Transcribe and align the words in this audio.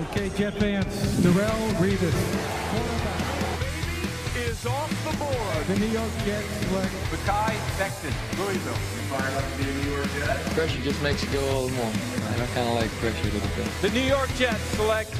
Okay, 0.00 0.30
Jet 0.30 0.54
fans, 0.54 0.86
Darrelle 1.20 1.74
Revis. 1.74 2.14
is 4.36 4.64
off 4.64 4.88
the 5.04 5.14
board. 5.18 5.66
The 5.66 5.78
New 5.78 5.92
York 5.92 6.10
Jets 6.24 6.46
select 6.66 6.92
Mekhi 7.10 7.54
Becton, 7.76 8.38
Louisville. 8.38 8.72
Pressure 10.54 10.80
just 10.80 11.02
makes 11.02 11.22
you 11.22 11.28
go 11.30 11.40
a 11.40 11.52
little 11.52 11.70
more. 11.76 11.92
I 11.92 12.46
kind 12.54 12.68
of 12.68 12.76
like 12.76 12.90
pressure 12.92 13.28
a 13.28 13.32
little 13.32 13.48
bit. 13.56 13.68
The 13.82 13.90
New 13.90 14.00
York 14.00 14.30
Jets 14.36 14.62
select 14.76 15.14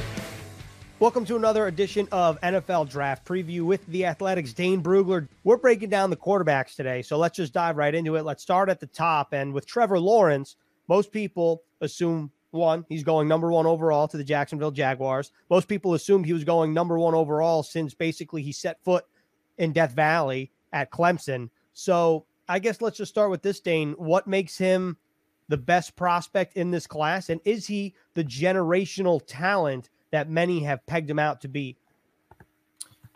Welcome 0.98 1.26
to 1.26 1.36
another 1.36 1.66
edition 1.66 2.08
of 2.10 2.40
NFL 2.40 2.88
Draft 2.88 3.26
Preview 3.26 3.62
with 3.62 3.86
the 3.86 4.06
Athletic's. 4.06 4.54
Dane 4.54 4.82
Brugler. 4.82 5.28
We're 5.44 5.58
breaking 5.58 5.90
down 5.90 6.08
the 6.08 6.16
quarterbacks 6.16 6.74
today, 6.74 7.02
so 7.02 7.18
let's 7.18 7.36
just 7.36 7.52
dive 7.52 7.76
right 7.76 7.94
into 7.94 8.16
it. 8.16 8.22
Let's 8.22 8.42
start 8.42 8.70
at 8.70 8.80
the 8.80 8.86
top. 8.86 9.34
And 9.34 9.52
with 9.52 9.66
Trevor 9.66 9.98
Lawrence, 9.98 10.56
most 10.88 11.12
people 11.12 11.64
assume 11.82 12.30
one, 12.50 12.84
he's 12.88 13.04
going 13.04 13.28
number 13.28 13.50
one 13.50 13.66
overall 13.66 14.08
to 14.08 14.16
the 14.16 14.24
Jacksonville 14.24 14.70
Jaguars. 14.70 15.32
Most 15.48 15.68
people 15.68 15.94
assumed 15.94 16.26
he 16.26 16.32
was 16.32 16.44
going 16.44 16.74
number 16.74 16.98
one 16.98 17.14
overall 17.14 17.62
since 17.62 17.94
basically 17.94 18.42
he 18.42 18.52
set 18.52 18.82
foot 18.84 19.04
in 19.58 19.72
Death 19.72 19.92
Valley 19.92 20.50
at 20.72 20.90
Clemson. 20.90 21.50
So 21.72 22.26
I 22.48 22.58
guess 22.58 22.80
let's 22.80 22.96
just 22.96 23.10
start 23.10 23.30
with 23.30 23.42
this, 23.42 23.60
Dane. 23.60 23.92
What 23.92 24.26
makes 24.26 24.58
him 24.58 24.96
the 25.48 25.56
best 25.56 25.96
prospect 25.96 26.56
in 26.56 26.70
this 26.70 26.86
class? 26.86 27.28
And 27.28 27.40
is 27.44 27.66
he 27.66 27.94
the 28.14 28.24
generational 28.24 29.20
talent 29.26 29.90
that 30.10 30.28
many 30.28 30.60
have 30.64 30.84
pegged 30.86 31.10
him 31.10 31.18
out 31.18 31.40
to 31.42 31.48
be? 31.48 31.76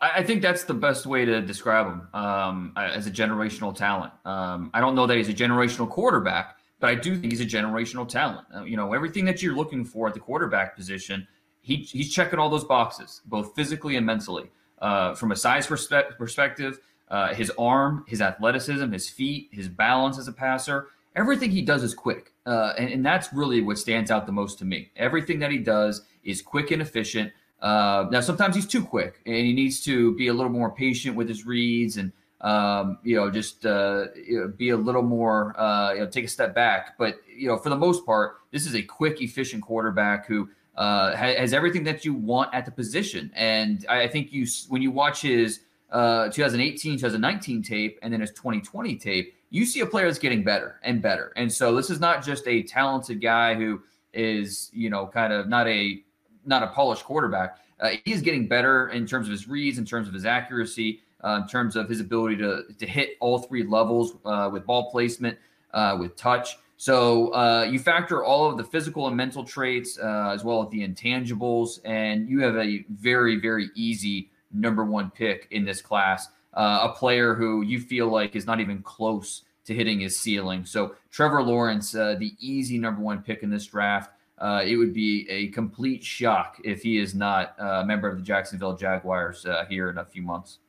I 0.01 0.23
think 0.23 0.41
that's 0.41 0.65
the 0.65 0.73
best 0.73 1.05
way 1.05 1.25
to 1.25 1.41
describe 1.41 1.87
him 1.87 2.07
um, 2.13 2.73
as 2.75 3.07
a 3.07 3.11
generational 3.11 3.73
talent. 3.73 4.11
Um, 4.25 4.69
I 4.73 4.81
don't 4.81 4.93
know 4.93 5.07
that 5.07 5.15
he's 5.15 5.29
a 5.29 5.33
generational 5.33 5.89
quarterback, 5.89 6.57
but 6.85 6.91
I 6.91 6.95
do 6.95 7.17
think 7.17 7.31
he's 7.33 7.41
a 7.41 7.45
generational 7.47 8.07
talent. 8.07 8.45
Uh, 8.55 8.63
you 8.63 8.77
know, 8.77 8.93
everything 8.93 9.25
that 9.25 9.41
you're 9.41 9.55
looking 9.55 9.83
for 9.83 10.07
at 10.07 10.13
the 10.13 10.19
quarterback 10.19 10.75
position, 10.75 11.27
he, 11.61 11.77
he's 11.77 12.13
checking 12.13 12.37
all 12.37 12.47
those 12.47 12.63
boxes, 12.63 13.21
both 13.25 13.55
physically 13.55 13.95
and 13.95 14.05
mentally. 14.05 14.51
Uh, 14.77 15.15
from 15.15 15.31
a 15.31 15.35
size 15.35 15.65
perspe- 15.65 16.15
perspective, 16.15 16.77
uh, 17.09 17.33
his 17.33 17.51
arm, 17.57 18.05
his 18.07 18.21
athleticism, 18.21 18.91
his 18.91 19.09
feet, 19.09 19.49
his 19.51 19.67
balance 19.67 20.19
as 20.19 20.27
a 20.27 20.31
passer, 20.31 20.89
everything 21.15 21.49
he 21.49 21.63
does 21.63 21.81
is 21.81 21.95
quick. 21.95 22.33
Uh, 22.45 22.73
and, 22.77 22.91
and 22.91 23.03
that's 23.03 23.33
really 23.33 23.61
what 23.61 23.79
stands 23.79 24.11
out 24.11 24.27
the 24.27 24.31
most 24.31 24.59
to 24.59 24.65
me. 24.65 24.91
Everything 24.95 25.39
that 25.39 25.49
he 25.49 25.57
does 25.57 26.03
is 26.23 26.43
quick 26.43 26.69
and 26.69 26.83
efficient. 26.83 27.33
Uh, 27.63 28.05
now, 28.11 28.19
sometimes 28.19 28.53
he's 28.53 28.67
too 28.67 28.85
quick, 28.85 29.21
and 29.25 29.37
he 29.37 29.53
needs 29.53 29.79
to 29.85 30.13
be 30.17 30.27
a 30.27 30.33
little 30.35 30.51
more 30.51 30.69
patient 30.69 31.15
with 31.15 31.27
his 31.27 31.47
reads, 31.47 31.97
and 31.97 32.11
um, 32.45 32.99
you 33.03 33.15
know, 33.15 33.31
just 33.31 33.65
uh, 33.65 34.05
you 34.15 34.39
know, 34.39 34.47
be 34.47 34.69
a 34.69 34.77
little 34.77 35.01
more, 35.01 35.59
uh, 35.59 35.93
you 35.93 35.99
know, 35.99 36.05
take 36.05 36.25
a 36.25 36.27
step 36.27 36.53
back. 36.53 36.95
But 36.97 37.19
you 37.35 37.47
know, 37.47 37.57
for 37.57 37.69
the 37.69 37.75
most 37.75 38.05
part, 38.05 38.37
this 38.51 38.67
is 38.67 38.75
a 38.75 38.83
quick, 38.83 39.19
efficient 39.19 39.63
quarterback 39.63 40.27
who 40.27 40.47
uh, 40.77 41.15
ha- 41.15 41.35
has 41.37 41.53
everything 41.53 41.83
that 41.85 42.05
you 42.05 42.13
want 42.13 42.53
at 42.53 42.63
the 42.63 42.71
position. 42.71 43.31
And 43.33 43.83
I 43.89 44.07
think 44.07 44.31
you, 44.31 44.45
when 44.69 44.83
you 44.83 44.91
watch 44.91 45.23
his 45.23 45.61
uh, 45.91 46.29
2018, 46.29 46.99
2019 46.99 47.63
tape, 47.63 47.97
and 48.03 48.13
then 48.13 48.21
his 48.21 48.29
2020 48.31 48.95
tape, 48.97 49.33
you 49.49 49.65
see 49.65 49.79
a 49.79 49.85
player 49.85 50.05
that's 50.05 50.19
getting 50.19 50.43
better 50.43 50.79
and 50.83 51.01
better. 51.01 51.33
And 51.35 51.51
so 51.51 51.75
this 51.75 51.89
is 51.89 51.99
not 51.99 52.23
just 52.23 52.47
a 52.47 52.61
talented 52.61 53.21
guy 53.21 53.55
who 53.55 53.81
is, 54.13 54.69
you 54.71 54.91
know, 54.91 55.07
kind 55.07 55.33
of 55.33 55.47
not 55.47 55.67
a 55.67 56.03
not 56.45 56.61
a 56.61 56.67
polished 56.67 57.05
quarterback. 57.05 57.57
Uh, 57.79 57.93
he 58.05 58.13
is 58.13 58.21
getting 58.21 58.47
better 58.47 58.89
in 58.89 59.07
terms 59.07 59.27
of 59.27 59.31
his 59.31 59.47
reads, 59.47 59.79
in 59.79 59.85
terms 59.85 60.07
of 60.07 60.13
his 60.13 60.25
accuracy, 60.25 61.01
uh, 61.25 61.41
in 61.41 61.47
terms 61.47 61.75
of 61.75 61.89
his 61.89 61.99
ability 61.99 62.37
to 62.37 62.63
to 62.77 62.85
hit 62.85 63.17
all 63.19 63.39
three 63.39 63.63
levels 63.63 64.15
uh, 64.25 64.49
with 64.51 64.65
ball 64.65 64.91
placement, 64.91 65.37
uh, 65.73 65.97
with 65.99 66.15
touch. 66.15 66.57
So 66.77 67.33
uh, 67.33 67.63
you 67.69 67.79
factor 67.79 68.23
all 68.23 68.49
of 68.49 68.57
the 68.57 68.63
physical 68.63 69.07
and 69.07 69.15
mental 69.15 69.43
traits 69.43 69.97
uh, 69.97 70.31
as 70.33 70.43
well 70.43 70.61
as 70.61 70.69
the 70.69 70.87
intangibles, 70.87 71.79
and 71.85 72.29
you 72.29 72.41
have 72.41 72.55
a 72.57 72.85
very 72.89 73.37
very 73.37 73.69
easy 73.75 74.29
number 74.51 74.85
one 74.85 75.09
pick 75.09 75.47
in 75.51 75.65
this 75.65 75.81
class. 75.81 76.29
Uh, 76.53 76.89
a 76.89 76.93
player 76.93 77.33
who 77.33 77.63
you 77.63 77.79
feel 77.79 78.07
like 78.07 78.35
is 78.35 78.45
not 78.45 78.61
even 78.61 78.81
close 78.81 79.43
to 79.65 79.73
hitting 79.73 79.99
his 79.99 80.19
ceiling. 80.19 80.63
So 80.65 80.95
Trevor 81.11 81.41
Lawrence, 81.43 81.91
the 81.91 82.31
easy 82.39 82.77
number 82.77 83.01
one 83.01 83.21
pick 83.21 83.43
in 83.43 83.49
this 83.49 83.65
draft. 83.65 84.11
Uh, 84.37 84.61
it 84.65 84.75
would 84.75 84.93
be 84.93 85.25
a 85.29 85.47
complete 85.49 86.03
shock 86.03 86.57
if 86.63 86.81
he 86.81 86.97
is 86.97 87.15
not 87.15 87.55
a 87.57 87.85
member 87.85 88.07
of 88.07 88.17
the 88.17 88.23
Jacksonville 88.23 88.75
Jaguars 88.75 89.45
uh, 89.45 89.65
here 89.69 89.89
in 89.89 89.97
a 89.97 90.05
few 90.05 90.21
months. 90.21 90.59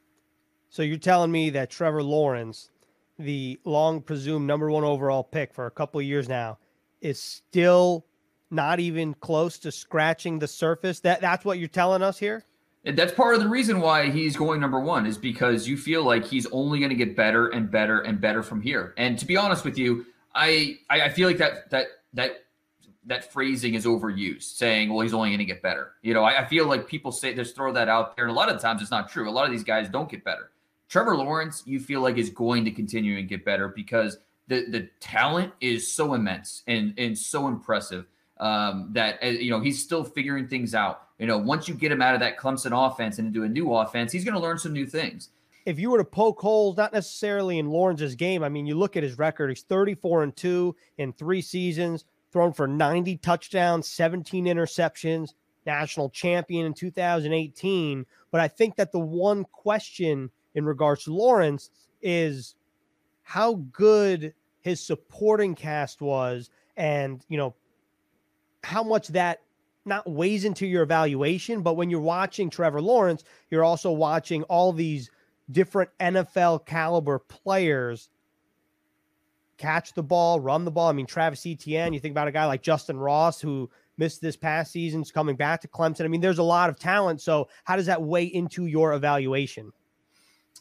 So 0.77 0.83
you're 0.83 0.99
telling 0.99 1.33
me 1.33 1.49
that 1.51 1.71
Trevor 1.71 2.03
Lawrence, 2.03 2.69
the 3.19 3.59
long 3.65 4.03
presumed 4.03 4.47
number 4.47 4.71
one 4.71 4.85
overall 4.85 5.25
pick 5.25 5.55
for 5.55 5.65
a 5.65 5.71
couple 5.71 6.01
of 6.01 6.05
years 6.05 6.29
now, 6.29 6.59
is 7.01 7.19
still 7.19 8.05
not 8.51 8.79
even 8.79 9.15
close 9.15 9.59
to 9.61 9.73
scratching 9.73 10.39
the 10.39 10.47
surface? 10.47 11.01
That 11.01 11.23
that's 11.23 11.47
what 11.47 11.59
you're 11.59 11.69
telling 11.69 12.03
us 12.03 12.19
here? 12.19 12.45
And 12.85 12.95
that's 12.95 13.15
part 13.15 13.35
of 13.35 13.41
the 13.41 13.49
reason 13.49 13.81
why 13.81 14.11
he's 14.11 14.37
going 14.37 14.61
number 14.61 14.79
one 14.79 15.07
is 15.07 15.17
because 15.17 15.67
you 15.67 15.79
feel 15.79 16.05
like 16.05 16.27
he's 16.27 16.45
only 16.49 16.79
going 16.79 16.91
to 16.91 16.95
get 16.95 17.17
better 17.17 17.49
and 17.49 17.71
better 17.71 18.01
and 18.01 18.21
better 18.21 18.43
from 18.43 18.61
here. 18.61 18.93
And 18.99 19.19
to 19.19 19.25
be 19.25 19.39
honest 19.39 19.65
with 19.65 19.79
you, 19.79 20.05
I 20.35 20.77
I 20.91 21.09
feel 21.09 21.27
like 21.27 21.39
that 21.39 21.71
that 21.71 21.87
that 22.13 22.33
that 23.07 23.33
phrasing 23.33 23.73
is 23.73 23.87
overused, 23.87 24.43
saying, 24.43 24.93
"Well, 24.93 25.01
he's 25.01 25.15
only 25.15 25.31
going 25.31 25.39
to 25.39 25.47
get 25.47 25.63
better." 25.63 25.93
You 26.03 26.13
know, 26.13 26.23
I, 26.23 26.43
I 26.43 26.45
feel 26.45 26.67
like 26.67 26.87
people 26.87 27.13
say 27.13 27.33
just 27.33 27.57
throw 27.57 27.73
that 27.73 27.89
out 27.89 28.15
there, 28.15 28.27
and 28.27 28.33
a 28.33 28.37
lot 28.37 28.51
of 28.51 28.61
times 28.61 28.83
it's 28.83 28.91
not 28.91 29.09
true. 29.09 29.27
A 29.27 29.33
lot 29.33 29.47
of 29.47 29.53
these 29.53 29.65
guys 29.65 29.89
don't 29.89 30.11
get 30.11 30.23
better. 30.23 30.51
Trevor 30.89 31.17
Lawrence, 31.17 31.63
you 31.67 31.81
feel 31.81 32.01
like 32.01 32.17
is 32.17 32.31
going 32.31 32.65
to 32.65 32.71
continue 32.71 33.19
and 33.19 33.29
get 33.29 33.45
better 33.45 33.69
because 33.69 34.19
the 34.49 34.67
the 34.71 34.89
talent 35.01 35.53
is 35.61 35.91
so 35.91 36.15
immense 36.15 36.63
and 36.67 36.95
and 36.99 37.17
so 37.17 37.49
impressive 37.49 38.07
um, 38.39 38.91
that 38.93 39.19
uh, 39.23 39.27
you 39.27 39.51
know 39.51 39.61
he's 39.61 39.83
still 39.83 40.05
figuring 40.05 40.49
things 40.49 40.75
out. 40.75 41.03
You 41.19 41.27
know, 41.27 41.39
once 41.39 41.67
you 41.67 41.75
get 41.75 41.91
him 41.91 42.03
out 42.03 42.15
of 42.15 42.21
that 42.21 42.39
Clemson 42.39 42.73
offense 42.73 43.19
and 43.19 43.29
into 43.29 43.45
a 43.45 43.49
new 43.49 43.73
offense, 43.73 44.13
he's 44.13 44.25
going 44.25 44.35
to 44.35 44.41
learn 44.41 44.59
some 44.59 44.73
new 44.73 44.87
things. 44.87 45.31
If 45.65 45.81
you 45.81 45.91
were 45.91 45.99
to 45.99 46.05
poke 46.05 46.41
holes, 46.41 46.77
not 46.77 46.93
necessarily 46.93 47.59
in 47.59 47.71
Lawrence's 47.71 48.15
game, 48.15 48.45
I 48.45 48.49
mean, 48.49 48.67
you 48.67 48.77
look 48.77 48.97
at 48.97 49.03
his 49.03 49.19
record, 49.19 49.49
he's 49.49 49.63
34 49.63 50.23
and 50.23 50.37
2 50.37 50.77
in 50.99 51.13
three 51.13 51.43
seasons, 51.43 52.05
thrown 52.31 52.53
for 52.53 52.69
90 52.69 53.17
touchdowns, 53.17 53.89
17 53.89 54.45
interceptions, 54.45 55.33
national 55.65 56.11
champion 56.11 56.67
in 56.67 56.75
2018. 56.75 58.07
But 58.31 58.41
I 58.41 58.47
think 58.47 58.77
that 58.77 58.93
the 58.93 59.01
one 59.01 59.45
question 59.45 60.31
in 60.57 60.65
regards 60.65 61.05
to 61.05 61.15
Lawrence 61.15 61.71
is 62.03 62.57
how 63.23 63.55
good 63.73 64.35
his 64.61 64.81
supporting 64.81 65.55
cast 65.55 66.01
was 66.01 66.51
and, 66.77 67.25
you 67.29 67.37
know, 67.39 67.55
how 68.65 68.83
much 68.83 69.09
that 69.09 69.43
not 69.85 70.11
weighs 70.11 70.45
into 70.45 70.67
your 70.67 70.83
evaluation, 70.83 71.63
but 71.63 71.75
when 71.75 71.89
you're 71.89 72.01
watching 72.01 72.51
Trevor 72.51 72.81
Lawrence, 72.83 73.23
you're 73.51 73.63
also 73.63 73.93
watching 73.93 74.43
all 74.45 74.73
these 74.73 75.11
different 75.53 75.91
NFL 76.01 76.67
caliber 76.67 77.21
players 77.21 78.09
catch 79.59 79.95
the 79.95 80.03
ball, 80.03 80.41
run 80.41 80.65
the 80.65 80.71
ball. 80.71 80.89
I 80.89 80.93
mean, 80.93 81.07
Travis 81.07 81.47
Etienne, 81.47 81.93
you 81.93 82.01
think 82.01 82.13
about 82.13 82.29
a 82.29 82.33
guy 82.33 82.45
like 82.47 82.63
Justyn 82.63 83.01
Ross 83.01 83.41
who 83.41 83.71
missed 83.97 84.21
this 84.21 84.37
past 84.37 84.73
season's 84.73 85.13
coming 85.13 85.37
back 85.37 85.61
to 85.61 85.69
Clemson. 85.69 86.05
I 86.05 86.09
mean, 86.09 86.21
there's 86.21 86.39
a 86.39 86.43
lot 86.43 86.69
of 86.69 86.79
talent. 86.79 87.21
So 87.21 87.49
how 87.65 87.77
does 87.77 87.87
that 87.87 88.03
weigh 88.03 88.25
into 88.25 88.67
your 88.67 88.93
evaluation? 88.95 89.73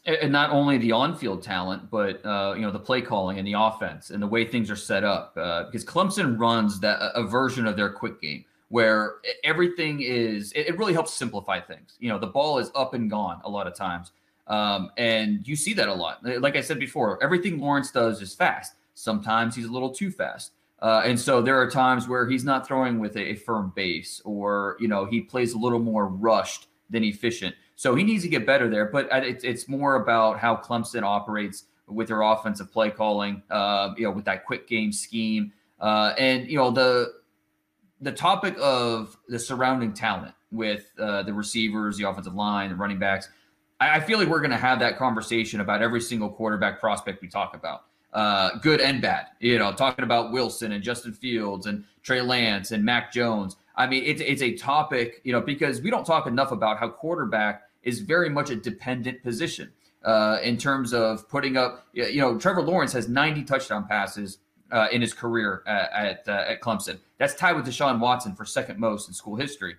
And- 0.06 0.32
not 0.32 0.50
only 0.50 0.78
the 0.78 0.92
on-field 0.92 1.42
talent, 1.42 1.90
but 1.90 2.24
uh, 2.24 2.54
you 2.54 2.62
know 2.62 2.70
the 2.70 2.78
play 2.78 3.02
calling 3.02 3.38
and 3.38 3.46
the 3.46 3.54
offense 3.54 4.10
and 4.10 4.22
the 4.22 4.26
way 4.26 4.44
things 4.44 4.70
are 4.70 4.76
set 4.76 5.04
up. 5.04 5.34
Uh, 5.36 5.64
because 5.64 5.84
Clemson 5.84 6.38
runs 6.38 6.80
that 6.80 6.98
a 7.14 7.24
version 7.24 7.66
of 7.66 7.76
their 7.76 7.90
quick 7.90 8.20
game 8.20 8.44
where 8.68 9.16
everything 9.44 10.00
is. 10.02 10.52
It, 10.52 10.68
it 10.68 10.78
really 10.78 10.92
helps 10.92 11.12
simplify 11.12 11.60
things. 11.60 11.96
You 11.98 12.08
know, 12.08 12.18
the 12.18 12.26
ball 12.26 12.58
is 12.58 12.70
up 12.74 12.94
and 12.94 13.10
gone 13.10 13.40
a 13.44 13.50
lot 13.50 13.66
of 13.66 13.74
times, 13.74 14.12
um, 14.46 14.90
and 14.96 15.46
you 15.46 15.56
see 15.56 15.74
that 15.74 15.88
a 15.88 15.94
lot. 15.94 16.24
Like 16.24 16.56
I 16.56 16.60
said 16.60 16.78
before, 16.78 17.22
everything 17.22 17.58
Lawrence 17.58 17.90
does 17.90 18.22
is 18.22 18.34
fast. 18.34 18.74
Sometimes 18.94 19.54
he's 19.54 19.66
a 19.66 19.72
little 19.72 19.90
too 19.90 20.10
fast. 20.10 20.52
Uh, 20.80 21.02
and 21.04 21.18
so 21.18 21.40
there 21.40 21.58
are 21.60 21.70
times 21.70 22.06
where 22.06 22.28
he's 22.28 22.44
not 22.44 22.66
throwing 22.66 22.98
with 22.98 23.16
a, 23.16 23.30
a 23.30 23.34
firm 23.34 23.72
base, 23.74 24.20
or 24.24 24.76
you 24.78 24.88
know 24.88 25.04
he 25.04 25.20
plays 25.20 25.54
a 25.54 25.58
little 25.58 25.78
more 25.78 26.06
rushed 26.06 26.68
than 26.90 27.02
efficient. 27.02 27.54
So 27.76 27.94
he 27.94 28.02
needs 28.02 28.22
to 28.24 28.28
get 28.28 28.46
better 28.46 28.68
there. 28.68 28.86
But 28.86 29.08
it's 29.12 29.44
it's 29.44 29.68
more 29.68 29.96
about 29.96 30.38
how 30.38 30.56
Clemson 30.56 31.02
operates 31.02 31.64
with 31.86 32.08
their 32.08 32.22
offensive 32.22 32.72
play 32.72 32.90
calling, 32.90 33.42
uh, 33.50 33.94
you 33.96 34.04
know, 34.04 34.10
with 34.10 34.24
that 34.24 34.44
quick 34.44 34.66
game 34.66 34.92
scheme, 34.92 35.52
uh, 35.80 36.14
and 36.18 36.48
you 36.48 36.56
know 36.56 36.70
the 36.70 37.12
the 38.00 38.12
topic 38.12 38.56
of 38.60 39.16
the 39.28 39.38
surrounding 39.38 39.92
talent 39.92 40.34
with 40.50 40.90
uh, 40.98 41.22
the 41.22 41.32
receivers, 41.32 41.96
the 41.96 42.08
offensive 42.08 42.34
line, 42.34 42.70
the 42.70 42.74
running 42.74 42.98
backs. 42.98 43.28
I, 43.80 43.96
I 43.96 44.00
feel 44.00 44.18
like 44.18 44.28
we're 44.28 44.40
going 44.40 44.50
to 44.50 44.56
have 44.56 44.78
that 44.80 44.96
conversation 44.96 45.60
about 45.60 45.82
every 45.82 46.00
single 46.00 46.30
quarterback 46.30 46.80
prospect 46.80 47.22
we 47.22 47.28
talk 47.28 47.54
about, 47.54 47.84
uh, 48.12 48.58
good 48.58 48.80
and 48.80 49.00
bad. 49.00 49.26
You 49.40 49.58
know, 49.58 49.72
talking 49.72 50.04
about 50.04 50.32
Wilson 50.32 50.72
and 50.72 50.82
Justin 50.82 51.12
Fields 51.12 51.66
and 51.66 51.84
Trey 52.02 52.22
Lance 52.22 52.70
and 52.72 52.84
Mac 52.84 53.12
Jones. 53.12 53.56
I 53.76 53.86
mean, 53.86 54.02
it's 54.04 54.22
it's 54.22 54.42
a 54.42 54.54
topic, 54.54 55.20
you 55.24 55.32
know, 55.32 55.42
because 55.42 55.82
we 55.82 55.90
don't 55.90 56.06
talk 56.06 56.26
enough 56.26 56.52
about 56.52 56.78
how 56.78 56.88
quarterback 56.88 57.64
is 57.86 58.00
very 58.00 58.28
much 58.28 58.50
a 58.50 58.56
dependent 58.56 59.22
position 59.22 59.72
uh, 60.04 60.38
in 60.42 60.58
terms 60.58 60.92
of 60.92 61.26
putting 61.30 61.56
up. 61.56 61.86
You 61.94 62.20
know, 62.20 62.36
Trevor 62.36 62.60
Lawrence 62.60 62.92
has 62.92 63.08
90 63.08 63.44
touchdown 63.44 63.86
passes 63.86 64.38
uh, 64.70 64.88
in 64.92 65.00
his 65.00 65.14
career 65.14 65.62
at 65.66 65.90
at, 65.92 66.28
uh, 66.28 66.44
at 66.48 66.60
Clemson. 66.60 66.98
That's 67.18 67.34
tied 67.34 67.54
with 67.56 67.64
Deshaun 67.64 68.00
Watson 68.00 68.34
for 68.34 68.44
second 68.44 68.78
most 68.78 69.08
in 69.08 69.14
school 69.14 69.36
history. 69.36 69.76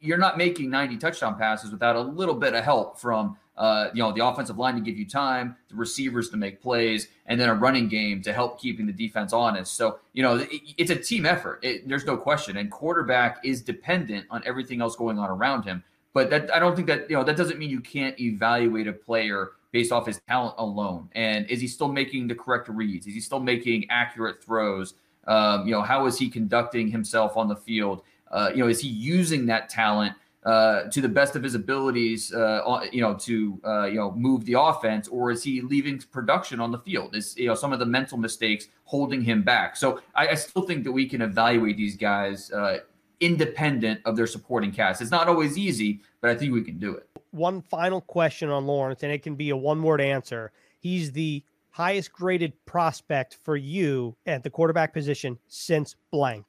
you're 0.00 0.18
not 0.18 0.38
making 0.38 0.70
90 0.70 0.96
touchdown 0.96 1.36
passes 1.36 1.70
without 1.70 1.94
a 1.94 2.00
little 2.00 2.34
bit 2.34 2.54
of 2.54 2.64
help 2.64 2.98
from 2.98 3.36
uh, 3.60 3.90
you 3.92 4.02
know 4.02 4.10
the 4.10 4.24
offensive 4.24 4.58
line 4.58 4.74
to 4.74 4.80
give 4.80 4.96
you 4.96 5.06
time, 5.06 5.54
the 5.68 5.76
receivers 5.76 6.30
to 6.30 6.38
make 6.38 6.62
plays, 6.62 7.08
and 7.26 7.38
then 7.38 7.50
a 7.50 7.54
running 7.54 7.88
game 7.88 8.22
to 8.22 8.32
help 8.32 8.58
keeping 8.58 8.86
the 8.86 8.92
defense 8.92 9.34
honest. 9.34 9.74
So 9.74 9.98
you 10.14 10.22
know 10.22 10.36
it, 10.36 10.48
it's 10.78 10.90
a 10.90 10.96
team 10.96 11.26
effort. 11.26 11.60
It, 11.62 11.86
there's 11.86 12.06
no 12.06 12.16
question, 12.16 12.56
and 12.56 12.70
quarterback 12.70 13.44
is 13.44 13.60
dependent 13.60 14.24
on 14.30 14.42
everything 14.46 14.80
else 14.80 14.96
going 14.96 15.18
on 15.18 15.28
around 15.28 15.64
him. 15.64 15.84
But 16.12 16.30
that 16.30 16.52
I 16.54 16.58
don't 16.58 16.74
think 16.74 16.88
that 16.88 17.08
you 17.08 17.16
know 17.16 17.24
that 17.24 17.36
doesn't 17.36 17.58
mean 17.58 17.70
you 17.70 17.80
can't 17.80 18.18
evaluate 18.20 18.88
a 18.88 18.92
player 18.92 19.52
based 19.72 19.92
off 19.92 20.06
his 20.06 20.20
talent 20.28 20.54
alone. 20.58 21.08
And 21.12 21.48
is 21.48 21.60
he 21.60 21.68
still 21.68 21.92
making 21.92 22.28
the 22.28 22.34
correct 22.34 22.68
reads? 22.68 23.06
Is 23.06 23.14
he 23.14 23.20
still 23.20 23.40
making 23.40 23.88
accurate 23.90 24.42
throws? 24.42 24.94
Um, 25.26 25.66
you 25.66 25.72
know, 25.72 25.82
how 25.82 26.06
is 26.06 26.18
he 26.18 26.28
conducting 26.28 26.88
himself 26.88 27.36
on 27.36 27.48
the 27.48 27.56
field? 27.56 28.02
Uh, 28.30 28.50
you 28.52 28.58
know, 28.58 28.68
is 28.68 28.80
he 28.80 28.88
using 28.88 29.46
that 29.46 29.68
talent 29.68 30.14
uh, 30.44 30.84
to 30.84 31.00
the 31.00 31.08
best 31.08 31.36
of 31.36 31.42
his 31.42 31.54
abilities? 31.54 32.32
Uh, 32.32 32.86
you 32.92 33.00
know, 33.00 33.14
to 33.14 33.60
uh, 33.64 33.84
you 33.84 33.96
know 33.96 34.12
move 34.12 34.44
the 34.44 34.58
offense, 34.58 35.08
or 35.08 35.30
is 35.30 35.42
he 35.42 35.60
leaving 35.60 35.98
production 36.10 36.60
on 36.60 36.72
the 36.72 36.78
field? 36.78 37.14
Is 37.14 37.36
you 37.36 37.46
know 37.46 37.54
some 37.54 37.72
of 37.72 37.78
the 37.78 37.86
mental 37.86 38.18
mistakes 38.18 38.66
holding 38.84 39.22
him 39.22 39.42
back? 39.42 39.76
So 39.76 40.00
I, 40.14 40.28
I 40.28 40.34
still 40.34 40.62
think 40.62 40.84
that 40.84 40.92
we 40.92 41.08
can 41.08 41.22
evaluate 41.22 41.76
these 41.76 41.96
guys 41.96 42.50
uh, 42.50 42.78
independent 43.20 44.00
of 44.04 44.16
their 44.16 44.26
supporting 44.26 44.72
cast. 44.72 45.00
It's 45.00 45.10
not 45.10 45.28
always 45.28 45.56
easy, 45.58 46.00
but 46.20 46.30
I 46.30 46.34
think 46.34 46.52
we 46.52 46.62
can 46.62 46.78
do 46.78 46.94
it. 46.94 47.08
One 47.30 47.62
final 47.62 48.00
question 48.00 48.50
on 48.50 48.66
Lawrence, 48.66 49.02
and 49.02 49.12
it 49.12 49.22
can 49.22 49.36
be 49.36 49.50
a 49.50 49.56
one 49.56 49.82
word 49.82 50.00
answer. 50.00 50.52
He's 50.80 51.12
the 51.12 51.44
highest 51.70 52.12
graded 52.12 52.52
prospect 52.66 53.38
for 53.42 53.56
you 53.56 54.16
at 54.26 54.42
the 54.42 54.50
quarterback 54.50 54.92
position 54.92 55.38
since 55.48 55.96
blank? 56.10 56.44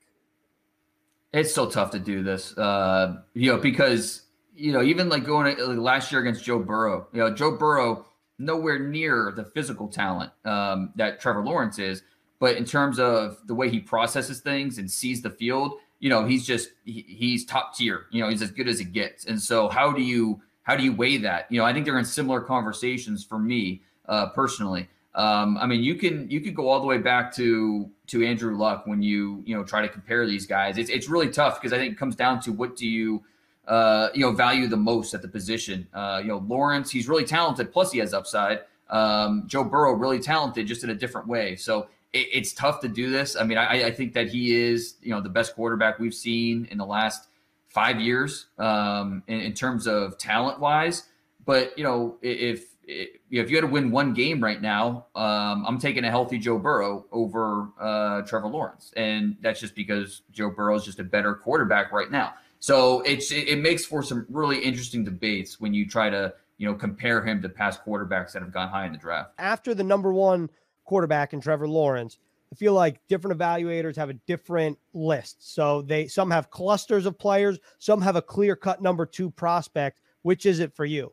It's 1.33 1.53
so 1.53 1.69
tough 1.69 1.91
to 1.91 1.99
do 1.99 2.23
this, 2.23 2.57
uh, 2.57 3.21
you 3.33 3.51
know, 3.51 3.57
because 3.57 4.23
you 4.53 4.73
know 4.73 4.81
even 4.81 5.07
like 5.07 5.23
going 5.23 5.55
to, 5.55 5.65
like 5.65 5.77
last 5.77 6.11
year 6.11 6.19
against 6.21 6.43
Joe 6.43 6.59
Burrow, 6.59 7.07
you 7.13 7.19
know, 7.19 7.33
Joe 7.33 7.55
Burrow 7.55 8.05
nowhere 8.37 8.79
near 8.79 9.31
the 9.35 9.45
physical 9.45 9.87
talent 9.87 10.31
um, 10.43 10.91
that 10.95 11.21
Trevor 11.21 11.43
Lawrence 11.43 11.79
is, 11.79 12.03
but 12.39 12.57
in 12.57 12.65
terms 12.65 12.99
of 12.99 13.37
the 13.45 13.55
way 13.55 13.69
he 13.69 13.79
processes 13.79 14.41
things 14.41 14.77
and 14.79 14.91
sees 14.91 15.21
the 15.21 15.29
field, 15.29 15.75
you 16.01 16.09
know, 16.09 16.25
he's 16.25 16.45
just 16.45 16.71
he, 16.83 17.05
he's 17.07 17.45
top 17.45 17.75
tier. 17.75 18.07
You 18.11 18.21
know, 18.21 18.29
he's 18.29 18.41
as 18.41 18.51
good 18.51 18.67
as 18.67 18.81
it 18.81 18.91
gets. 18.91 19.25
And 19.25 19.39
so, 19.39 19.69
how 19.69 19.93
do 19.93 20.01
you 20.01 20.41
how 20.63 20.75
do 20.75 20.83
you 20.83 20.91
weigh 20.91 21.17
that? 21.17 21.49
You 21.49 21.59
know, 21.59 21.65
I 21.65 21.71
think 21.71 21.85
they're 21.85 21.97
in 21.99 22.05
similar 22.05 22.41
conversations 22.41 23.23
for 23.23 23.39
me 23.39 23.83
uh, 24.07 24.27
personally. 24.29 24.89
Um, 25.13 25.57
I 25.57 25.67
mean, 25.67 25.83
you 25.83 25.95
can 25.95 26.29
you 26.29 26.41
could 26.41 26.55
go 26.55 26.69
all 26.69 26.79
the 26.81 26.87
way 26.87 26.97
back 26.97 27.33
to 27.35 27.89
to 28.07 28.25
Andrew 28.25 28.57
Luck 28.57 28.87
when 28.87 29.01
you 29.03 29.43
you 29.45 29.55
know 29.55 29.63
try 29.63 29.81
to 29.81 29.89
compare 29.89 30.25
these 30.25 30.47
guys. 30.47 30.77
It's 30.77 30.89
it's 30.89 31.07
really 31.07 31.29
tough 31.29 31.61
because 31.61 31.71
I 31.71 31.77
think 31.77 31.93
it 31.93 31.97
comes 31.97 32.15
down 32.15 32.41
to 32.41 32.51
what 32.51 32.75
do 32.75 32.87
you 32.87 33.23
uh, 33.67 34.09
you 34.15 34.21
know 34.21 34.31
value 34.31 34.67
the 34.67 34.77
most 34.77 35.13
at 35.13 35.21
the 35.21 35.27
position. 35.27 35.87
Uh, 35.93 36.19
you 36.23 36.29
know, 36.29 36.39
Lawrence, 36.47 36.89
he's 36.89 37.07
really 37.07 37.25
talented, 37.25 37.71
plus 37.71 37.91
he 37.91 37.99
has 37.99 38.13
upside. 38.13 38.61
Um, 38.89 39.43
Joe 39.45 39.63
Burrow, 39.63 39.93
really 39.93 40.19
talented, 40.19 40.65
just 40.65 40.83
in 40.83 40.89
a 40.89 40.95
different 40.95 41.27
way. 41.27 41.55
So 41.55 41.87
it, 42.13 42.27
it's 42.31 42.53
tough 42.53 42.81
to 42.81 42.87
do 42.87 43.09
this. 43.09 43.35
I 43.35 43.43
mean, 43.43 43.57
I, 43.57 43.85
I, 43.85 43.91
think 43.91 44.13
that 44.13 44.29
he 44.29 44.55
is 44.55 44.95
you 45.01 45.11
know 45.11 45.21
the 45.21 45.29
best 45.29 45.55
quarterback 45.55 45.99
we've 45.99 46.13
seen 46.13 46.67
in 46.71 46.77
the 46.77 46.85
last 46.85 47.27
five 47.69 47.99
years 47.99 48.47
um, 48.57 49.23
in, 49.27 49.39
in 49.39 49.53
terms 49.53 49.87
of 49.87 50.17
talent 50.17 50.59
wise. 50.59 51.03
But 51.45 51.77
you 51.77 51.83
know, 51.83 52.17
if 52.21 52.65
if 52.87 53.49
you 53.49 53.55
had 53.55 53.61
to 53.61 53.67
win 53.67 53.91
one 53.91 54.13
game 54.13 54.43
right 54.43 54.61
now, 54.61 55.05
um, 55.15 55.65
I'm 55.65 55.79
taking 55.79 56.03
a 56.03 56.09
healthy 56.09 56.37
Joe 56.37 56.57
Burrow 56.57 57.05
over 57.11 57.69
uh, 57.79 58.21
Trevor 58.23 58.47
Lawrence, 58.47 58.91
and 58.95 59.37
that's 59.41 59.59
just 59.59 59.75
because 59.75 60.21
Joe 60.31 60.49
Burrow 60.49 60.75
is 60.75 60.83
just 60.83 60.99
a 60.99 61.03
better 61.03 61.35
quarterback 61.35 61.91
right 61.91 62.11
now. 62.11 62.33
So 62.59 63.01
it's 63.01 63.31
it 63.31 63.59
makes 63.59 63.85
for 63.85 64.03
some 64.03 64.25
really 64.29 64.59
interesting 64.59 65.03
debates 65.03 65.59
when 65.59 65.73
you 65.73 65.87
try 65.87 66.09
to 66.09 66.33
you 66.57 66.67
know 66.67 66.75
compare 66.75 67.23
him 67.25 67.41
to 67.41 67.49
past 67.49 67.83
quarterbacks 67.83 68.33
that 68.33 68.41
have 68.41 68.51
gone 68.51 68.69
high 68.69 68.85
in 68.85 68.91
the 68.91 68.97
draft. 68.97 69.31
After 69.39 69.73
the 69.73 69.83
number 69.83 70.13
one 70.13 70.49
quarterback 70.85 71.33
and 71.33 71.41
Trevor 71.41 71.67
Lawrence, 71.67 72.17
I 72.51 72.55
feel 72.55 72.73
like 72.73 72.99
different 73.07 73.37
evaluators 73.37 73.95
have 73.95 74.09
a 74.09 74.13
different 74.13 74.77
list. 74.93 75.53
So 75.53 75.81
they 75.81 76.07
some 76.07 76.29
have 76.31 76.49
clusters 76.49 77.05
of 77.05 77.17
players, 77.17 77.59
some 77.79 78.01
have 78.01 78.15
a 78.15 78.21
clear 78.21 78.55
cut 78.55 78.81
number 78.81 79.05
two 79.05 79.29
prospect. 79.31 80.01
Which 80.23 80.45
is 80.45 80.59
it 80.59 80.75
for 80.75 80.85
you? 80.85 81.11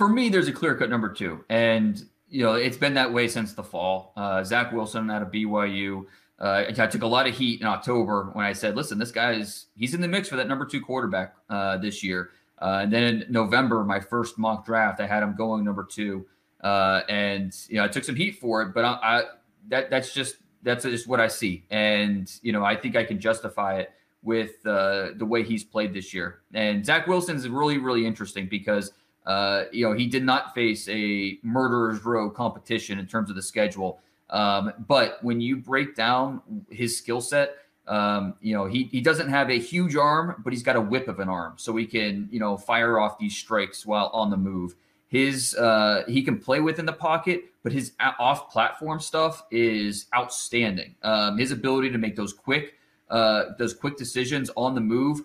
for 0.00 0.08
me, 0.08 0.30
there's 0.30 0.48
a 0.48 0.52
clear 0.52 0.74
cut 0.74 0.88
number 0.88 1.10
two, 1.10 1.44
and 1.50 2.02
you 2.30 2.42
know 2.42 2.54
it's 2.54 2.78
been 2.78 2.94
that 2.94 3.12
way 3.12 3.28
since 3.28 3.52
the 3.52 3.62
fall. 3.62 4.14
Uh, 4.16 4.42
Zach 4.42 4.72
Wilson 4.72 5.10
out 5.10 5.20
of 5.20 5.28
BYU. 5.28 6.06
Uh, 6.38 6.64
I 6.68 6.86
took 6.86 7.02
a 7.02 7.06
lot 7.06 7.26
of 7.28 7.36
heat 7.36 7.60
in 7.60 7.66
October 7.66 8.30
when 8.32 8.46
I 8.46 8.54
said, 8.54 8.76
"Listen, 8.76 8.98
this 8.98 9.10
guy 9.10 9.32
is 9.32 9.66
he's 9.76 9.92
in 9.92 10.00
the 10.00 10.08
mix 10.08 10.30
for 10.30 10.36
that 10.36 10.48
number 10.48 10.64
two 10.64 10.80
quarterback 10.80 11.34
uh, 11.50 11.76
this 11.76 12.02
year." 12.02 12.30
Uh, 12.62 12.80
and 12.82 12.90
then 12.90 13.02
in 13.02 13.26
November, 13.28 13.84
my 13.84 14.00
first 14.00 14.38
mock 14.38 14.64
draft, 14.64 15.02
I 15.02 15.06
had 15.06 15.22
him 15.22 15.36
going 15.36 15.66
number 15.66 15.84
two, 15.84 16.24
uh, 16.62 17.02
and 17.08 17.56
you 17.68 17.76
know 17.76 17.84
I 17.84 17.88
took 17.88 18.04
some 18.04 18.16
heat 18.16 18.38
for 18.38 18.62
it, 18.62 18.74
but 18.74 18.84
I, 18.84 18.98
I 19.02 19.22
that 19.68 19.90
that's 19.90 20.12
just 20.12 20.36
that's 20.62 20.84
just 20.84 21.06
what 21.06 21.20
I 21.20 21.28
see, 21.28 21.64
and 21.70 22.30
you 22.42 22.52
know 22.52 22.64
I 22.64 22.76
think 22.76 22.96
I 22.96 23.04
can 23.04 23.18
justify 23.18 23.78
it 23.80 23.92
with 24.22 24.66
uh, 24.66 25.08
the 25.16 25.24
way 25.24 25.42
he's 25.42 25.64
played 25.64 25.94
this 25.94 26.12
year. 26.12 26.40
And 26.52 26.84
Zach 26.84 27.06
Wilson 27.06 27.36
is 27.36 27.48
really 27.48 27.78
really 27.78 28.06
interesting 28.06 28.46
because 28.48 28.92
uh, 29.26 29.64
you 29.70 29.86
know, 29.86 29.92
he 29.92 30.06
did 30.06 30.24
not 30.24 30.54
face 30.54 30.88
a 30.88 31.38
murderer's 31.42 32.04
row 32.04 32.30
competition 32.30 32.98
in 32.98 33.06
terms 33.06 33.30
of 33.30 33.36
the 33.36 33.42
schedule. 33.42 34.00
Um, 34.30 34.72
but 34.86 35.22
when 35.22 35.40
you 35.40 35.56
break 35.56 35.94
down 35.94 36.40
his 36.70 36.96
skill 36.96 37.20
set, 37.20 37.56
um, 37.86 38.34
you 38.40 38.54
know, 38.54 38.66
he, 38.66 38.84
he 38.84 39.00
doesn't 39.00 39.28
have 39.28 39.50
a 39.50 39.58
huge 39.58 39.96
arm, 39.96 40.40
but 40.44 40.52
he's 40.52 40.62
got 40.62 40.76
a 40.76 40.80
whip 40.80 41.08
of 41.08 41.18
an 41.18 41.28
arm. 41.28 41.54
So 41.56 41.76
he 41.76 41.86
can, 41.86 42.28
you 42.30 42.38
know, 42.38 42.56
fire 42.56 42.98
off 42.98 43.18
these 43.18 43.36
strikes 43.36 43.84
while 43.84 44.10
on 44.12 44.30
the 44.30 44.36
move. 44.36 44.74
His 45.10 45.54
uh, 45.56 46.04
he 46.08 46.22
can 46.22 46.38
play 46.38 46.60
within 46.60 46.86
the 46.86 46.92
pocket, 46.92 47.44
but 47.62 47.72
his 47.72 47.92
off 48.18 48.50
platform 48.50 49.00
stuff 49.00 49.44
is 49.50 50.06
outstanding. 50.14 50.94
Um, 51.02 51.36
his 51.36 51.50
ability 51.50 51.90
to 51.90 51.98
make 51.98 52.16
those 52.16 52.32
quick 52.32 52.74
uh, 53.10 53.46
those 53.58 53.74
quick 53.74 53.96
decisions 53.96 54.50
on 54.56 54.74
the 54.74 54.80
move 54.80 55.22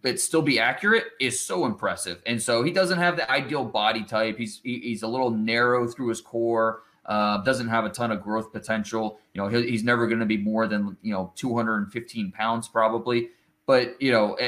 but 0.00 0.18
still 0.18 0.42
be 0.42 0.58
accurate 0.58 1.04
is 1.20 1.38
so 1.38 1.66
impressive. 1.66 2.22
And 2.24 2.40
so 2.40 2.62
he 2.62 2.72
doesn't 2.72 2.98
have 2.98 3.16
the 3.16 3.30
ideal 3.30 3.64
body 3.64 4.04
type. 4.04 4.38
He's 4.38 4.60
he's 4.62 5.02
a 5.02 5.08
little 5.08 5.30
narrow 5.30 5.86
through 5.86 6.08
his 6.08 6.20
core. 6.20 6.82
Uh, 7.04 7.38
doesn't 7.42 7.68
have 7.68 7.84
a 7.84 7.90
ton 7.90 8.12
of 8.12 8.22
growth 8.22 8.52
potential. 8.52 9.18
You 9.34 9.42
know, 9.42 9.48
he's 9.48 9.82
never 9.82 10.06
going 10.06 10.20
to 10.20 10.26
be 10.26 10.38
more 10.38 10.66
than 10.66 10.96
you 11.02 11.12
know 11.12 11.32
215 11.36 12.32
pounds 12.32 12.68
probably. 12.68 13.28
But 13.66 14.00
you 14.00 14.12
know, 14.12 14.38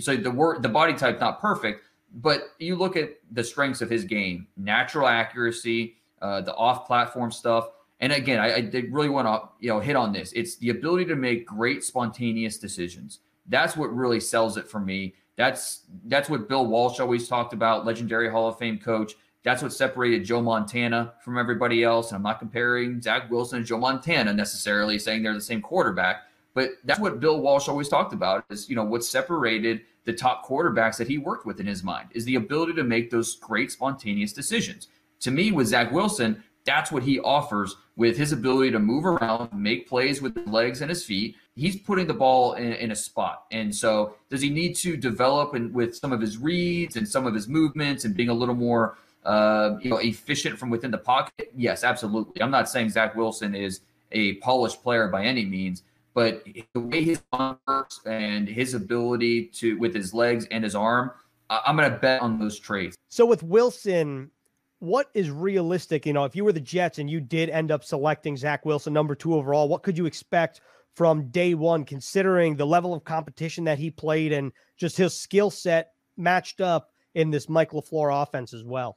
so 0.00 0.16
the 0.16 0.30
word 0.30 0.62
the 0.62 0.68
body 0.68 0.94
type 0.94 1.20
not 1.20 1.40
perfect. 1.40 1.82
But 2.16 2.48
you 2.58 2.76
look 2.76 2.96
at 2.96 3.10
the 3.30 3.44
strengths 3.44 3.82
of 3.82 3.90
his 3.90 4.04
game: 4.04 4.46
natural 4.56 5.06
accuracy, 5.06 5.96
uh, 6.22 6.40
the 6.40 6.54
off-platform 6.54 7.30
stuff. 7.30 7.68
And 8.00 8.12
again, 8.12 8.40
I, 8.40 8.56
I 8.56 8.70
really 8.90 9.08
want 9.08 9.26
to 9.26 9.48
you 9.60 9.68
know 9.68 9.80
hit 9.80 9.96
on 9.96 10.12
this. 10.12 10.32
It's 10.32 10.56
the 10.56 10.70
ability 10.70 11.04
to 11.06 11.16
make 11.16 11.46
great 11.46 11.84
spontaneous 11.84 12.58
decisions. 12.58 13.20
That's 13.48 13.76
what 13.76 13.94
really 13.94 14.20
sells 14.20 14.56
it 14.56 14.68
for 14.68 14.80
me. 14.80 15.14
That's 15.36 15.82
that's 16.06 16.28
what 16.30 16.48
Bill 16.48 16.66
Walsh 16.66 17.00
always 17.00 17.28
talked 17.28 17.52
about, 17.52 17.84
legendary 17.84 18.30
Hall 18.30 18.48
of 18.48 18.58
Fame 18.58 18.78
coach. 18.78 19.12
That's 19.42 19.62
what 19.62 19.72
separated 19.72 20.24
Joe 20.24 20.42
Montana 20.42 21.12
from 21.22 21.38
everybody 21.38 21.84
else. 21.84 22.10
And 22.10 22.16
I'm 22.16 22.22
not 22.22 22.40
comparing 22.40 23.00
Zach 23.00 23.30
Wilson 23.30 23.58
and 23.58 23.66
Joe 23.66 23.78
Montana 23.78 24.32
necessarily, 24.32 24.98
saying 24.98 25.22
they're 25.22 25.34
the 25.34 25.40
same 25.40 25.62
quarterback, 25.62 26.22
but 26.52 26.70
that's 26.84 26.98
what 26.98 27.20
Bill 27.20 27.40
Walsh 27.40 27.68
always 27.68 27.88
talked 27.88 28.12
about 28.12 28.44
is, 28.50 28.68
you 28.68 28.74
know, 28.74 28.82
what 28.82 29.04
separated 29.04 29.82
the 30.06 30.12
top 30.12 30.46
quarterbacks 30.46 30.96
that 30.96 31.08
he 31.08 31.18
worked 31.18 31.44
with 31.44 31.60
in 31.60 31.66
his 31.66 31.82
mind 31.82 32.08
is 32.12 32.24
the 32.24 32.36
ability 32.36 32.72
to 32.74 32.84
make 32.84 33.10
those 33.10 33.34
great 33.36 33.70
spontaneous 33.70 34.32
decisions. 34.32 34.88
To 35.20 35.30
me, 35.30 35.52
with 35.52 35.66
Zach 35.66 35.92
Wilson, 35.92 36.42
that's 36.64 36.90
what 36.90 37.02
he 37.02 37.20
offers 37.20 37.76
with 37.96 38.16
his 38.16 38.32
ability 38.32 38.70
to 38.72 38.78
move 38.78 39.04
around, 39.04 39.52
make 39.52 39.88
plays 39.88 40.22
with 40.22 40.36
his 40.36 40.46
legs 40.46 40.80
and 40.80 40.90
his 40.90 41.04
feet. 41.04 41.36
He's 41.54 41.76
putting 41.76 42.06
the 42.06 42.14
ball 42.14 42.54
in, 42.54 42.72
in 42.74 42.90
a 42.90 42.96
spot. 42.96 43.44
And 43.50 43.74
so, 43.74 44.14
does 44.30 44.42
he 44.42 44.50
need 44.50 44.74
to 44.76 44.96
develop 44.96 45.54
in, 45.54 45.72
with 45.72 45.96
some 45.96 46.12
of 46.12 46.20
his 46.20 46.38
reads 46.38 46.96
and 46.96 47.08
some 47.08 47.26
of 47.26 47.34
his 47.34 47.48
movements 47.48 48.04
and 48.04 48.14
being 48.16 48.28
a 48.28 48.34
little 48.34 48.54
more, 48.54 48.98
uh, 49.24 49.76
you 49.80 49.90
know, 49.90 49.96
efficient 49.98 50.58
from 50.58 50.70
within 50.70 50.90
the 50.90 50.98
pocket? 50.98 51.50
Yes, 51.56 51.82
absolutely. 51.82 52.42
I'm 52.42 52.50
not 52.50 52.68
saying 52.68 52.90
Zach 52.90 53.16
Wilson 53.16 53.54
is 53.54 53.80
a 54.12 54.34
polished 54.34 54.82
player 54.82 55.08
by 55.08 55.24
any 55.24 55.44
means, 55.44 55.82
but 56.16 56.42
the 56.72 56.80
way 56.80 57.04
his 57.04 57.22
arm 57.30 57.58
works 57.68 58.00
and 58.06 58.48
his 58.48 58.72
ability 58.72 59.48
to 59.48 59.78
with 59.78 59.94
his 59.94 60.14
legs 60.14 60.46
and 60.50 60.64
his 60.64 60.74
arm, 60.74 61.10
I'm 61.50 61.76
going 61.76 61.90
to 61.90 61.98
bet 61.98 62.22
on 62.22 62.38
those 62.38 62.58
traits. 62.58 62.96
So 63.10 63.26
with 63.26 63.42
Wilson, 63.42 64.30
what 64.78 65.10
is 65.12 65.30
realistic? 65.30 66.06
You 66.06 66.14
know, 66.14 66.24
if 66.24 66.34
you 66.34 66.42
were 66.42 66.54
the 66.54 66.60
Jets 66.60 66.98
and 66.98 67.10
you 67.10 67.20
did 67.20 67.50
end 67.50 67.70
up 67.70 67.84
selecting 67.84 68.34
Zach 68.34 68.64
Wilson 68.64 68.94
number 68.94 69.14
two 69.14 69.34
overall, 69.34 69.68
what 69.68 69.82
could 69.82 69.98
you 69.98 70.06
expect 70.06 70.62
from 70.94 71.28
day 71.28 71.52
one, 71.52 71.84
considering 71.84 72.56
the 72.56 72.66
level 72.66 72.94
of 72.94 73.04
competition 73.04 73.64
that 73.64 73.78
he 73.78 73.90
played 73.90 74.32
and 74.32 74.52
just 74.78 74.96
his 74.96 75.14
skill 75.14 75.50
set 75.50 75.92
matched 76.16 76.62
up 76.62 76.92
in 77.14 77.30
this 77.30 77.46
Mike 77.46 77.72
LaFleur 77.72 78.22
offense 78.22 78.54
as 78.54 78.64
well? 78.64 78.96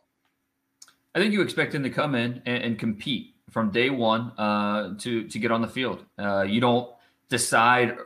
I 1.14 1.20
think 1.20 1.34
you 1.34 1.42
expect 1.42 1.76
him 1.76 1.84
to 1.84 1.90
come 1.90 2.16
in 2.16 2.42
and, 2.46 2.64
and 2.64 2.80
compete 2.80 3.36
from 3.50 3.72
day 3.72 3.90
one 3.90 4.32
uh, 4.38 4.94
to 5.00 5.28
to 5.28 5.38
get 5.40 5.52
on 5.52 5.62
the 5.62 5.68
field. 5.68 6.06
Uh, 6.18 6.44
you 6.44 6.62
don't 6.62 6.90
decide 7.30 7.98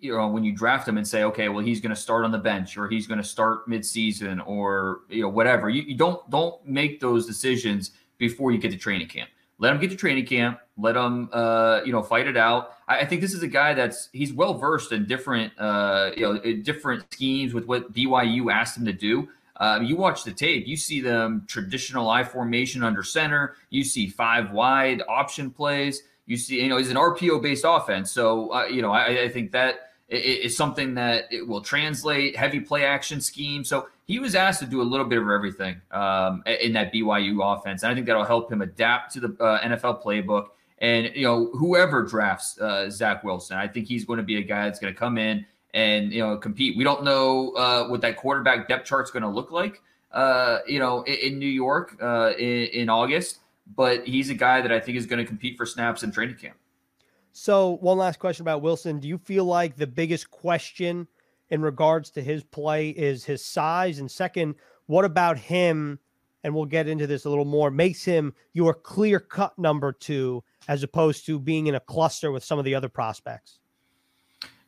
you 0.00 0.16
know 0.16 0.28
when 0.28 0.44
you 0.44 0.52
draft 0.52 0.86
him 0.86 0.96
and 0.96 1.06
say, 1.06 1.24
okay, 1.24 1.48
well 1.48 1.64
he's 1.64 1.80
going 1.80 1.94
to 1.94 2.00
start 2.00 2.24
on 2.24 2.32
the 2.32 2.38
bench 2.38 2.76
or 2.76 2.88
he's 2.88 3.06
going 3.06 3.18
to 3.18 3.24
start 3.24 3.68
midseason 3.68 4.44
or 4.46 5.00
you 5.08 5.22
know 5.22 5.28
whatever. 5.28 5.68
You, 5.68 5.82
you 5.82 5.96
don't 5.96 6.28
don't 6.30 6.64
make 6.66 7.00
those 7.00 7.26
decisions 7.26 7.92
before 8.18 8.52
you 8.52 8.58
get 8.58 8.70
to 8.70 8.76
training 8.76 9.08
camp. 9.08 9.30
Let 9.58 9.72
him 9.72 9.80
get 9.80 9.90
to 9.90 9.96
training 9.96 10.26
camp. 10.26 10.60
Let 10.76 10.96
him, 10.96 11.28
uh, 11.32 11.80
you 11.84 11.90
know, 11.90 12.02
fight 12.02 12.28
it 12.28 12.36
out. 12.36 12.74
I, 12.86 13.00
I, 13.00 13.04
think 13.04 13.20
this 13.20 13.34
is 13.34 13.42
a 13.42 13.48
guy 13.48 13.74
that's 13.74 14.08
he's 14.12 14.32
well 14.32 14.54
versed 14.54 14.92
in 14.92 15.06
different, 15.06 15.52
uh, 15.58 16.12
you 16.16 16.22
know, 16.22 16.38
different 16.62 17.12
schemes 17.12 17.54
with 17.54 17.66
what 17.66 17.92
BYU 17.92 18.52
asked 18.52 18.76
him 18.76 18.84
to 18.84 18.92
do. 18.92 19.28
Um, 19.56 19.82
you 19.82 19.96
watch 19.96 20.22
the 20.22 20.30
tape, 20.30 20.68
you 20.68 20.76
see 20.76 21.00
them 21.00 21.44
traditional 21.48 22.08
I 22.08 22.22
formation 22.22 22.84
under 22.84 23.02
center. 23.02 23.56
You 23.70 23.82
see 23.82 24.08
five 24.08 24.52
wide 24.52 25.02
option 25.08 25.50
plays. 25.50 26.02
You 26.28 26.36
see, 26.36 26.62
you 26.62 26.68
know, 26.68 26.76
he's 26.76 26.90
an 26.90 26.96
RPO 26.96 27.42
based 27.42 27.64
offense. 27.66 28.12
So, 28.12 28.52
uh, 28.52 28.66
you 28.66 28.82
know, 28.82 28.92
I, 28.92 29.24
I, 29.24 29.28
think 29.28 29.50
that 29.52 29.90
is 30.08 30.56
something 30.56 30.94
that 30.94 31.24
it 31.32 31.46
will 31.46 31.60
translate 31.60 32.36
heavy 32.36 32.60
play 32.60 32.84
action 32.84 33.20
scheme. 33.20 33.64
So 33.64 33.88
he 34.06 34.20
was 34.20 34.34
asked 34.34 34.60
to 34.60 34.66
do 34.66 34.80
a 34.80 34.84
little 34.84 35.06
bit 35.06 35.18
of 35.18 35.28
everything 35.28 35.80
um, 35.90 36.42
in 36.46 36.72
that 36.74 36.92
BYU 36.92 37.40
offense. 37.42 37.82
And 37.82 37.90
I 37.90 37.94
think 37.94 38.06
that'll 38.06 38.24
help 38.24 38.52
him 38.52 38.62
adapt 38.62 39.12
to 39.14 39.20
the 39.20 39.42
uh, 39.42 39.60
NFL 39.60 40.04
playbook. 40.04 40.48
And, 40.78 41.10
you 41.16 41.24
know, 41.24 41.50
whoever 41.54 42.04
drafts 42.04 42.60
uh, 42.60 42.88
Zach 42.88 43.24
Wilson, 43.24 43.56
I 43.56 43.66
think 43.66 43.88
he's 43.88 44.04
going 44.04 44.18
to 44.18 44.22
be 44.22 44.36
a 44.36 44.42
guy 44.42 44.66
that's 44.66 44.78
going 44.78 44.92
to 44.92 44.98
come 44.98 45.18
in 45.18 45.44
and 45.74 46.12
you 46.12 46.20
know 46.20 46.36
compete. 46.36 46.76
We 46.76 46.84
don't 46.84 47.04
know 47.04 47.52
uh, 47.52 47.88
what 47.88 48.00
that 48.02 48.16
quarterback 48.16 48.68
depth 48.68 48.86
chart's 48.86 49.10
going 49.10 49.22
to 49.22 49.28
look 49.28 49.50
like, 49.50 49.80
uh, 50.12 50.58
you 50.66 50.78
know, 50.78 51.02
in, 51.02 51.14
in 51.14 51.38
New 51.38 51.46
York 51.46 51.96
uh, 52.02 52.32
in, 52.38 52.64
in, 52.66 52.88
August. 52.88 53.38
But 53.76 54.06
he's 54.06 54.30
a 54.30 54.34
guy 54.34 54.60
that 54.60 54.72
I 54.72 54.80
think 54.80 54.96
is 54.96 55.06
going 55.06 55.18
to 55.18 55.24
compete 55.24 55.56
for 55.56 55.66
snaps 55.66 56.02
in 56.02 56.10
training 56.10 56.36
camp. 56.36 56.56
So, 57.32 57.76
one 57.80 57.98
last 57.98 58.18
question 58.18 58.42
about 58.42 58.62
Wilson: 58.62 58.98
Do 58.98 59.08
you 59.08 59.18
feel 59.18 59.44
like 59.44 59.76
the 59.76 59.86
biggest 59.86 60.30
question 60.30 61.06
in 61.50 61.62
regards 61.62 62.10
to 62.10 62.22
his 62.22 62.42
play 62.42 62.90
is 62.90 63.24
his 63.24 63.44
size? 63.44 63.98
And 63.98 64.10
second, 64.10 64.54
what 64.86 65.04
about 65.04 65.38
him? 65.38 65.98
And 66.44 66.54
we'll 66.54 66.66
get 66.66 66.88
into 66.88 67.06
this 67.06 67.24
a 67.24 67.28
little 67.28 67.44
more. 67.44 67.70
Makes 67.70 68.04
him 68.04 68.32
your 68.52 68.72
clear 68.72 69.20
cut 69.20 69.58
number 69.58 69.92
two, 69.92 70.42
as 70.68 70.82
opposed 70.82 71.26
to 71.26 71.38
being 71.38 71.66
in 71.66 71.74
a 71.74 71.80
cluster 71.80 72.32
with 72.32 72.44
some 72.44 72.58
of 72.58 72.64
the 72.64 72.74
other 72.74 72.88
prospects. 72.88 73.58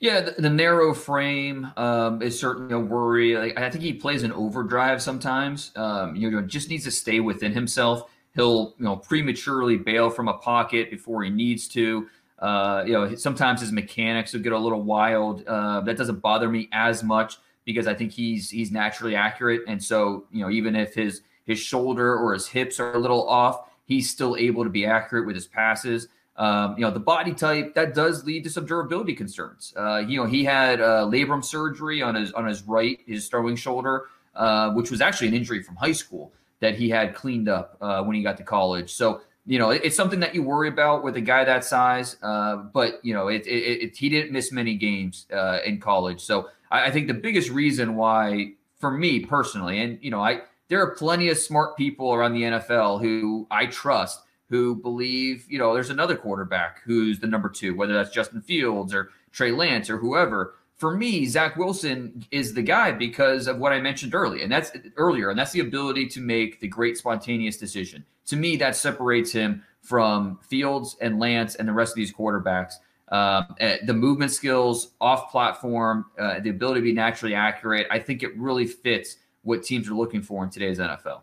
Yeah, 0.01 0.23
the, 0.23 0.43
the 0.43 0.51
narrow 0.51 0.95
frame 0.95 1.71
um, 1.77 2.23
is 2.23 2.39
certainly 2.39 2.75
a 2.75 2.79
worry. 2.79 3.37
Like, 3.37 3.59
I 3.59 3.69
think 3.69 3.85
he 3.85 3.93
plays 3.93 4.23
an 4.23 4.33
overdrive 4.33 5.03
sometimes. 5.03 5.73
Um, 5.77 6.17
you 6.17 6.31
know, 6.31 6.41
just 6.41 6.71
needs 6.71 6.85
to 6.85 6.91
stay 6.91 7.21
within 7.21 7.53
himself. 7.53 8.11
He'll 8.35 8.75
you 8.79 8.85
know 8.85 8.97
prematurely 8.97 9.77
bail 9.77 10.11
from 10.11 10.29
a 10.29 10.35
pocket 10.35 10.91
before 10.91 11.23
he 11.23 11.31
needs 11.31 11.69
to. 11.69 12.09
Uh, 12.39 12.85
you 12.87 12.93
know, 12.93 13.15
sometimes 13.17 13.61
his 13.61 13.71
mechanics 13.71 14.33
will 14.33 14.41
get 14.41 14.53
a 14.53 14.59
little 14.59 14.83
wild. 14.83 15.45
Uh, 15.47 15.81
that 15.83 15.97
doesn't 15.97 16.21
bother 16.21 16.49
me 16.49 16.69
as 16.73 17.03
much 17.03 17.39
because 17.65 17.87
I 17.87 17.95
think 17.95 18.13
he's 18.13 18.49
he's 18.51 18.71
naturally 18.71 19.15
accurate, 19.15 19.63
and 19.67 19.83
so 19.83 20.27
you 20.31 20.43
know 20.43 20.51
even 20.51 20.77
if 20.77 20.95
his 20.95 21.23
his 21.45 21.59
shoulder 21.59 22.17
or 22.17 22.33
his 22.33 22.47
hips 22.47 22.79
are 22.81 22.95
a 22.95 22.99
little 22.99 23.29
off, 23.29 23.69
he's 23.85 24.09
still 24.09 24.37
able 24.37 24.65
to 24.65 24.71
be 24.71 24.87
accurate 24.87 25.27
with 25.27 25.35
his 25.35 25.47
passes. 25.47 26.09
Um, 26.37 26.75
you 26.79 26.85
know, 26.85 26.91
the 26.91 27.01
body 27.01 27.35
type 27.35 27.75
that 27.75 27.95
does 27.95 28.25
lead 28.25 28.45
to 28.45 28.51
some 28.51 28.65
durability 28.65 29.15
concerns. 29.15 29.75
Uh, 29.77 29.99
you 29.99 30.17
know, 30.17 30.25
he 30.25 30.45
had 30.45 30.81
uh, 30.81 31.05
labrum 31.05 31.45
surgery 31.45 32.01
on 32.01 32.15
his 32.15 32.33
on 32.33 32.47
his 32.47 32.63
right, 32.63 33.01
his 33.07 33.29
throwing 33.29 33.57
shoulder, 33.57 34.07
uh, 34.35 34.71
which 34.71 34.91
was 34.91 35.01
actually 35.01 35.29
an 35.29 35.35
injury 35.35 35.63
from 35.63 35.77
high 35.77 35.93
school 35.93 36.33
that 36.61 36.77
he 36.77 36.89
had 36.89 37.15
cleaned 37.15 37.49
up 37.49 37.77
uh, 37.81 38.03
when 38.03 38.17
he 38.17 38.23
got 38.23 38.37
to 38.37 38.45
college. 38.45 38.93
So 38.93 39.23
you 39.47 39.59
know, 39.59 39.71
it, 39.71 39.83
it's 39.85 39.97
something 39.97 40.21
that 40.21 40.35
you 40.35 40.43
worry 40.43 40.69
about 40.69 41.03
with 41.03 41.17
a 41.17 41.21
guy 41.21 41.45
that 41.45 41.65
size. 41.65 42.17
Uh, 42.23 42.57
but 42.57 43.05
you 43.05 43.15
know, 43.15 43.29
it, 43.29 43.47
it, 43.47 43.83
it, 43.83 43.97
he 43.97 44.09
didn't 44.09 44.33
miss 44.33 44.53
many 44.53 44.77
games 44.77 45.27
uh, 45.33 45.59
in 45.65 45.81
college. 45.81 46.21
So 46.21 46.49
I, 46.71 46.87
I 46.87 46.91
think 46.91 47.09
the 47.09 47.15
biggest 47.15 47.51
reason 47.51 47.97
why, 47.97 48.53
for 48.79 48.91
me 48.91 49.21
personally, 49.21 49.81
and 49.81 49.99
you 50.03 50.11
know, 50.11 50.21
I 50.21 50.43
there 50.69 50.81
are 50.81 50.95
plenty 50.95 51.29
of 51.29 51.39
smart 51.39 51.77
people 51.77 52.15
around 52.15 52.35
the 52.35 52.43
NFL 52.43 53.01
who 53.01 53.47
I 53.51 53.67
trust 53.67 54.21
who 54.51 54.75
believe, 54.75 55.47
you 55.49 55.59
know, 55.59 55.73
there's 55.73 55.91
another 55.91 56.17
quarterback 56.17 56.81
who's 56.85 57.21
the 57.21 57.27
number 57.27 57.49
two, 57.49 57.75
whether 57.77 57.95
that's 57.95 58.11
Justin 58.11 58.43
Fields 58.43 58.93
or 58.93 59.11
Trey 59.31 59.53
Lance 59.53 59.89
or 59.89 59.97
whoever. 59.97 60.55
For 60.81 60.97
me, 60.97 61.27
Zach 61.27 61.57
Wilson 61.57 62.25
is 62.31 62.55
the 62.55 62.63
guy 62.63 62.91
because 62.91 63.49
of 63.49 63.59
what 63.59 63.71
I 63.71 63.83
mentioned 63.83 64.15
earlier, 64.15 64.43
and 64.43 64.51
that's 64.51 64.73
earlier, 64.97 65.29
and 65.29 65.39
that's 65.39 65.53
the 65.53 65.61
ability 65.61 66.07
to 66.09 66.23
make 66.23 66.59
the 66.59 66.69
great 66.69 66.97
spontaneous 66.97 67.59
decision. 67.59 68.03
To 68.29 68.37
me, 68.37 68.57
that 68.57 68.75
separates 68.75 69.31
him 69.31 69.63
from 69.83 70.39
Fields 70.39 70.97
and 71.03 71.19
Lance 71.19 71.57
and 71.57 71.69
the 71.69 71.75
rest 71.75 71.93
of 71.93 71.97
these 71.97 72.15
quarterbacks. 72.15 72.77
Um, 73.09 73.55
eh, 73.61 73.77
the 73.85 73.93
movement 73.93 74.31
skills, 74.31 74.93
off 75.03 75.31
platform, 75.31 76.07
uh, 76.19 76.41
the 76.41 76.49
ability 76.49 76.81
to 76.81 76.85
be 76.85 76.93
naturally 76.95 77.35
accurate. 77.35 77.87
I 77.91 77.99
think 77.99 78.23
it 78.23 78.35
really 78.39 78.67
fits 78.67 79.17
what 79.43 79.63
teams 79.63 79.87
are 79.91 79.95
looking 79.95 80.23
for 80.23 80.43
in 80.45 80.49
today's 80.49 80.79
NFL. 80.79 81.21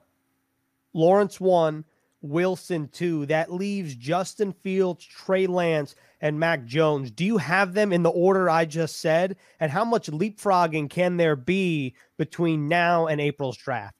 Lawrence 0.93 1.39
won. 1.39 1.83
Wilson 2.21 2.89
too. 2.89 3.25
That 3.27 3.51
leaves 3.51 3.95
Justin 3.95 4.53
Fields, 4.53 5.05
Trey 5.05 5.47
Lance, 5.47 5.95
and 6.21 6.39
Mac 6.39 6.65
Jones. 6.65 7.11
Do 7.11 7.25
you 7.25 7.37
have 7.37 7.73
them 7.73 7.93
in 7.93 8.03
the 8.03 8.09
order 8.09 8.49
I 8.49 8.65
just 8.65 8.99
said? 8.99 9.37
And 9.59 9.71
how 9.71 9.85
much 9.85 10.09
leapfrogging 10.09 10.89
can 10.89 11.17
there 11.17 11.35
be 11.35 11.95
between 12.17 12.67
now 12.67 13.07
and 13.07 13.21
April's 13.21 13.57
draft? 13.57 13.95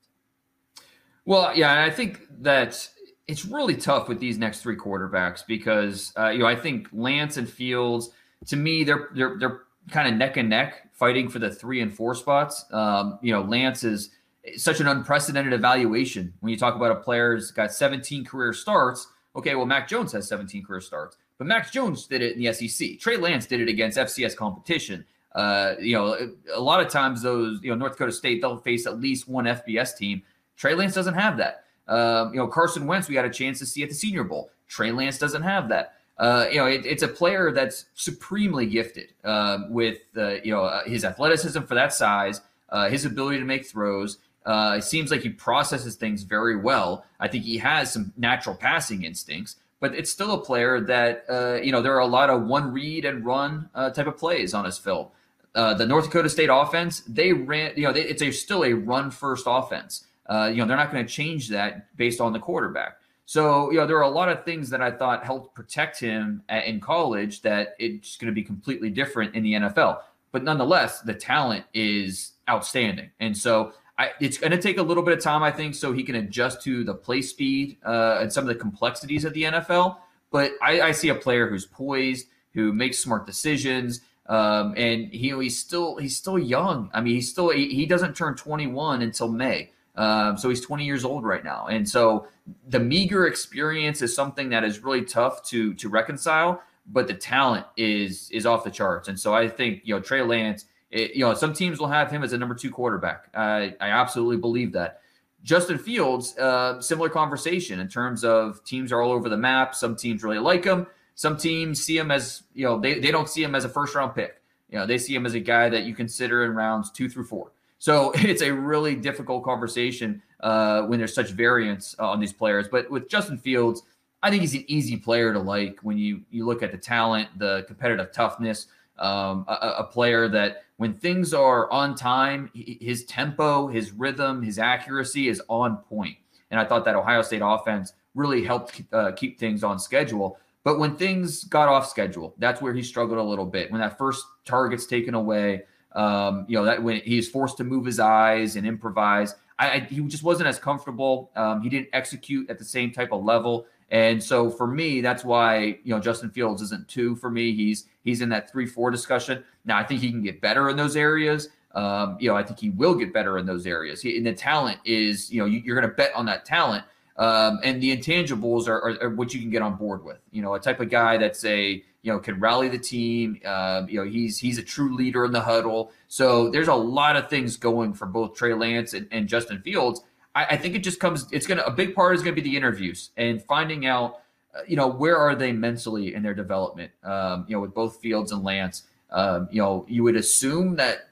Well, 1.26 1.56
yeah, 1.56 1.84
I 1.84 1.90
think 1.90 2.22
that 2.40 2.90
it's 3.28 3.46
really 3.46 3.76
tough 3.76 4.08
with 4.08 4.20
these 4.20 4.38
next 4.38 4.62
three 4.62 4.78
quarterbacks 4.78 5.46
because 5.46 6.14
uh, 6.18 6.30
you 6.30 6.40
know 6.40 6.48
I 6.48 6.56
think 6.56 6.88
Lance 6.94 7.38
and 7.38 7.50
Fields, 7.50 8.10
to 8.48 8.56
me, 8.56 8.84
they're 8.84 9.10
they're 9.14 9.38
they're 9.38 9.62
kind 9.92 10.08
of 10.08 10.16
neck 10.16 10.38
and 10.38 10.50
neck 10.50 10.90
fighting 10.94 11.30
for 11.30 11.40
the 11.40 11.52
three 11.52 11.82
and 11.82 11.94
four 11.94 12.16
spots. 12.16 12.66
Um, 12.72 13.20
you 13.22 13.32
know, 13.32 13.42
Lance 13.42 13.84
is 13.84 14.10
such 14.56 14.80
an 14.80 14.88
unprecedented 14.88 15.54
evaluation 15.54 16.34
when 16.40 16.52
you 16.52 16.58
talk 16.58 16.76
about 16.76 16.92
a 16.92 16.96
player 16.96 17.36
who's 17.36 17.52
got 17.52 17.74
17 17.74 18.26
career 18.26 18.54
starts. 18.54 19.08
Okay, 19.36 19.56
well, 19.56 19.66
Mac 19.66 19.88
Jones 19.88 20.12
has 20.14 20.28
17 20.28 20.64
career 20.64 20.82
starts, 20.82 21.18
but 21.38 21.46
Mac 21.46 21.72
Jones 21.72 22.08
did 22.08 22.22
it 22.22 22.36
in 22.36 22.44
the 22.44 22.54
SEC. 22.54 23.00
Trey 23.00 23.18
Lance 23.18 23.46
did 23.46 23.62
it 23.62 23.70
against 23.70 23.98
FCS 23.98 24.36
competition. 24.36 25.06
Uh, 25.36 25.76
you 25.80 25.96
know, 25.96 26.18
a 26.54 26.60
lot 26.60 26.84
of 26.84 26.90
times 26.90 27.22
those, 27.22 27.60
you 27.62 27.70
know, 27.70 27.76
North 27.76 27.94
Dakota 27.94 28.12
State, 28.12 28.42
they'll 28.42 28.58
face 28.58 28.88
at 28.88 29.00
least 29.00 29.28
one 29.28 29.46
FBS 29.46 29.96
team. 29.96 30.24
Trey 30.56 30.74
Lance 30.74 30.96
doesn't 30.96 31.14
have 31.14 31.38
that. 31.38 31.66
Um, 31.88 32.34
you 32.34 32.40
know, 32.40 32.48
Carson 32.48 32.88
Wentz, 32.88 33.08
we 33.08 33.14
got 33.14 33.26
a 33.26 33.30
chance 33.30 33.60
to 33.60 33.66
see 33.66 33.84
at 33.84 33.90
the 33.90 33.96
Senior 33.96 34.24
Bowl. 34.24 34.50
Trey 34.68 34.92
Lance 34.92 35.18
doesn't 35.18 35.44
have 35.44 35.70
that. 35.70 35.94
Uh, 36.18 36.48
you 36.52 36.58
know, 36.58 36.66
it, 36.66 36.86
it's 36.86 37.04
a 37.04 37.08
player 37.08 37.52
that's 37.52 37.86
supremely 37.94 38.66
gifted 38.66 39.14
uh, 39.24 39.60
with, 39.70 40.00
you 40.16 40.52
know, 40.52 40.64
uh, 40.64 40.84
his 40.86 41.06
athleticism 41.06 41.62
for 41.62 41.76
that 41.76 41.94
size, 41.94 42.42
uh, 42.70 42.90
his 42.90 43.06
ability 43.06 43.38
to 43.38 43.46
make 43.46 43.66
throws. 43.66 44.18
Uh, 44.48 44.76
it 44.78 44.84
seems 44.84 45.12
like 45.12 45.22
he 45.22 45.30
processes 45.30 45.96
things 45.96 46.24
very 46.24 46.56
well. 46.56 47.04
I 47.20 47.28
think 47.28 47.44
he 47.44 47.58
has 47.58 47.92
some 47.92 48.14
natural 48.16 48.56
passing 48.56 49.04
instincts, 49.04 49.58
but 49.82 49.94
it's 49.94 50.10
still 50.10 50.32
a 50.32 50.42
player 50.42 50.80
that, 50.80 51.26
uh, 51.30 51.60
you 51.62 51.74
know, 51.74 51.82
there 51.82 51.94
are 51.94 52.00
a 52.00 52.08
lot 52.08 52.30
of 52.30 52.44
one 52.44 52.72
read 52.72 53.04
and 53.04 53.26
run 53.26 53.70
uh, 53.76 53.90
type 53.90 54.08
of 54.08 54.18
plays 54.18 54.54
on 54.54 54.64
his 54.64 54.78
film. 54.78 55.08
Uh, 55.54 55.74
the 55.74 55.86
North 55.86 56.06
Dakota 56.06 56.30
State 56.30 56.50
offense, 56.50 57.02
they 57.02 57.34
ran, 57.34 57.74
you 57.76 57.84
know, 57.84 57.92
they, 57.92 58.04
it's 58.04 58.22
a, 58.22 58.32
still 58.32 58.64
a 58.64 58.72
run 58.72 59.12
first 59.12 59.44
offense. 59.48 60.06
Uh, 60.28 60.50
you 60.50 60.58
know, 60.58 60.66
they're 60.66 60.78
not 60.78 60.94
going 60.94 61.06
to 61.06 61.12
change 61.12 61.50
that 61.50 61.96
based 61.98 62.22
on 62.22 62.32
the 62.32 62.40
quarterback. 62.40 63.00
So, 63.26 63.70
you 63.72 63.78
know, 63.78 63.86
there 63.86 63.98
are 63.98 64.04
a 64.04 64.10
lot 64.10 64.30
of 64.30 64.46
things 64.46 64.70
that 64.70 64.82
I 64.82 64.92
thought 64.92 65.26
helped 65.26 65.54
protect 65.56 66.00
him 66.00 66.42
at, 66.48 66.66
in 66.66 66.80
college 66.80 67.42
that 67.42 67.76
it's 67.80 68.16
going 68.16 68.28
to 68.28 68.34
be 68.34 68.44
completely 68.44 68.90
different 68.90 69.36
in 69.36 69.44
the 69.44 69.54
NFL. 69.54 70.00
But 70.32 70.44
nonetheless, 70.44 71.02
the 71.02 71.14
talent 71.14 71.66
is 71.74 72.32
outstanding. 72.50 73.10
And 73.20 73.36
so 73.36 73.74
I, 73.98 74.12
it's 74.20 74.38
going 74.38 74.52
to 74.52 74.62
take 74.62 74.78
a 74.78 74.84
little 74.84 75.04
bit 75.04 75.18
of 75.18 75.24
time, 75.24 75.42
I 75.42 75.52
think, 75.52 75.74
so 75.74 75.92
he 75.92 76.04
can 76.04 76.16
adjust 76.16 76.62
to 76.64 76.84
the 76.84 76.94
play 76.94 77.22
speed 77.22 77.78
uh, 77.84 78.20
and 78.22 78.32
some 78.32 78.44
of 78.44 78.48
the 78.48 78.56
complexities 78.56 79.26
of 79.26 79.34
the 79.34 79.44
NFL. 79.44 79.98
But 80.32 80.52
I, 80.62 80.82
I 80.82 80.92
see 80.92 81.10
a 81.10 81.16
player 81.16 81.48
who's 81.50 81.66
poised, 81.66 82.28
who 82.54 82.74
makes 82.74 83.00
smart 83.00 83.26
decisions, 83.26 84.02
um, 84.28 84.74
and 84.78 85.08
he, 85.08 85.30
he's 85.30 85.58
still 85.58 85.98
he's 85.98 86.18
still 86.18 86.38
young. 86.38 86.90
I 86.94 87.02
mean, 87.02 87.16
he's 87.16 87.30
still 87.30 87.50
he, 87.50 87.74
he 87.74 87.86
doesn't 87.86 88.16
turn 88.16 88.36
21 88.36 89.02
until 89.02 89.30
May, 89.30 89.72
um, 89.96 90.38
so 90.38 90.50
he's 90.50 90.62
20 90.62 90.86
years 90.86 91.06
old 91.06 91.24
right 91.24 91.44
now. 91.44 91.68
And 91.68 91.88
so 91.88 92.28
the 92.68 92.80
meager 92.80 93.26
experience 93.26 94.02
is 94.02 94.14
something 94.14 94.50
that 94.50 94.64
is 94.64 94.84
really 94.84 95.04
tough 95.04 95.44
to 95.46 95.74
to 95.76 95.90
reconcile. 95.90 96.62
But 96.90 97.08
the 97.08 97.14
talent 97.14 97.66
is 97.78 98.30
is 98.32 98.46
off 98.46 98.64
the 98.64 98.72
charts, 98.72 99.08
and 99.08 99.20
so 99.20 99.34
I 99.34 99.48
think 99.48 99.82
you 99.84 99.96
know 99.96 100.02
Trey 100.02 100.22
Lance 100.22 100.66
it, 100.92 101.16
you 101.16 101.22
know, 101.22 101.34
some 101.34 101.54
teams 101.54 101.80
will 101.80 101.88
have 101.88 102.10
him 102.10 102.24
as 102.24 102.34
a 102.34 102.38
number 102.38 102.56
two 102.56 102.72
quarterback. 102.72 103.30
I, 103.34 103.76
I 103.80 103.90
absolutely 103.90 104.38
believe 104.38 104.72
that. 104.74 105.02
Justin 105.44 105.78
Fields, 105.78 106.38
uh, 106.38 106.82
similar 106.82 107.10
conversation 107.10 107.80
in 107.80 107.88
terms 107.88 108.24
of 108.24 108.64
teams 108.64 108.92
are 108.92 109.02
all 109.02 109.12
over 109.12 109.30
the 109.30 109.38
map. 109.38 109.76
Some 109.76 109.96
teams 109.96 110.24
really 110.24 110.40
like 110.40 110.64
him. 110.64 110.88
Some 111.16 111.38
teams 111.38 111.84
see 111.84 111.98
him 111.98 112.12
as, 112.12 112.44
you 112.54 112.66
know, 112.66 112.80
they, 112.80 113.00
they 113.00 113.12
don't 113.12 113.30
see 113.30 113.44
him 113.44 113.56
as 113.56 113.66
a 113.66 113.70
first 113.70 113.96
round 113.96 114.14
pick. 114.14 114.42
You 114.70 114.80
know, 114.80 114.86
they 114.86 114.98
see 114.98 115.16
him 115.16 115.26
as 115.26 115.34
a 115.34 115.40
guy 115.40 115.70
that 115.70 115.84
you 115.84 115.96
consider 115.96 116.44
in 116.44 116.52
rounds 116.52 116.92
two 116.92 117.10
through 117.10 117.26
four. 117.26 117.52
So 117.80 118.12
it's 118.16 118.42
a 118.42 118.52
really 118.52 118.96
difficult 118.96 119.44
conversation 119.44 120.22
uh, 120.42 120.84
when 120.84 121.00
there's 121.00 121.14
such 121.14 121.32
variance 121.32 121.96
uh, 122.00 122.10
on 122.10 122.20
these 122.20 122.34
players. 122.34 122.68
But 122.68 122.90
with 122.90 123.10
Justin 123.10 123.38
Fields, 123.38 123.84
I 124.22 124.30
think 124.30 124.42
he's 124.42 124.56
an 124.56 124.66
easy 124.68 124.98
player 124.98 125.32
to 125.34 125.40
like 125.40 125.80
when 125.82 125.98
you 125.98 126.22
you 126.32 126.46
look 126.46 126.64
at 126.64 126.72
the 126.72 126.78
talent, 126.78 127.30
the 127.38 127.64
competitive 127.68 128.12
toughness, 128.12 128.68
um, 129.00 129.46
a, 129.48 129.76
a, 129.80 129.84
player 129.84 130.28
that 130.28 130.64
when 130.78 130.94
things 130.94 131.34
are 131.34 131.72
on 131.72 131.96
time, 131.96 132.50
his 132.54 133.06
tempo, 133.06 133.68
his 133.68 133.92
rhythm, 133.92 134.42
his 134.42 134.60
accuracy 134.60 135.28
is 135.28 135.42
on 135.50 135.78
point. 135.78 136.18
And 136.52 136.60
I 136.60 136.66
thought 136.66 136.86
that 136.86 136.96
Ohio 136.96 137.22
State 137.22 137.42
offense 137.44 137.94
really 138.16 138.44
helped 138.44 138.82
uh, 138.92 139.12
keep 139.12 139.40
things 139.40 139.64
on 139.64 139.80
schedule. 139.80 140.40
But 140.64 140.80
when 140.80 140.96
things 140.96 141.44
got 141.46 141.70
off 141.70 141.88
schedule, 141.88 142.36
that's 142.40 142.62
where 142.62 142.74
he 142.74 142.84
struggled 142.84 143.20
a 143.20 143.24
little 143.24 143.46
bit. 143.46 143.72
When 143.72 143.80
that 143.82 143.98
first 143.98 144.26
target's 144.44 144.86
taken 144.86 145.14
away, 145.14 145.64
um, 145.94 146.46
you 146.48 146.58
know, 146.58 146.66
that 146.66 146.82
when 146.82 147.02
he's 147.02 147.30
forced 147.30 147.58
to 147.58 147.64
move 147.64 147.86
his 147.86 148.00
eyes 148.00 148.56
and 148.56 148.68
improvise, 148.68 149.36
I, 149.60 149.70
I, 149.70 149.80
he 149.82 150.02
just 150.02 150.24
wasn't 150.24 150.48
as 150.48 150.60
comfortable. 150.60 151.32
Um, 151.36 151.62
he 151.62 151.70
didn't 151.70 151.90
execute 151.94 152.50
at 152.50 152.60
the 152.60 152.66
same 152.66 152.92
type 152.92 153.12
of 153.12 153.24
level. 153.24 153.66
And 153.90 154.22
so 154.22 154.50
for 154.50 154.68
me, 154.68 155.02
that's 155.02 155.24
why 155.24 155.80
you 155.84 155.94
know 155.94 156.00
Justin 156.00 156.30
Fields 156.30 156.62
isn't 156.62 156.88
two 156.88 157.16
for 157.16 157.30
me. 157.30 157.54
He's 157.54 157.86
he's 158.04 158.22
in 158.22 158.30
that 158.30 158.52
three 158.52 158.66
four 158.66 158.92
discussion. 158.92 159.44
Now 159.66 159.78
I 159.78 159.84
think 159.84 160.02
he 160.02 160.12
can 160.12 160.22
get 160.22 160.42
better 160.42 160.70
in 160.70 160.76
those 160.76 160.96
areas. 160.96 161.50
Um, 161.74 162.18
you 162.20 162.30
know 162.30 162.36
I 162.36 162.44
think 162.44 162.60
he 162.60 162.70
will 162.70 162.96
get 162.96 163.14
better 163.14 163.38
in 163.38 163.46
those 163.46 163.66
areas. 163.66 164.02
He, 164.02 164.18
and 164.18 164.26
the 164.26 164.34
talent 164.34 164.80
is 164.84 165.32
you 165.32 165.40
know 165.40 165.46
you, 165.46 165.72
are 165.72 165.76
going 165.76 165.90
to 165.90 165.96
bet 165.96 166.14
on 166.16 166.26
that 166.26 166.46
talent. 166.46 166.84
Um, 167.18 167.60
and 167.64 167.82
the 167.82 167.96
intangibles 167.98 168.68
are, 168.68 168.78
are, 168.78 169.04
are, 169.04 169.10
what 169.10 169.34
you 169.34 169.40
can 169.42 169.50
get 169.50 169.64
on 169.64 169.76
board 169.76 170.04
with. 170.04 170.20
You 170.30 170.44
know, 170.44 170.54
a 170.54 170.60
type 170.60 170.80
of 170.80 170.90
guy 170.92 171.18
that's 171.18 171.44
a 171.46 171.84
you 172.04 172.12
know 172.12 172.20
can 172.20 172.40
rally 172.40 172.70
the 172.70 172.78
team. 172.78 173.40
Uh, 173.44 173.84
you 173.88 174.04
know, 174.04 174.10
he's 174.10 174.38
he's 174.38 174.60
a 174.60 174.64
true 174.64 174.96
leader 174.96 175.26
in 175.26 175.32
the 175.32 175.42
huddle. 175.42 175.92
So 176.08 176.50
there's 176.50 176.68
a 176.68 176.76
lot 176.76 177.16
of 177.16 177.30
things 177.30 177.58
going 177.58 177.94
for 177.94 178.06
both 178.06 178.36
Trey 178.36 178.54
Lance 178.54 178.94
and, 178.94 179.08
and 179.12 179.28
Justin 179.28 179.62
Fields. 179.62 180.02
I, 180.38 180.46
I 180.52 180.58
think 180.58 180.76
it 180.76 180.84
just 180.84 181.00
comes. 181.00 181.28
It's 181.32 181.48
gonna 181.48 181.64
a 181.64 181.72
big 181.72 181.96
part 181.96 182.16
is 182.16 182.22
gonna 182.22 182.36
be 182.36 182.42
the 182.42 182.56
interviews 182.56 183.10
and 183.18 183.44
finding 183.44 183.86
out. 183.86 184.22
Uh, 184.56 184.62
you 184.68 184.76
know 184.76 184.88
where 184.88 185.18
are 185.18 185.36
they 185.36 185.52
mentally 185.52 186.14
in 186.14 186.22
their 186.22 186.36
development? 186.36 186.92
Um, 187.04 187.46
you 187.48 187.56
know, 187.56 187.62
with 187.62 187.74
both 187.74 188.00
Fields 188.00 188.32
and 188.32 188.44
Lance. 188.44 188.84
Um, 189.10 189.48
you 189.52 189.62
know, 189.62 189.86
you 189.88 190.04
would 190.04 190.18
assume 190.18 190.76
that 190.76 191.08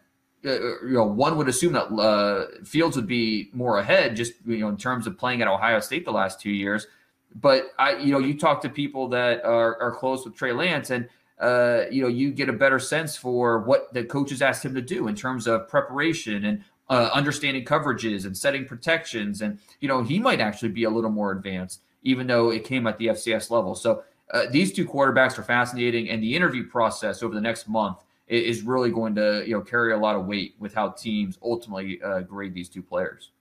uh, 0.45 0.59
you 0.85 0.93
know, 0.93 1.05
one 1.05 1.37
would 1.37 1.47
assume 1.47 1.73
that 1.73 1.91
uh, 1.91 2.63
Fields 2.63 2.95
would 2.95 3.07
be 3.07 3.49
more 3.53 3.79
ahead, 3.79 4.15
just 4.15 4.33
you 4.45 4.59
know, 4.59 4.69
in 4.69 4.77
terms 4.77 5.07
of 5.07 5.17
playing 5.17 5.41
at 5.41 5.47
Ohio 5.47 5.79
State 5.79 6.05
the 6.05 6.11
last 6.11 6.39
two 6.39 6.51
years. 6.51 6.87
But 7.33 7.71
I, 7.79 7.97
you 7.97 8.11
know, 8.11 8.19
you 8.19 8.37
talk 8.37 8.61
to 8.61 8.69
people 8.69 9.07
that 9.09 9.43
are, 9.43 9.81
are 9.81 9.91
close 9.95 10.23
with 10.23 10.35
Trey 10.35 10.51
Lance, 10.51 10.91
and 10.91 11.09
uh, 11.39 11.85
you 11.89 12.01
know, 12.01 12.07
you 12.07 12.31
get 12.31 12.47
a 12.47 12.53
better 12.53 12.79
sense 12.79 13.17
for 13.17 13.59
what 13.61 13.91
the 13.93 14.03
coaches 14.03 14.41
asked 14.41 14.63
him 14.63 14.75
to 14.75 14.81
do 14.81 15.07
in 15.07 15.15
terms 15.15 15.47
of 15.47 15.67
preparation 15.67 16.45
and 16.45 16.63
uh, 16.89 17.09
understanding 17.13 17.65
coverages 17.65 18.25
and 18.25 18.37
setting 18.37 18.65
protections. 18.65 19.41
And, 19.41 19.59
you 19.79 19.87
know, 19.87 20.03
he 20.03 20.19
might 20.19 20.39
actually 20.39 20.69
be 20.69 20.83
a 20.83 20.89
little 20.89 21.09
more 21.09 21.31
advanced, 21.31 21.81
even 22.03 22.27
though 22.27 22.51
it 22.51 22.63
came 22.63 22.87
at 22.87 22.97
the 22.97 23.07
FCS 23.07 23.49
level. 23.49 23.75
So 23.75 24.03
uh, 24.31 24.45
these 24.51 24.73
two 24.73 24.85
quarterbacks 24.85 25.37
are 25.37 25.43
fascinating. 25.43 26.09
And 26.09 26.21
the 26.21 26.35
interview 26.35 26.67
process 26.67 27.23
over 27.23 27.33
the 27.33 27.41
next 27.41 27.67
month 27.67 28.03
is 28.27 28.63
really 28.63 28.91
going 28.91 29.15
to, 29.15 29.43
you 29.45 29.53
know, 29.53 29.61
carry 29.61 29.93
a 29.93 29.97
lot 29.97 30.15
of 30.15 30.25
weight 30.25 30.55
with 30.59 30.73
how 30.73 30.89
teams 30.89 31.37
ultimately 31.43 32.01
uh, 32.01 32.21
grade 32.21 32.53
these 32.53 32.69
two 32.69 32.81
players. 32.81 33.31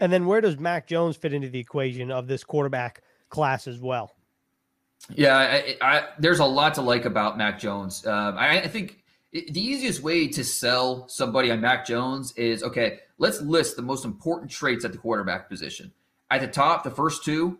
And 0.00 0.12
then 0.12 0.26
where 0.26 0.40
does 0.40 0.58
Mac 0.58 0.88
Jones 0.88 1.16
fit 1.16 1.32
into 1.32 1.48
the 1.48 1.58
equation 1.58 2.10
of 2.10 2.26
this 2.26 2.42
quarterback 2.42 3.02
class 3.28 3.68
as 3.68 3.80
well? 3.80 4.16
Yeah, 5.10 5.36
I, 5.36 5.76
I, 5.80 6.08
there's 6.18 6.40
a 6.40 6.44
lot 6.44 6.74
to 6.74 6.82
like 6.82 7.04
about 7.04 7.38
Mac 7.38 7.58
Jones. 7.58 8.06
Um, 8.06 8.36
I, 8.38 8.62
I 8.62 8.68
think 8.68 9.03
the 9.34 9.60
easiest 9.60 10.00
way 10.00 10.28
to 10.28 10.44
sell 10.44 11.08
somebody 11.08 11.50
on 11.50 11.60
Mac 11.60 11.84
Jones 11.84 12.32
is 12.36 12.62
okay, 12.62 13.00
let's 13.18 13.40
list 13.40 13.74
the 13.74 13.82
most 13.82 14.04
important 14.04 14.50
traits 14.50 14.84
at 14.84 14.92
the 14.92 14.98
quarterback 14.98 15.48
position. 15.48 15.92
At 16.30 16.40
the 16.40 16.46
top, 16.46 16.84
the 16.84 16.90
first 16.90 17.24
two 17.24 17.58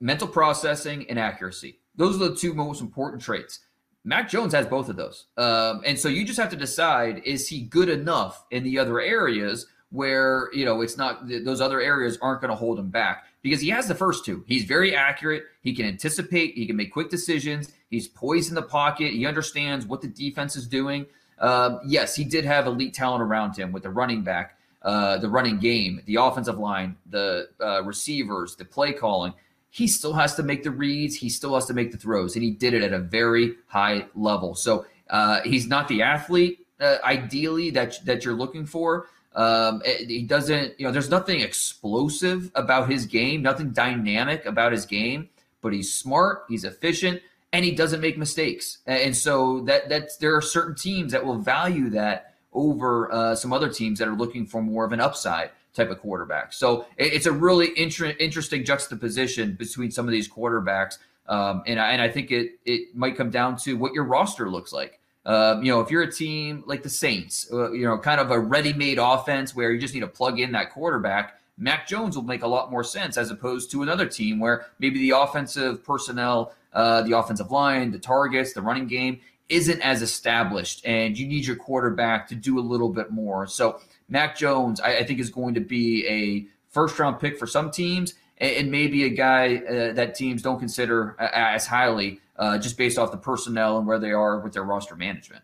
mental 0.00 0.26
processing 0.26 1.08
and 1.08 1.18
accuracy. 1.18 1.78
Those 1.94 2.16
are 2.16 2.28
the 2.28 2.34
two 2.34 2.52
most 2.52 2.80
important 2.80 3.22
traits. 3.22 3.60
Mac 4.04 4.28
Jones 4.28 4.52
has 4.52 4.66
both 4.66 4.88
of 4.88 4.96
those. 4.96 5.26
Um, 5.36 5.82
and 5.86 5.98
so 5.98 6.08
you 6.08 6.26
just 6.26 6.38
have 6.38 6.50
to 6.50 6.56
decide 6.56 7.22
is 7.24 7.48
he 7.48 7.62
good 7.62 7.88
enough 7.88 8.44
in 8.50 8.64
the 8.64 8.78
other 8.78 9.00
areas 9.00 9.66
where, 9.90 10.50
you 10.52 10.64
know, 10.64 10.80
it's 10.80 10.98
not, 10.98 11.28
those 11.28 11.60
other 11.60 11.80
areas 11.80 12.18
aren't 12.20 12.40
going 12.40 12.50
to 12.50 12.56
hold 12.56 12.78
him 12.78 12.90
back 12.90 13.26
because 13.44 13.60
he 13.60 13.68
has 13.68 13.86
the 13.86 13.94
first 13.94 14.24
two. 14.24 14.42
He's 14.48 14.64
very 14.64 14.96
accurate. 14.96 15.44
He 15.60 15.74
can 15.74 15.84
anticipate, 15.84 16.54
he 16.54 16.66
can 16.66 16.76
make 16.76 16.90
quick 16.90 17.10
decisions. 17.10 17.70
He's 17.90 18.08
poised 18.08 18.48
in 18.48 18.54
the 18.54 18.62
pocket. 18.62 19.12
He 19.12 19.26
understands 19.26 19.86
what 19.86 20.00
the 20.00 20.08
defense 20.08 20.56
is 20.56 20.66
doing. 20.66 21.04
Uh, 21.38 21.78
yes, 21.86 22.16
he 22.16 22.24
did 22.24 22.46
have 22.46 22.66
elite 22.66 22.94
talent 22.94 23.22
around 23.22 23.54
him 23.54 23.70
with 23.70 23.82
the 23.82 23.90
running 23.90 24.22
back, 24.22 24.56
uh, 24.80 25.18
the 25.18 25.28
running 25.28 25.58
game, 25.58 26.00
the 26.06 26.16
offensive 26.16 26.58
line, 26.58 26.96
the 27.10 27.50
uh, 27.60 27.82
receivers, 27.84 28.56
the 28.56 28.64
play 28.64 28.94
calling. 28.94 29.34
He 29.68 29.88
still 29.88 30.14
has 30.14 30.34
to 30.36 30.42
make 30.42 30.62
the 30.62 30.70
reads. 30.70 31.14
He 31.14 31.28
still 31.28 31.54
has 31.54 31.66
to 31.66 31.74
make 31.74 31.92
the 31.92 31.98
throws, 31.98 32.36
and 32.36 32.42
he 32.42 32.50
did 32.50 32.72
it 32.72 32.82
at 32.82 32.94
a 32.94 32.98
very 32.98 33.56
high 33.66 34.06
level. 34.14 34.54
So 34.54 34.86
uh, 35.10 35.42
he's 35.42 35.66
not 35.66 35.86
the 35.88 36.00
athlete 36.00 36.64
uh, 36.80 36.96
ideally 37.04 37.70
that 37.70 38.04
that 38.04 38.24
you're 38.24 38.34
looking 38.34 38.66
for. 38.66 39.08
Um, 39.34 39.82
he 39.84 40.22
doesn't, 40.22 40.78
you 40.78 40.86
know, 40.86 40.92
there's 40.92 41.10
nothing 41.10 41.40
explosive 41.40 42.50
about 42.54 42.90
his 42.90 43.06
game, 43.06 43.42
nothing 43.42 43.70
dynamic 43.70 44.46
about 44.46 44.72
his 44.72 44.86
game, 44.86 45.28
but 45.60 45.72
he's 45.72 45.92
smart, 45.92 46.44
he's 46.48 46.64
efficient, 46.64 47.20
and 47.52 47.64
he 47.64 47.72
doesn't 47.72 48.00
make 48.00 48.16
mistakes. 48.16 48.78
And 48.86 49.16
so 49.16 49.60
that 49.62 49.88
that's 49.88 50.16
there 50.18 50.36
are 50.36 50.42
certain 50.42 50.74
teams 50.74 51.12
that 51.12 51.24
will 51.24 51.38
value 51.38 51.90
that 51.90 52.34
over 52.52 53.12
uh, 53.12 53.34
some 53.34 53.52
other 53.52 53.68
teams 53.68 53.98
that 53.98 54.08
are 54.08 54.14
looking 54.14 54.46
for 54.46 54.62
more 54.62 54.84
of 54.84 54.92
an 54.92 55.00
upside 55.00 55.50
type 55.74 55.90
of 55.90 55.98
quarterback. 55.98 56.52
So 56.52 56.86
it's 56.96 57.26
a 57.26 57.32
really 57.32 57.76
inter- 57.76 58.14
interesting 58.20 58.64
juxtaposition 58.64 59.54
between 59.54 59.90
some 59.90 60.06
of 60.06 60.12
these 60.12 60.28
quarterbacks. 60.28 60.98
Um, 61.26 61.62
and, 61.66 61.80
I, 61.80 61.92
and 61.92 62.02
I 62.02 62.08
think 62.08 62.30
it 62.30 62.52
it 62.64 62.94
might 62.94 63.16
come 63.16 63.30
down 63.30 63.56
to 63.58 63.76
what 63.76 63.94
your 63.94 64.04
roster 64.04 64.48
looks 64.50 64.72
like. 64.72 65.00
Um, 65.26 65.62
you 65.62 65.72
know, 65.72 65.80
if 65.80 65.90
you're 65.90 66.02
a 66.02 66.12
team 66.12 66.64
like 66.66 66.82
the 66.82 66.90
Saints, 66.90 67.48
uh, 67.52 67.72
you 67.72 67.86
know, 67.86 67.98
kind 67.98 68.20
of 68.20 68.30
a 68.30 68.38
ready-made 68.38 68.98
offense 69.00 69.54
where 69.54 69.72
you 69.72 69.80
just 69.80 69.94
need 69.94 70.00
to 70.00 70.06
plug 70.06 70.38
in 70.38 70.52
that 70.52 70.70
quarterback, 70.70 71.40
Mac 71.56 71.86
Jones 71.86 72.16
will 72.16 72.24
make 72.24 72.42
a 72.42 72.48
lot 72.48 72.70
more 72.70 72.84
sense 72.84 73.16
as 73.16 73.30
opposed 73.30 73.70
to 73.70 73.82
another 73.82 74.06
team 74.06 74.38
where 74.38 74.66
maybe 74.78 74.98
the 74.98 75.16
offensive 75.16 75.84
personnel 75.84 76.52
uh, 76.74 77.02
the 77.02 77.16
offensive 77.16 77.50
line, 77.50 77.92
the 77.92 77.98
targets, 77.98 78.52
the 78.52 78.60
running 78.60 78.86
game 78.86 79.20
isn't 79.48 79.80
as 79.80 80.02
established, 80.02 80.84
and 80.84 81.16
you 81.16 81.26
need 81.26 81.46
your 81.46 81.56
quarterback 81.56 82.26
to 82.28 82.34
do 82.34 82.58
a 82.58 82.60
little 82.60 82.88
bit 82.88 83.10
more. 83.10 83.46
So 83.46 83.80
Mac 84.08 84.36
Jones, 84.36 84.80
I, 84.80 84.96
I 84.98 85.04
think, 85.04 85.20
is 85.20 85.30
going 85.30 85.54
to 85.54 85.60
be 85.60 86.06
a 86.08 86.46
first 86.72 86.98
round 86.98 87.20
pick 87.20 87.38
for 87.38 87.46
some 87.46 87.70
teams, 87.70 88.14
and, 88.38 88.56
and 88.56 88.70
maybe 88.70 89.04
a 89.04 89.10
guy 89.10 89.56
uh, 89.56 89.92
that 89.92 90.14
teams 90.14 90.42
don't 90.42 90.58
consider 90.58 91.14
uh, 91.20 91.28
as 91.32 91.66
highly 91.66 92.20
uh, 92.36 92.58
just 92.58 92.76
based 92.76 92.98
off 92.98 93.10
the 93.10 93.16
personnel 93.16 93.78
and 93.78 93.86
where 93.86 93.98
they 93.98 94.12
are 94.12 94.40
with 94.40 94.52
their 94.52 94.64
roster 94.64 94.96
management. 94.96 95.42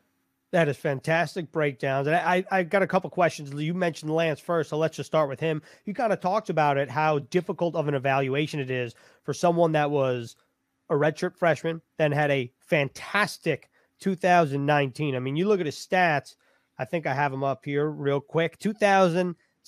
That 0.52 0.68
is 0.68 0.76
fantastic 0.76 1.52
breakdowns. 1.52 2.08
And 2.08 2.16
I, 2.16 2.44
I 2.50 2.64
got 2.64 2.82
a 2.82 2.86
couple 2.86 3.08
questions. 3.08 3.52
You 3.52 3.72
mentioned 3.72 4.12
Lance 4.12 4.40
first, 4.40 4.70
so 4.70 4.78
let's 4.78 4.96
just 4.96 5.06
start 5.06 5.28
with 5.28 5.38
him. 5.38 5.62
You 5.84 5.94
kind 5.94 6.12
of 6.12 6.20
talked 6.20 6.50
about 6.50 6.76
it, 6.76 6.90
how 6.90 7.20
difficult 7.20 7.76
of 7.76 7.86
an 7.86 7.94
evaluation 7.94 8.58
it 8.58 8.70
is 8.70 8.94
for 9.22 9.32
someone 9.32 9.72
that 9.72 9.90
was– 9.90 10.36
a 10.90 10.94
redshirt 10.94 11.36
freshman, 11.36 11.80
then 11.96 12.12
had 12.12 12.30
a 12.30 12.52
fantastic 12.58 13.70
2019. 14.00 15.14
I 15.14 15.18
mean, 15.20 15.36
you 15.36 15.46
look 15.46 15.60
at 15.60 15.66
his 15.66 15.76
stats. 15.76 16.34
I 16.78 16.84
think 16.84 17.06
I 17.06 17.14
have 17.14 17.32
him 17.32 17.44
up 17.44 17.64
here 17.64 17.88
real 17.88 18.20
quick. 18.20 18.58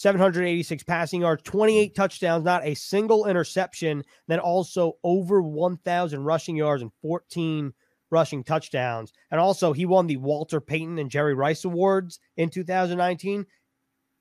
2,786 0.02 0.82
passing 0.82 1.20
yards, 1.20 1.42
28 1.44 1.92
mm. 1.92 1.94
touchdowns, 1.94 2.44
not 2.44 2.66
a 2.66 2.74
single 2.74 3.26
interception. 3.26 4.02
Then 4.26 4.40
also 4.40 4.94
over 5.04 5.40
1,000 5.40 6.24
rushing 6.24 6.56
yards 6.56 6.82
and 6.82 6.90
14 7.02 7.72
rushing 8.10 8.42
touchdowns. 8.42 9.12
And 9.30 9.40
also, 9.40 9.72
he 9.72 9.86
won 9.86 10.08
the 10.08 10.16
Walter 10.16 10.60
Payton 10.60 10.98
and 10.98 11.10
Jerry 11.10 11.34
Rice 11.34 11.64
Awards 11.64 12.18
in 12.36 12.50
2019. 12.50 13.46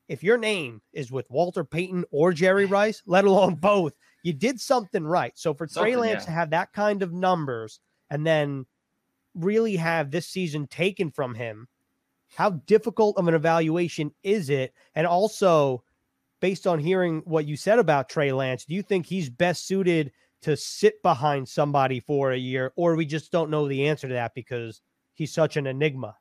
If 0.08 0.24
your 0.24 0.38
name 0.38 0.82
is 0.94 1.12
with 1.12 1.30
Walter 1.32 1.63
Payton 1.63 2.06
or 2.12 2.32
Jerry 2.32 2.65
Rice, 2.67 3.02
let 3.08 3.26
alone 3.26 3.56
both, 3.56 3.94
you 4.24 4.34
did 4.34 4.60
something 4.60 5.04
right. 5.04 5.34
So 5.36 5.54
for 5.56 5.67
something, 5.67 5.94
Trey 5.94 6.00
Lance 6.00 6.22
yeah. 6.22 6.26
to 6.26 6.32
have 6.32 6.50
that 6.52 6.74
kind 6.74 7.02
of 7.02 7.12
numbers 7.12 7.80
and 8.12 8.26
then 8.26 8.67
really 9.34 9.78
have 9.78 10.12
this 10.12 10.28
season 10.28 10.67
taken 10.67 11.10
from 11.10 11.34
him, 11.34 11.67
how 12.36 12.52
difficult 12.65 13.17
of 13.17 13.28
an 13.28 13.34
evaluation 13.34 14.12
is 14.24 14.50
it? 14.50 14.74
And 14.96 15.06
also, 15.06 15.84
based 16.39 16.65
on 16.65 16.80
hearing 16.80 17.22
what 17.26 17.46
you 17.46 17.56
said 17.56 17.80
about 17.80 18.10
Trey 18.10 18.32
Lance, 18.32 18.65
do 18.65 18.74
you 18.74 18.82
think 18.82 19.06
he's 19.06 19.30
best 19.30 19.67
suited 19.67 20.12
to 20.41 20.58
sit 20.58 21.02
behind 21.04 21.48
somebody 21.48 22.00
for 22.00 22.32
a 22.32 22.38
year, 22.38 22.74
or 22.76 22.96
we 22.96 23.06
just 23.06 23.32
don't 23.32 23.52
know 23.52 23.67
the 23.67 23.88
answer 23.88 24.08
to 24.08 24.13
that 24.13 24.34
because 24.34 24.82
he's 25.13 25.34
such 25.34 25.58
an 25.58 25.67
enigma? 25.67 26.15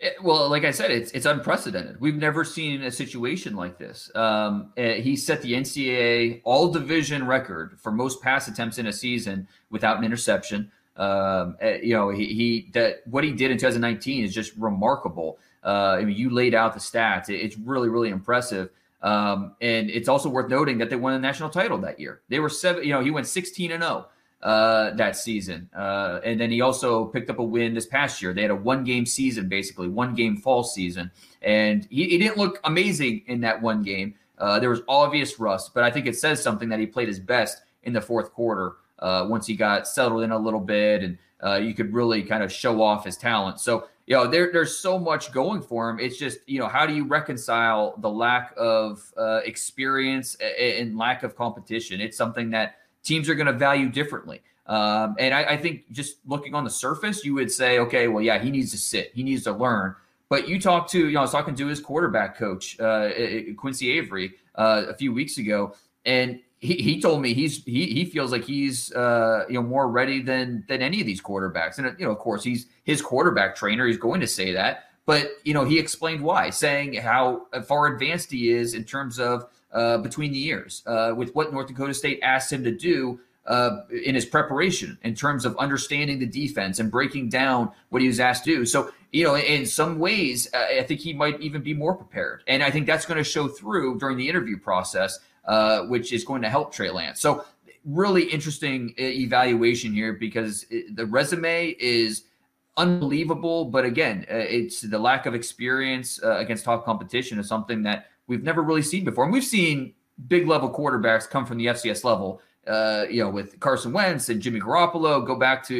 It, 0.00 0.14
well, 0.22 0.48
like 0.48 0.64
I 0.64 0.70
said, 0.70 0.92
it's 0.92 1.10
it's 1.10 1.26
unprecedented. 1.26 2.00
We've 2.00 2.16
never 2.16 2.44
seen 2.44 2.82
a 2.82 2.90
situation 2.90 3.56
like 3.56 3.78
this. 3.78 4.10
Um, 4.14 4.72
eh, 4.76 5.00
he 5.00 5.16
set 5.16 5.42
the 5.42 5.54
NCAA 5.54 6.40
all 6.44 6.70
division 6.70 7.26
record 7.26 7.78
for 7.80 7.90
most 7.90 8.22
pass 8.22 8.46
attempts 8.46 8.78
in 8.78 8.86
a 8.86 8.92
season 8.92 9.48
without 9.70 9.98
an 9.98 10.04
interception. 10.04 10.70
Um, 10.98 11.56
eh, 11.60 11.78
you 11.82 11.94
know, 11.94 12.10
he, 12.10 12.26
he 12.26 12.70
that 12.72 13.02
what 13.06 13.24
he 13.24 13.32
did 13.32 13.50
in 13.50 13.56
2019 13.56 14.24
is 14.24 14.34
just 14.34 14.52
remarkable. 14.56 15.38
Uh, 15.64 15.96
I 16.00 16.04
mean, 16.04 16.16
you 16.16 16.30
laid 16.30 16.54
out 16.54 16.74
the 16.74 16.80
stats. 16.80 17.28
It, 17.28 17.36
it's 17.36 17.56
really, 17.56 17.88
really 17.88 18.10
impressive. 18.10 18.70
Um, 19.00 19.54
and 19.60 19.88
it's 19.90 20.08
also 20.08 20.28
worth 20.28 20.50
noting 20.50 20.78
that 20.78 20.90
they 20.90 20.96
won 20.96 21.12
the 21.12 21.20
national 21.20 21.50
title 21.50 21.78
that 21.78 22.00
year. 22.00 22.22
They 22.28 22.40
were 22.40 22.48
seven. 22.48 22.82
You 22.82 22.92
know, 22.92 23.00
he 23.00 23.10
went 23.12 23.26
16 23.28 23.70
and 23.70 23.82
0. 23.82 24.06
uh, 24.42 24.90
that 24.94 25.16
season. 25.16 25.68
Uh, 25.74 26.20
and 26.24 26.40
then 26.40 26.50
he 26.50 26.60
also 26.60 27.06
picked 27.06 27.30
up 27.30 27.38
a 27.38 27.44
win 27.44 27.74
this 27.74 27.86
past 27.86 28.20
year. 28.22 28.32
They 28.32 28.42
had 28.42 28.50
a 28.50 28.56
one 28.56 28.84
game 28.84 29.06
season, 29.06 29.48
basically, 29.48 29.88
one 29.88 30.14
game 30.14 30.36
fall 30.36 30.64
season. 30.64 31.10
And 31.42 31.86
he, 31.90 32.08
he 32.08 32.18
didn't 32.18 32.38
look 32.38 32.60
amazing 32.64 33.22
in 33.26 33.40
that 33.42 33.60
one 33.60 33.82
game. 33.82 34.14
Uh, 34.38 34.60
there 34.60 34.70
was 34.70 34.82
obvious 34.88 35.40
rust, 35.40 35.72
but 35.74 35.82
I 35.82 35.90
think 35.90 36.06
it 36.06 36.16
says 36.16 36.42
something 36.42 36.68
that 36.68 36.78
he 36.78 36.86
played 36.86 37.08
his 37.08 37.18
best 37.18 37.62
in 37.82 37.92
the 37.92 38.00
fourth 38.00 38.32
quarter 38.32 38.76
uh, 38.98 39.26
once 39.28 39.46
he 39.46 39.54
got 39.54 39.86
settled 39.86 40.22
in 40.22 40.30
a 40.30 40.38
little 40.38 40.60
bit 40.60 41.02
and 41.02 41.18
uh, 41.44 41.56
you 41.56 41.74
could 41.74 41.92
really 41.92 42.22
kind 42.22 42.42
of 42.42 42.52
show 42.52 42.82
off 42.82 43.04
his 43.04 43.16
talent. 43.16 43.60
So, 43.60 43.88
you 44.06 44.14
know, 44.14 44.26
there, 44.26 44.50
there's 44.52 44.76
so 44.76 44.98
much 44.98 45.32
going 45.32 45.62
for 45.62 45.88
him. 45.90 46.00
It's 46.00 46.16
just, 46.16 46.38
you 46.46 46.58
know, 46.58 46.66
how 46.66 46.86
do 46.86 46.94
you 46.94 47.04
reconcile 47.04 47.94
the 47.98 48.10
lack 48.10 48.54
of 48.56 49.12
uh, 49.16 49.40
experience 49.44 50.36
and 50.58 50.96
lack 50.96 51.22
of 51.22 51.36
competition? 51.36 52.00
It's 52.00 52.16
something 52.16 52.50
that 52.50 52.76
teams 53.02 53.28
are 53.28 53.34
going 53.34 53.46
to 53.46 53.52
value 53.52 53.88
differently. 53.88 54.42
Um, 54.66 55.16
and 55.18 55.32
I, 55.32 55.44
I, 55.44 55.56
think 55.56 55.90
just 55.92 56.18
looking 56.26 56.54
on 56.54 56.62
the 56.62 56.70
surface, 56.70 57.24
you 57.24 57.32
would 57.34 57.50
say, 57.50 57.78
okay, 57.78 58.06
well, 58.06 58.22
yeah, 58.22 58.38
he 58.38 58.50
needs 58.50 58.70
to 58.72 58.76
sit, 58.76 59.12
he 59.14 59.22
needs 59.22 59.44
to 59.44 59.52
learn. 59.52 59.94
But 60.28 60.46
you 60.46 60.60
talk 60.60 60.90
to, 60.90 60.98
you 60.98 61.12
know, 61.12 61.20
I 61.20 61.22
was 61.22 61.32
talking 61.32 61.54
to 61.54 61.66
his 61.66 61.80
quarterback 61.80 62.36
coach, 62.36 62.78
uh, 62.78 63.08
Quincy 63.56 63.92
Avery, 63.92 64.34
uh, 64.56 64.84
a 64.88 64.94
few 64.94 65.14
weeks 65.14 65.38
ago, 65.38 65.74
and 66.04 66.40
he, 66.60 66.74
he 66.74 67.00
told 67.00 67.22
me 67.22 67.34
he's 67.34 67.62
he 67.64 67.86
he 67.86 68.04
feels 68.04 68.32
like 68.32 68.44
he's 68.44 68.92
uh, 68.92 69.44
you 69.48 69.54
know 69.54 69.62
more 69.62 69.88
ready 69.88 70.20
than 70.20 70.64
than 70.68 70.82
any 70.82 71.00
of 71.00 71.06
these 71.06 71.22
quarterbacks, 71.22 71.78
and 71.78 71.98
you 71.98 72.06
know, 72.06 72.12
of 72.12 72.18
course, 72.18 72.42
he's 72.42 72.66
his 72.84 73.00
quarterback 73.00 73.54
trainer. 73.54 73.86
He's 73.86 73.98
going 73.98 74.20
to 74.20 74.26
say 74.26 74.52
that, 74.52 74.90
but 75.06 75.28
you 75.44 75.54
know, 75.54 75.64
he 75.64 75.78
explained 75.78 76.22
why, 76.22 76.50
saying 76.50 76.94
how 76.94 77.46
far 77.66 77.86
advanced 77.86 78.30
he 78.30 78.50
is 78.50 78.74
in 78.74 78.84
terms 78.84 79.20
of 79.20 79.46
uh, 79.72 79.98
between 79.98 80.32
the 80.32 80.38
years 80.38 80.82
uh, 80.86 81.12
with 81.16 81.34
what 81.34 81.52
North 81.52 81.68
Dakota 81.68 81.94
State 81.94 82.20
asked 82.22 82.52
him 82.52 82.64
to 82.64 82.72
do 82.72 83.20
uh, 83.48 83.82
in 84.04 84.14
his 84.14 84.26
preparation 84.26 84.98
in 85.02 85.14
terms 85.14 85.44
of 85.44 85.56
understanding 85.56 86.18
the 86.18 86.26
defense 86.26 86.78
and 86.78 86.90
breaking 86.90 87.30
down 87.30 87.70
what 87.88 88.02
he 88.02 88.08
was 88.08 88.20
asked 88.20 88.44
to 88.44 88.54
do. 88.54 88.66
So, 88.66 88.92
you 89.12 89.24
know, 89.24 89.36
in 89.36 89.64
some 89.64 89.98
ways, 89.98 90.48
uh, 90.52 90.66
I 90.78 90.82
think 90.82 91.00
he 91.00 91.14
might 91.14 91.40
even 91.40 91.62
be 91.62 91.72
more 91.72 91.94
prepared. 91.94 92.42
And 92.46 92.62
I 92.62 92.70
think 92.70 92.86
that's 92.86 93.06
going 93.06 93.16
to 93.16 93.24
show 93.24 93.48
through 93.48 93.98
during 93.98 94.18
the 94.18 94.28
interview 94.28 94.58
process, 94.58 95.18
uh, 95.48 95.86
which 95.86 96.12
is 96.12 96.24
going 96.24 96.42
to 96.42 96.50
help 96.50 96.72
Trey 96.72 96.90
Lance. 96.90 97.20
So, 97.20 97.44
really 97.86 98.24
interesting 98.24 98.94
uh, 98.98 99.02
evaluation 99.02 99.94
here 99.94 100.12
because 100.12 100.66
the 100.92 101.06
resume 101.06 101.74
is 101.80 102.24
unbelievable. 102.76 103.64
But 103.64 103.86
again, 103.86 104.26
uh, 104.30 104.36
it's 104.36 104.82
the 104.82 104.98
lack 104.98 105.24
of 105.24 105.34
experience 105.34 106.22
uh, 106.22 106.36
against 106.36 106.66
top 106.66 106.84
competition 106.84 107.38
is 107.38 107.48
something 107.48 107.82
that 107.84 108.10
we've 108.26 108.42
never 108.42 108.62
really 108.62 108.82
seen 108.82 109.04
before. 109.04 109.24
And 109.24 109.32
we've 109.32 109.42
seen 109.42 109.94
big 110.26 110.46
level 110.46 110.70
quarterbacks 110.70 111.28
come 111.28 111.46
from 111.46 111.56
the 111.56 111.66
FCS 111.66 112.04
level 112.04 112.42
uh, 112.66 113.06
you 113.08 113.24
know, 113.24 113.30
with 113.30 113.58
Carson 113.60 113.94
Wentz 113.94 114.28
and 114.28 114.42
Jimmy 114.42 114.60
Garoppolo, 114.60 115.26
go 115.26 115.36
back 115.36 115.66
to, 115.68 115.74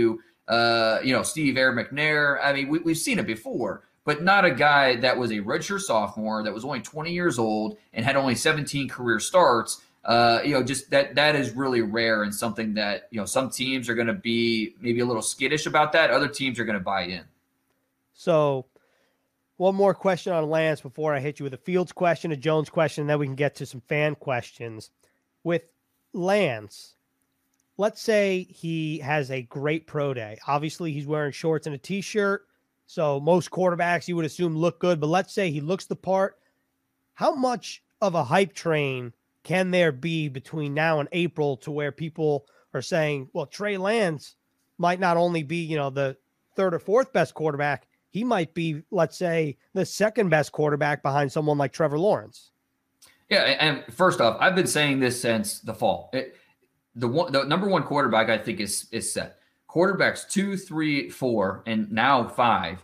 you 1.05 1.13
know, 1.13 1.23
Steve 1.23 1.59
Air 1.59 1.75
McNair. 1.75 2.39
I 2.43 2.55
mean, 2.55 2.69
we, 2.71 2.79
we've 2.79 2.97
seen 2.97 3.19
it 3.19 3.27
before, 3.27 3.83
but 4.09 4.23
not 4.23 4.47
a 4.47 4.51
guy 4.51 4.97
that 4.97 5.19
was 5.19 5.31
a 5.31 5.35
redshirt 5.35 5.83
sophomore 5.83 6.43
that 6.43 6.55
was 6.55 6.65
only 6.65 6.81
20 6.81 7.13
years 7.13 7.39
old 7.39 7.77
and 7.93 8.07
had 8.07 8.17
only 8.17 8.35
17 8.35 8.89
career 8.89 9.21
starts. 9.21 9.83
Uh, 10.03 10.41
you 10.43 10.55
know, 10.55 10.63
just 10.63 10.91
that 10.91 11.15
that 11.17 11.37
is 11.37 11.51
really 11.51 11.83
rare 11.83 12.23
and 12.23 12.35
something 12.35 12.73
that 12.73 13.09
you 13.11 13.21
know 13.21 13.27
some 13.27 13.51
teams 13.51 13.87
are 13.87 13.95
going 13.95 14.07
to 14.07 14.15
be 14.15 14.75
maybe 14.81 15.01
a 15.01 15.05
little 15.05 15.21
skittish 15.21 15.67
about 15.67 15.93
that. 15.93 16.11
Other 16.11 16.27
teams 16.27 16.59
are 16.59 16.65
going 16.65 16.79
to 16.79 16.83
buy 16.83 17.03
in. 17.03 17.25
So, 18.15 18.65
one 19.59 19.75
more 19.75 19.93
question 19.93 20.33
on 20.33 20.49
Lance 20.49 20.81
before 20.81 21.15
I 21.15 21.21
hit 21.21 21.39
you 21.39 21.45
with 21.45 21.53
a 21.53 21.59
Fields 21.59 21.93
question, 21.93 22.33
a 22.33 22.37
Jones 22.37 22.71
question, 22.71 23.03
and 23.03 23.11
then 23.11 23.19
we 23.19 23.27
can 23.27 23.35
get 23.35 23.57
to 23.57 23.67
some 23.67 23.83
fan 23.83 24.15
questions. 24.15 24.89
With 25.45 25.65
Lance, 26.15 26.95
let's 27.77 28.01
say 28.01 28.45
he 28.49 29.01
has 29.01 29.31
a 29.31 29.43
great 29.43 29.87
pro 29.87 30.15
day. 30.15 30.39
Obviously, 30.47 30.93
he's 30.93 31.07
wearing 31.07 31.33
shorts 31.33 31.67
and 31.67 31.75
a 31.75 31.79
t 31.79 32.01
shirt. 32.01 32.48
So 32.89 33.21
most 33.21 33.51
quarterbacks 33.51 34.09
you 34.09 34.17
would 34.17 34.25
assume 34.25 34.57
look 34.57 34.81
good, 34.81 34.99
but 34.99 35.09
let's 35.09 35.35
say 35.35 35.51
he 35.51 35.61
looks 35.61 35.85
the 35.85 35.95
part. 35.95 36.39
How 37.13 37.35
much 37.35 37.83
of 38.01 38.15
a 38.15 38.25
hype 38.25 38.55
train 38.55 39.13
can 39.43 39.71
there 39.71 39.93
be 39.93 40.29
between 40.29 40.73
now 40.73 40.99
and 40.99 41.09
April 41.13 41.59
to 41.59 41.71
where 41.71 41.93
people 41.93 42.47
are 42.73 42.81
saying, 42.81 43.29
well, 43.35 43.45
Trey 43.45 43.77
Lance 43.77 44.37
might 44.79 45.01
not 45.01 45.19
only 45.19 45.43
be, 45.43 45.59
you 45.59 45.77
know, 45.77 45.91
the 45.91 46.17
third 46.57 46.73
or 46.73 46.79
fourth 46.79 47.13
best 47.13 47.35
quarterback, 47.35 47.87
he 48.09 48.25
might 48.25 48.55
be, 48.55 48.83
let's 48.91 49.19
say, 49.19 49.59
the 49.75 49.85
second 49.85 50.31
best 50.31 50.53
quarterback 50.53 51.03
behind 51.03 51.31
someone 51.31 51.59
like 51.59 51.75
Trevor 51.75 51.99
Lawrence. 51.99 52.53
Yeah, 53.29 53.41
and 53.41 53.85
first 53.93 54.23
off, 54.23 54.39
I've 54.41 54.55
been 54.55 54.67
saying 54.67 55.01
this 55.01 55.21
since 55.21 55.61
the 55.61 55.75
fall. 55.75 56.09
It, 56.15 56.39
the 56.95 57.07
one, 57.07 57.33
the 57.33 57.45
number 57.45 57.69
one 57.69 57.83
quarterback 57.83 58.31
I 58.31 58.39
think 58.39 58.61
is 58.61 58.87
is 58.91 59.13
set. 59.13 59.38
Quarterbacks 59.69 60.29
two, 60.29 60.57
three, 60.57 61.11
four, 61.11 61.63
and 61.67 61.91
now 61.93 62.27
five. 62.27 62.83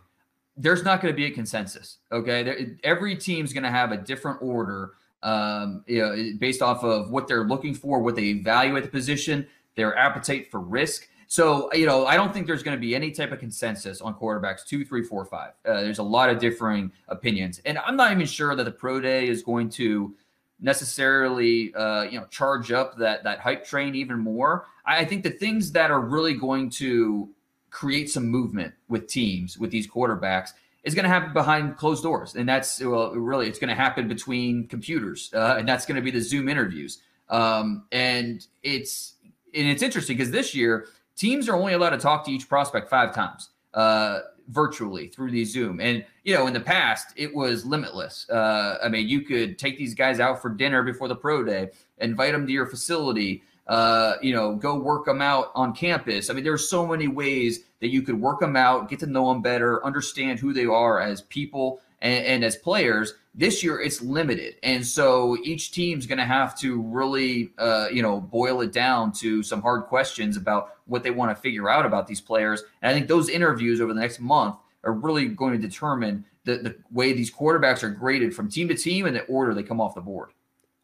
There's 0.56 0.84
not 0.84 1.00
going 1.00 1.12
to 1.12 1.16
be 1.16 1.24
a 1.26 1.30
consensus. 1.30 1.98
Okay, 2.12 2.42
there, 2.42 2.58
every 2.84 3.16
team's 3.16 3.52
going 3.52 3.64
to 3.64 3.70
have 3.70 3.90
a 3.90 3.96
different 3.96 4.38
order, 4.40 4.92
um, 5.22 5.82
you 5.86 6.00
know, 6.00 6.14
based 6.38 6.62
off 6.62 6.84
of 6.84 7.10
what 7.10 7.26
they're 7.26 7.44
looking 7.44 7.74
for, 7.74 8.00
what 8.00 8.14
they 8.14 8.24
evaluate 8.24 8.84
the 8.84 8.90
position, 8.90 9.46
their 9.76 9.96
appetite 9.96 10.50
for 10.50 10.60
risk. 10.60 11.08
So, 11.26 11.72
you 11.72 11.86
know, 11.86 12.06
I 12.06 12.16
don't 12.16 12.32
think 12.32 12.46
there's 12.46 12.62
going 12.62 12.76
to 12.76 12.80
be 12.80 12.94
any 12.94 13.10
type 13.10 13.32
of 13.32 13.40
consensus 13.40 14.00
on 14.00 14.14
quarterbacks 14.14 14.64
two, 14.64 14.84
three, 14.84 15.02
four, 15.02 15.24
five. 15.24 15.52
Uh, 15.66 15.80
there's 15.80 15.98
a 15.98 16.02
lot 16.02 16.28
of 16.30 16.38
differing 16.38 16.92
opinions, 17.08 17.60
and 17.64 17.78
I'm 17.78 17.96
not 17.96 18.12
even 18.12 18.26
sure 18.26 18.54
that 18.54 18.64
the 18.64 18.70
pro 18.70 19.00
day 19.00 19.26
is 19.26 19.42
going 19.42 19.70
to 19.70 20.14
necessarily 20.60 21.74
uh, 21.74 22.02
you 22.02 22.18
know 22.18 22.26
charge 22.26 22.72
up 22.72 22.98
that 22.98 23.24
that 23.24 23.40
hype 23.40 23.64
train 23.64 23.94
even 23.94 24.18
more. 24.18 24.66
I 24.84 25.04
think 25.04 25.22
the 25.22 25.30
things 25.30 25.72
that 25.72 25.90
are 25.90 26.00
really 26.00 26.34
going 26.34 26.70
to 26.70 27.28
create 27.70 28.10
some 28.10 28.26
movement 28.26 28.74
with 28.88 29.08
teams 29.08 29.58
with 29.58 29.70
these 29.70 29.88
quarterbacks 29.88 30.50
is 30.84 30.94
going 30.94 31.04
to 31.04 31.08
happen 31.08 31.32
behind 31.32 31.76
closed 31.76 32.02
doors, 32.02 32.36
and 32.36 32.48
that's 32.48 32.80
well, 32.80 33.12
really 33.12 33.48
it's 33.48 33.58
going 33.58 33.68
to 33.68 33.74
happen 33.74 34.06
between 34.06 34.68
computers, 34.68 35.30
uh, 35.34 35.56
and 35.58 35.68
that's 35.68 35.86
going 35.86 35.96
to 35.96 36.02
be 36.02 36.10
the 36.10 36.20
Zoom 36.20 36.48
interviews. 36.48 37.00
Um, 37.30 37.84
and 37.90 38.46
it's 38.62 39.14
and 39.54 39.68
it's 39.68 39.82
interesting 39.82 40.16
because 40.16 40.30
this 40.30 40.54
year 40.54 40.86
teams 41.16 41.48
are 41.48 41.56
only 41.56 41.72
allowed 41.72 41.90
to 41.90 41.98
talk 41.98 42.24
to 42.26 42.30
each 42.30 42.48
prospect 42.48 42.88
five 42.90 43.14
times. 43.14 43.50
Uh, 43.72 44.20
virtually 44.48 45.08
through 45.08 45.30
the 45.30 45.44
Zoom. 45.44 45.80
And 45.80 46.04
you 46.24 46.34
know, 46.34 46.46
in 46.46 46.52
the 46.52 46.60
past, 46.60 47.08
it 47.16 47.34
was 47.34 47.64
limitless. 47.64 48.28
Uh, 48.28 48.78
I 48.82 48.88
mean, 48.88 49.08
you 49.08 49.22
could 49.22 49.58
take 49.58 49.78
these 49.78 49.94
guys 49.94 50.20
out 50.20 50.40
for 50.40 50.50
dinner 50.50 50.82
before 50.82 51.08
the 51.08 51.16
pro 51.16 51.44
day, 51.44 51.70
invite 51.98 52.32
them 52.32 52.46
to 52.46 52.52
your 52.52 52.66
facility. 52.66 53.42
Uh, 53.66 54.16
you 54.20 54.34
know, 54.34 54.54
go 54.54 54.78
work 54.78 55.06
them 55.06 55.22
out 55.22 55.50
on 55.54 55.74
campus. 55.74 56.28
I 56.28 56.34
mean, 56.34 56.44
there's 56.44 56.68
so 56.68 56.86
many 56.86 57.08
ways 57.08 57.60
that 57.80 57.88
you 57.88 58.02
could 58.02 58.20
work 58.20 58.40
them 58.40 58.56
out, 58.56 58.90
get 58.90 58.98
to 59.00 59.06
know 59.06 59.32
them 59.32 59.40
better, 59.40 59.84
understand 59.86 60.38
who 60.38 60.52
they 60.52 60.66
are 60.66 61.00
as 61.00 61.22
people 61.22 61.80
and, 62.02 62.26
and 62.26 62.44
as 62.44 62.56
players. 62.56 63.14
This 63.34 63.64
year, 63.64 63.80
it's 63.80 64.00
limited, 64.00 64.56
and 64.62 64.86
so 64.86 65.36
each 65.42 65.72
team's 65.72 66.06
going 66.06 66.18
to 66.18 66.24
have 66.24 66.56
to 66.60 66.80
really, 66.80 67.50
uh, 67.58 67.88
you 67.92 68.00
know, 68.00 68.20
boil 68.20 68.60
it 68.60 68.72
down 68.72 69.10
to 69.14 69.42
some 69.42 69.60
hard 69.60 69.86
questions 69.86 70.36
about 70.36 70.76
what 70.86 71.02
they 71.02 71.10
want 71.10 71.36
to 71.36 71.42
figure 71.42 71.68
out 71.68 71.84
about 71.84 72.06
these 72.06 72.20
players. 72.20 72.62
And 72.80 72.90
I 72.90 72.94
think 72.94 73.08
those 73.08 73.28
interviews 73.28 73.80
over 73.80 73.92
the 73.92 74.00
next 74.00 74.20
month 74.20 74.56
are 74.84 74.92
really 74.92 75.26
going 75.26 75.52
to 75.52 75.58
determine 75.58 76.24
the, 76.44 76.58
the 76.58 76.76
way 76.92 77.12
these 77.12 77.32
quarterbacks 77.32 77.82
are 77.82 77.90
graded 77.90 78.34
from 78.34 78.48
team 78.48 78.68
to 78.68 78.74
team 78.74 79.06
and 79.06 79.16
the 79.16 79.24
order 79.24 79.54
they 79.54 79.62
come 79.62 79.80
off 79.80 79.94
the 79.94 80.00
board. 80.00 80.30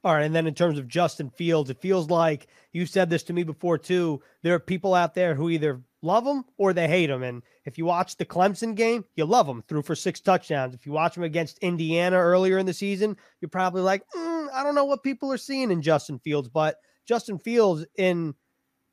All 0.02 0.14
right. 0.14 0.22
And 0.22 0.34
then 0.34 0.46
in 0.46 0.54
terms 0.54 0.78
of 0.78 0.88
Justin 0.88 1.28
Fields, 1.28 1.68
it 1.68 1.80
feels 1.80 2.08
like 2.08 2.46
you 2.72 2.86
said 2.86 3.10
this 3.10 3.22
to 3.24 3.34
me 3.34 3.42
before 3.42 3.76
too. 3.76 4.22
There 4.42 4.54
are 4.54 4.60
people 4.60 4.94
out 4.94 5.14
there 5.14 5.34
who 5.34 5.50
either 5.50 5.82
love 6.00 6.26
him 6.26 6.44
or 6.56 6.72
they 6.72 6.88
hate 6.88 7.10
him. 7.10 7.22
And 7.22 7.42
if 7.70 7.78
you 7.78 7.84
watch 7.84 8.16
the 8.16 8.26
Clemson 8.26 8.74
game, 8.74 9.04
you 9.14 9.24
love 9.24 9.46
him. 9.46 9.62
Threw 9.68 9.80
for 9.80 9.94
six 9.94 10.20
touchdowns. 10.20 10.74
If 10.74 10.84
you 10.86 10.92
watch 10.92 11.16
him 11.16 11.22
against 11.22 11.58
Indiana 11.58 12.16
earlier 12.16 12.58
in 12.58 12.66
the 12.66 12.74
season, 12.74 13.16
you're 13.40 13.48
probably 13.48 13.82
like, 13.82 14.02
mm, 14.14 14.48
I 14.52 14.64
don't 14.64 14.74
know 14.74 14.84
what 14.84 15.04
people 15.04 15.32
are 15.32 15.38
seeing 15.38 15.70
in 15.70 15.80
Justin 15.80 16.18
Fields. 16.18 16.48
But 16.48 16.76
Justin 17.06 17.38
Fields 17.38 17.86
in 17.96 18.34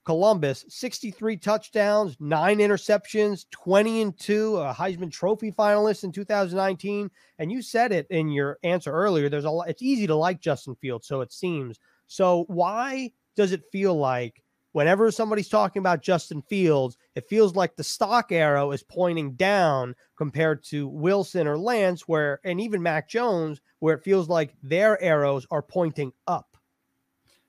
Columbus, 0.05 0.63
63 0.69 1.37
touchdowns, 1.37 2.15
nine 2.19 2.59
interceptions, 2.59 3.45
20 3.49 4.01
and 4.03 4.19
two, 4.19 4.57
a 4.57 4.71
Heisman 4.73 5.11
Trophy 5.11 5.51
finalist 5.51 6.03
in 6.03 6.11
2019. 6.11 7.09
And 7.39 7.51
you 7.51 7.63
said 7.63 7.91
it 7.91 8.05
in 8.11 8.29
your 8.29 8.59
answer 8.63 8.91
earlier. 8.91 9.27
There's 9.27 9.45
a 9.45 9.49
lot, 9.49 9.69
it's 9.69 9.81
easy 9.81 10.05
to 10.05 10.15
like 10.15 10.39
Justin 10.39 10.75
Fields, 10.75 11.07
so 11.07 11.21
it 11.21 11.33
seems. 11.33 11.79
So 12.05 12.45
why 12.47 13.11
does 13.35 13.51
it 13.51 13.63
feel 13.71 13.95
like 13.95 14.41
whenever 14.77 15.09
somebody's 15.09 15.49
talking 15.49 15.79
about 15.79 16.03
Justin 16.03 16.39
Fields, 16.39 16.99
it 17.15 17.27
feels 17.27 17.55
like 17.55 17.75
the 17.75 17.83
stock 17.83 18.31
arrow 18.31 18.71
is 18.71 18.83
pointing 18.83 19.33
down 19.33 19.95
compared 20.15 20.63
to 20.65 20.87
Wilson 20.87 21.47
or 21.47 21.57
Lance, 21.57 22.07
where, 22.07 22.39
and 22.43 22.61
even 22.61 22.83
Mac 22.83 23.09
Jones, 23.09 23.59
where 23.79 23.95
it 23.95 24.03
feels 24.03 24.29
like 24.29 24.53
their 24.61 25.01
arrows 25.01 25.47
are 25.49 25.63
pointing 25.63 26.11
up. 26.27 26.57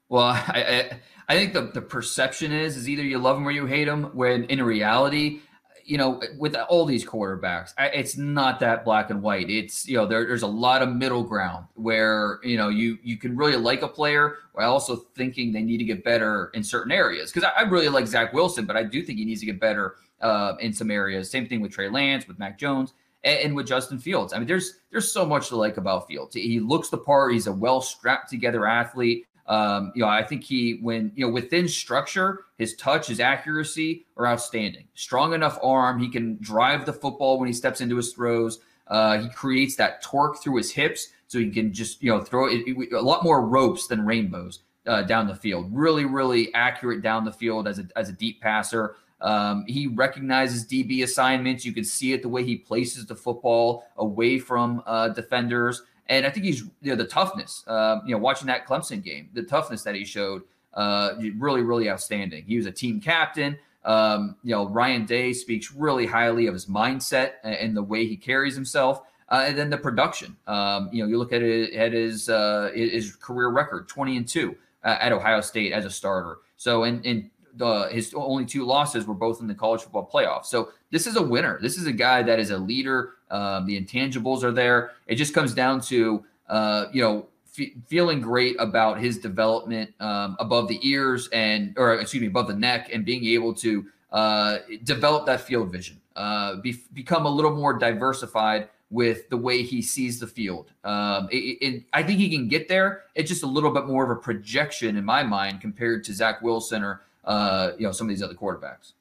Well, 0.09 0.25
I, 0.25 0.41
I, 0.49 1.01
I 1.29 1.35
think 1.35 1.53
the, 1.53 1.71
the 1.75 1.83
perception 1.83 2.51
is 2.51 2.79
is 2.79 2.89
either 2.89 3.03
you 3.03 3.19
love 3.19 3.37
him 3.37 3.47
or 3.47 3.51
you 3.51 3.67
hate 3.67 3.89
him. 3.89 4.05
When 4.17 4.45
in 4.45 4.63
reality, 4.63 5.41
you 5.89 5.97
know, 5.97 6.21
with 6.37 6.55
all 6.55 6.85
these 6.85 7.05
quarterbacks, 7.05 7.73
it's 7.79 8.19
not 8.19 8.61
that 8.61 8.85
black 8.85 9.09
and 9.09 9.23
white. 9.23 9.49
It's 9.49 9.89
you 9.89 9.97
know, 9.97 10.05
there, 10.05 10.27
there's 10.27 10.43
a 10.43 10.47
lot 10.47 10.83
of 10.83 10.91
middle 10.91 11.25
ground 11.25 11.65
where 11.75 12.41
you 12.43 12.59
know 12.59 12.69
you 12.69 12.99
you 13.03 13.17
can 13.17 13.35
really 13.35 13.57
like 13.57 13.81
a 13.81 13.89
player 13.89 14.37
while 14.53 14.71
also 14.71 14.97
thinking 15.17 15.51
they 15.51 15.63
need 15.63 15.79
to 15.79 15.85
get 15.85 16.05
better 16.05 16.51
in 16.53 16.63
certain 16.63 16.93
areas. 16.93 17.33
Because 17.33 17.51
I, 17.57 17.61
I, 17.61 17.63
really 17.63 17.89
like 17.89 18.07
Zach 18.07 18.35
Wilson, 18.35 18.67
but 18.67 18.77
I 18.77 18.83
do 18.83 19.03
think 19.03 19.19
he 19.19 19.25
needs 19.25 19.41
to 19.41 19.47
get 19.47 19.59
better 19.59 19.95
uh, 20.21 20.55
in 20.61 20.75
some 20.75 20.91
areas. 20.91 21.31
Same 21.31 21.47
thing 21.47 21.63
with 21.63 21.73
Trey 21.73 21.89
Lance, 21.89 22.29
with 22.29 22.39
Mac 22.39 22.59
Jones, 22.59 22.93
and, 23.25 23.39
and, 23.39 23.57
with 23.57 23.67
Justin 23.67 23.99
Fields. 23.99 24.35
I 24.35 24.39
mean, 24.39 24.47
there's 24.47 24.81
there's 24.91 25.11
so 25.11 25.25
much 25.25 25.49
to 25.49 25.57
like 25.57 25.79
about 25.79 26.07
Fields. 26.07 26.35
He 26.35 26.61
looks 26.61 26.91
the 26.91 26.99
part. 26.99 27.33
He's 27.33 27.47
a 27.47 27.53
well 27.53 27.81
strapped 27.81 28.29
together 28.29 28.67
athlete. 28.67 29.27
Um, 29.49 29.93
you 29.95 30.03
know, 30.03 30.09
I 30.09 30.23
think 30.23 30.45
he, 30.45 30.79
when, 30.83 31.11
you 31.15 31.27
know, 31.27 31.33
within 31.33 31.67
structure, 31.67 32.45
his 32.59 32.77
touch, 32.77 33.07
his 33.07 33.19
accuracy 33.19 34.07
are 34.17 34.27
outstanding. 34.27 34.87
Strong 34.95 35.33
enough 35.33 35.59
arm. 35.63 35.99
He 35.99 36.11
can 36.11 36.37
drive 36.41 36.85
the 36.85 36.93
football 36.93 37.39
when 37.39 37.47
he 37.47 37.55
steps 37.55 37.81
into 37.81 37.97
his 37.97 38.13
throws. 38.13 38.61
Uh, 38.87 39.19
he 39.19 39.29
creates 39.31 39.77
that 39.77 40.03
torque 40.03 40.43
through 40.43 40.57
his 40.57 40.71
hips 40.71 41.09
so 41.29 41.39
he 41.39 41.51
can 41.51 41.73
just, 41.73 42.03
you 42.03 42.11
know, 42.11 42.21
throw 42.23 42.47
it, 42.47 42.63
it 42.67 42.93
a 42.93 43.01
lot 43.01 43.25
more 43.25 43.47
ropes 43.47 43.87
than 43.87 44.05
rainbows 44.05 44.61
uh, 44.87 45.03
down 45.03 45.27
the 45.27 45.35
field. 45.35 45.69
Really, 45.73 46.05
really 46.05 46.53
accurate 46.55 47.03
down 47.03 47.25
the 47.25 47.33
field 47.33 47.67
as 47.67 47.79
a, 47.79 47.89
as 47.97 48.09
a 48.09 48.13
deep 48.13 48.41
passer. 48.41 48.97
Um, 49.21 49.65
he 49.67 49.87
recognizes 49.87 50.67
DB 50.67 51.03
assignments. 51.03 51.65
You 51.65 51.73
can 51.73 51.85
see 51.85 52.13
it 52.13 52.23
the 52.23 52.29
way 52.29 52.45
he 52.45 52.57
places 52.57 53.07
the 53.07 53.17
football 53.17 53.85
away 53.97 54.39
from 54.39 54.83
uh, 54.87 55.09
defenders. 55.09 55.83
And 56.09 56.25
I 56.27 56.31
think 56.31 56.47
he's 56.47 56.61
you 56.61 56.91
know 56.91 56.97
the 56.97 57.05
toughness. 57.05 57.65
Uh, 57.67 57.99
you 58.07 58.13
know, 58.13 58.19
watching 58.19 58.47
that 58.47 58.67
Clemson 58.67 59.03
game, 59.03 59.29
the 59.33 59.43
toughness 59.43 59.83
that 59.83 59.95
he 59.95 60.05
showed, 60.05 60.43
uh, 60.75 61.15
really, 61.37 61.63
really 61.63 61.91
outstanding. 61.91 62.45
He 62.45 62.57
was 62.57 62.67
a 62.67 62.73
team 62.73 63.01
captain. 63.01 63.59
Um, 63.85 64.37
you 64.43 64.55
know, 64.55 64.69
Ryan 64.69 65.07
Day 65.07 65.33
speaks 65.33 65.73
really 65.73 66.07
highly 66.07 66.47
of 66.47 66.55
his 66.55 66.67
mindset 66.67 67.33
and 67.43 67.77
the 67.77 67.83
way 67.83 68.07
he 68.07 68.17
carries 68.17 68.55
himself. 68.55 69.03
Uh, 69.31 69.45
and 69.47 69.59
then 69.59 69.69
the 69.69 69.77
production. 69.77 70.35
Um, 70.47 70.89
you 70.91 71.03
know, 71.03 71.09
you 71.09 71.19
look 71.19 71.35
at 71.35 71.43
it 71.43 71.75
at 71.75 71.93
his 71.93 72.31
uh, 72.31 72.71
his 72.75 73.15
career 73.17 73.49
record, 73.49 73.87
twenty 73.87 74.17
and 74.17 74.27
two 74.27 74.57
uh, 74.85 74.97
at 75.01 75.13
Ohio 75.13 75.43
State 75.43 75.73
as 75.73 75.85
a 75.85 75.91
starter. 75.91 76.39
So, 76.57 76.85
in 76.85 77.03
in 77.03 77.31
the, 77.59 77.89
his 77.91 78.15
only 78.15 78.47
two 78.47 78.65
losses 78.65 79.07
were 79.07 79.15
both 79.15 79.41
in 79.41 79.47
the 79.47 79.55
college 79.55 79.83
football 79.83 80.09
playoff. 80.13 80.45
So 80.45 80.71
this 80.91 81.07
is 81.07 81.17
a 81.17 81.23
winner. 81.23 81.59
This 81.61 81.77
is 81.77 81.87
a 81.87 81.93
guy 81.93 82.23
that 82.23 82.39
is 82.39 82.51
a 82.51 82.59
leader. 82.59 83.15
Um, 83.31 83.67
the 83.67 83.81
intangibles 83.81 84.43
are 84.43 84.53
there. 84.53 84.93
It 85.07 85.17
just 85.17 85.35
comes 85.35 85.55
down 85.55 85.81
to 85.83 86.25
uh, 86.49 86.87
you 86.93 87.03
know 87.03 87.27
f- 87.59 87.69
feeling 87.87 88.21
great 88.21 88.57
about 88.59 88.99
his 88.99 89.19
development 89.19 89.93
um, 90.01 90.37
above 90.39 90.69
the 90.69 90.79
ears 90.89 91.29
and 91.33 91.75
or 91.77 91.95
excuse 91.95 92.21
me 92.21 92.27
above 92.27 92.49
the 92.49 92.57
neck 92.57 92.91
and 92.93 93.05
being 93.05 93.25
able 93.27 93.55
to 93.55 93.87
uh, 94.13 94.59
develop 94.85 95.27
that 95.27 95.43
field 95.43 95.71
vision, 95.71 96.01
uh, 96.17 96.57
be, 96.57 96.75
become 96.95 97.27
a 97.27 97.31
little 97.31 97.55
more 97.55 97.79
diversified 97.79 98.69
with 98.91 99.29
the 99.29 99.37
way 99.37 99.63
he 99.63 99.83
sees 99.83 100.19
the 100.19 100.27
field. 100.27 100.73
Um, 100.83 101.29
it, 101.31 101.59
it, 101.61 101.85
I 101.93 102.03
think 102.03 102.19
he 102.19 102.31
can 102.31 102.49
get 102.49 102.69
there. 102.69 103.03
It's 103.15 103.29
just 103.29 103.43
a 103.43 103.47
little 103.47 103.71
bit 103.71 103.87
more 103.87 104.03
of 104.03 104.11
a 104.11 104.17
projection 104.17 104.97
in 104.97 105.05
my 105.05 105.23
mind 105.23 105.61
compared 105.61 106.05
to 106.05 106.15
Zach 106.15 106.41
Wilson 106.41 106.83
or 106.83 107.03
uh, 107.29 107.73
you 107.79 107.87
know, 107.87 107.93
some 107.93 108.07
of 108.07 108.09
these 108.09 108.23
other 108.23 108.35
quarterbacks. 108.35 108.95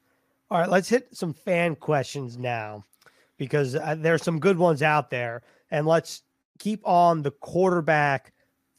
All 0.50 0.58
right, 0.58 0.70
let's 0.70 0.88
hit 0.88 1.14
some 1.14 1.34
fan 1.34 1.76
questions 1.76 2.38
now 2.38 2.84
because 3.36 3.74
uh, 3.74 3.96
there's 3.98 4.22
some 4.22 4.38
good 4.38 4.56
ones 4.56 4.82
out 4.82 5.10
there. 5.10 5.42
And 5.70 5.86
let's 5.86 6.22
keep 6.58 6.80
on 6.86 7.22
the 7.22 7.30
quarterback 7.30 8.32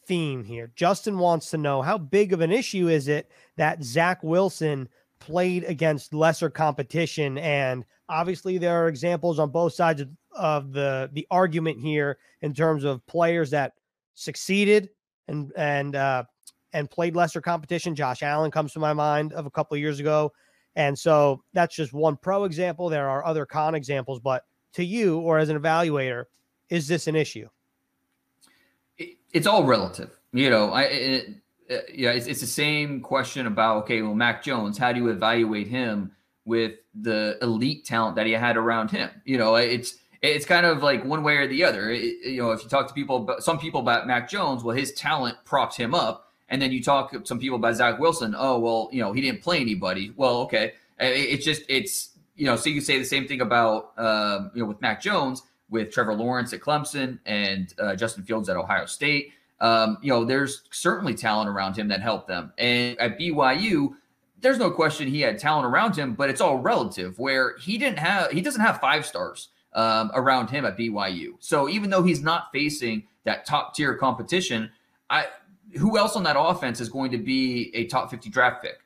theme 0.08 0.43
here. 0.43 0.71
Justin 0.75 1.19
wants 1.19 1.51
to 1.51 1.58
know 1.58 1.84
how 1.84 1.97
big 1.97 2.34
of 2.34 2.41
an 2.41 2.51
issue 2.51 2.88
is 2.88 3.08
it 3.08 3.29
that 3.58 3.84
Zach 3.84 4.23
Wilson 4.23 4.89
played 5.19 5.63
against 5.63 6.13
lesser 6.13 6.49
competition? 6.49 7.38
And 7.38 7.86
obviously, 8.10 8.58
there 8.58 8.84
are 8.84 8.88
examples 8.88 9.38
on 9.38 9.51
both 9.51 9.73
sides 9.73 10.01
of, 10.01 10.10
of 10.36 10.73
the 10.73 11.12
the 11.13 11.27
argument 11.29 11.79
here 11.79 12.17
in 12.41 12.53
terms 12.55 12.84
of 12.84 13.05
players 13.05 13.51
that 13.51 13.73
succeeded 14.15 14.89
and 15.27 15.53
and 15.55 15.95
uh, 15.95 16.23
and 16.73 16.89
played 16.89 17.15
lesser 17.15 17.41
competition. 17.41 17.93
Josh 17.93 18.23
Allen 18.23 18.49
comes 18.49 18.73
to 18.73 18.79
my 18.79 18.93
mind 18.93 19.34
of 19.34 19.45
a 19.45 19.51
couple 19.51 19.75
of 19.75 19.82
years 19.82 19.99
ago. 19.99 20.34
And 20.75 20.97
so 20.97 21.43
that's 21.53 21.75
just 21.75 21.93
one 21.93 22.17
pro 22.17 22.45
example. 22.45 22.89
There 22.89 23.10
are 23.10 23.25
other 23.25 23.45
con 23.45 23.75
examples, 23.75 24.19
but 24.19 24.43
to 24.73 24.84
you 24.84 25.19
or 25.19 25.38
as 25.38 25.49
an 25.49 25.60
evaluator, 25.60 26.25
is 26.69 26.88
this 26.88 27.08
an 27.08 27.15
issue? 27.15 27.49
It's 29.34 29.47
all 29.47 29.63
relative. 29.63 30.12
You 30.32 30.49
know, 30.49 30.71
I, 30.71 30.84
it, 30.84 31.29
it, 31.67 31.89
yeah, 31.95 32.12
it's, 32.12 32.27
it's 32.27 32.41
the 32.41 32.47
same 32.47 33.01
question 33.01 33.47
about, 33.47 33.84
okay, 33.84 34.01
well, 34.01 34.13
Mac 34.13 34.43
Jones, 34.43 34.77
how 34.77 34.91
do 34.93 34.99
you 34.99 35.10
evaluate 35.10 35.67
him 35.67 36.12
with 36.45 36.73
the 36.99 37.38
elite 37.41 37.86
talent 37.86 38.15
that 38.15 38.25
he 38.25 38.34
had 38.34 38.58
around 38.58 38.91
him? 38.91 39.10
You 39.25 39.38
know, 39.38 39.55
it's, 39.55 39.95
it's 40.21 40.45
kind 40.45 40.65
of 40.65 40.84
like 40.84 41.03
one 41.03 41.23
way 41.23 41.38
or 41.38 41.47
the 41.47 41.63
other. 41.63 41.89
It, 41.89 42.25
you 42.25 42.41
know, 42.41 42.51
if 42.51 42.63
you 42.63 42.69
talk 42.69 42.88
to 42.88 42.93
people, 42.93 43.36
some 43.39 43.58
people 43.58 43.82
about 43.82 44.08
Mac 44.08 44.29
Jones, 44.29 44.63
well, 44.63 44.75
his 44.75 44.93
talent 44.93 45.38
props 45.45 45.75
him 45.75 45.95
up 45.95 46.28
and 46.49 46.62
then 46.62 46.71
you 46.71 46.83
talk 46.83 47.12
to 47.12 47.21
some 47.25 47.39
people 47.39 47.57
about 47.57 47.75
Zach 47.75 47.99
Wilson. 47.99 48.35
Oh, 48.38 48.59
well, 48.59 48.89
you 48.91 49.01
know, 49.01 49.13
he 49.13 49.21
didn't 49.21 49.41
play 49.41 49.59
anybody. 49.59 50.13
Well, 50.15 50.41
okay. 50.41 50.73
It's 50.99 51.45
just, 51.45 51.63
it's, 51.69 52.17
you 52.35 52.45
know, 52.45 52.55
so 52.55 52.69
you 52.69 52.81
say 52.81 52.97
the 52.97 53.05
same 53.05 53.27
thing 53.27 53.41
about, 53.41 53.91
um, 53.97 54.51
you 54.53 54.62
know, 54.62 54.67
with 54.67 54.81
Mac 54.81 55.01
Jones, 55.01 55.43
with 55.69 55.91
Trevor 55.91 56.13
Lawrence 56.13 56.51
at 56.53 56.59
Clemson 56.59 57.19
and 57.25 57.73
uh, 57.79 57.95
Justin 57.95 58.23
Fields 58.23 58.49
at 58.49 58.57
Ohio 58.57 58.85
State. 58.85 59.31
Um, 59.62 59.97
you 60.01 60.09
know, 60.09 60.25
there's 60.25 60.63
certainly 60.71 61.13
talent 61.13 61.49
around 61.49 61.77
him 61.77 61.88
that 61.89 62.01
helped 62.01 62.27
them. 62.27 62.51
And 62.57 62.97
at 62.99 63.19
BYU, 63.19 63.89
there's 64.41 64.57
no 64.57 64.71
question 64.71 65.07
he 65.07 65.21
had 65.21 65.38
talent 65.38 65.65
around 65.65 65.95
him, 65.95 66.15
but 66.15 66.29
it's 66.29 66.41
all 66.41 66.57
relative 66.57 67.19
where 67.19 67.57
he 67.57 67.77
didn't 67.77 67.99
have, 67.99 68.31
he 68.31 68.41
doesn't 68.41 68.62
have 68.62 68.79
five 68.79 69.05
stars 69.05 69.49
um, 69.73 70.12
around 70.13 70.49
him 70.49 70.65
at 70.65 70.77
BYU. 70.77 71.33
So 71.39 71.69
even 71.69 71.89
though 71.89 72.03
he's 72.03 72.23
not 72.23 72.47
facing 72.51 73.03
that 73.25 73.45
top 73.45 73.75
tier 73.75 73.95
competition, 73.95 74.71
I, 75.09 75.25
who 75.77 75.97
else 75.97 76.15
on 76.15 76.23
that 76.23 76.36
offense 76.39 76.79
is 76.79 76.89
going 76.89 77.12
to 77.12 77.17
be 77.17 77.71
a 77.75 77.86
top 77.86 78.10
50 78.10 78.29
draft 78.29 78.63
pick? 78.63 78.79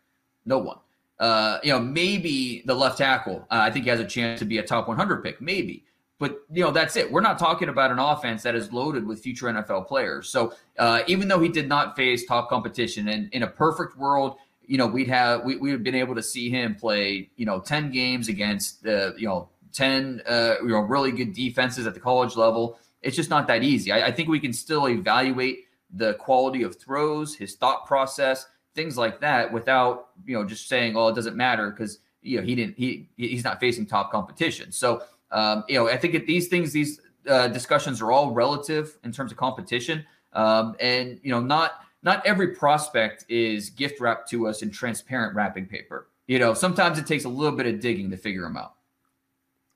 No 0.45 0.57
one. 0.57 0.77
Uh, 1.19 1.59
you 1.63 1.71
know, 1.71 1.79
maybe 1.79 2.63
the 2.65 2.73
left 2.73 2.97
tackle. 2.97 3.45
Uh, 3.49 3.59
I 3.61 3.71
think 3.71 3.85
he 3.85 3.89
has 3.89 3.99
a 3.99 4.05
chance 4.05 4.39
to 4.39 4.45
be 4.45 4.57
a 4.57 4.63
top 4.63 4.87
100 4.87 5.23
pick, 5.23 5.39
maybe. 5.41 5.85
But 6.19 6.41
you 6.51 6.63
know, 6.63 6.71
that's 6.71 6.95
it. 6.95 7.11
We're 7.11 7.21
not 7.21 7.37
talking 7.37 7.69
about 7.69 7.91
an 7.91 7.99
offense 7.99 8.43
that 8.43 8.55
is 8.55 8.71
loaded 8.71 9.05
with 9.05 9.19
future 9.19 9.47
NFL 9.47 9.87
players. 9.87 10.29
So 10.29 10.53
uh, 10.79 11.01
even 11.07 11.27
though 11.27 11.39
he 11.39 11.49
did 11.49 11.67
not 11.67 11.95
face 11.95 12.25
top 12.25 12.49
competition, 12.49 13.09
and 13.09 13.29
in 13.33 13.43
a 13.43 13.47
perfect 13.47 13.97
world, 13.97 14.37
you 14.65 14.77
know, 14.77 14.87
we'd 14.87 15.09
have 15.09 15.43
we 15.43 15.57
we've 15.57 15.83
been 15.83 15.95
able 15.95 16.15
to 16.15 16.23
see 16.23 16.49
him 16.49 16.75
play, 16.75 17.29
you 17.35 17.45
know, 17.45 17.59
10 17.59 17.91
games 17.91 18.29
against 18.29 18.83
the 18.83 19.13
you 19.17 19.27
know 19.27 19.49
10 19.73 20.21
uh, 20.25 20.55
you 20.61 20.69
know 20.69 20.79
really 20.79 21.11
good 21.11 21.33
defenses 21.33 21.85
at 21.87 21.93
the 21.93 21.99
college 21.99 22.35
level. 22.35 22.79
It's 23.01 23.17
just 23.17 23.29
not 23.29 23.47
that 23.47 23.63
easy. 23.63 23.91
I, 23.91 24.07
I 24.07 24.11
think 24.11 24.29
we 24.29 24.39
can 24.39 24.53
still 24.53 24.87
evaluate 24.87 25.65
the 25.93 26.15
quality 26.15 26.63
of 26.63 26.79
throws, 26.79 27.35
his 27.35 27.55
thought 27.55 27.85
process, 27.85 28.47
things 28.75 28.97
like 28.97 29.21
that, 29.21 29.51
without 29.51 30.09
you 30.25 30.37
know 30.37 30.45
just 30.45 30.67
saying, 30.67 30.97
"Oh, 30.97 31.07
it 31.07 31.15
doesn't 31.15 31.35
matter," 31.35 31.71
because 31.71 31.99
you 32.21 32.37
know 32.37 32.43
he 32.43 32.55
didn't 32.55 32.77
he 32.77 33.09
he's 33.15 33.43
not 33.43 33.59
facing 33.59 33.85
top 33.85 34.11
competition. 34.11 34.71
So 34.71 35.03
um, 35.31 35.63
you 35.67 35.75
know 35.75 35.87
I 35.89 35.97
think 35.97 36.13
that 36.13 36.25
these 36.25 36.47
things 36.47 36.73
these 36.73 36.99
uh, 37.27 37.47
discussions 37.47 38.01
are 38.01 38.11
all 38.11 38.31
relative 38.31 38.97
in 39.03 39.11
terms 39.11 39.31
of 39.31 39.37
competition, 39.37 40.05
um, 40.33 40.75
and 40.79 41.19
you 41.23 41.31
know 41.31 41.39
not 41.39 41.83
not 42.01 42.25
every 42.25 42.49
prospect 42.49 43.25
is 43.29 43.69
gift 43.69 44.01
wrapped 44.01 44.29
to 44.31 44.47
us 44.47 44.61
in 44.61 44.71
transparent 44.71 45.35
wrapping 45.35 45.67
paper. 45.67 46.07
You 46.27 46.39
know 46.39 46.53
sometimes 46.53 46.97
it 46.97 47.05
takes 47.05 47.25
a 47.25 47.29
little 47.29 47.55
bit 47.55 47.67
of 47.67 47.79
digging 47.79 48.09
to 48.09 48.17
figure 48.17 48.41
them 48.41 48.57
out. 48.57 48.75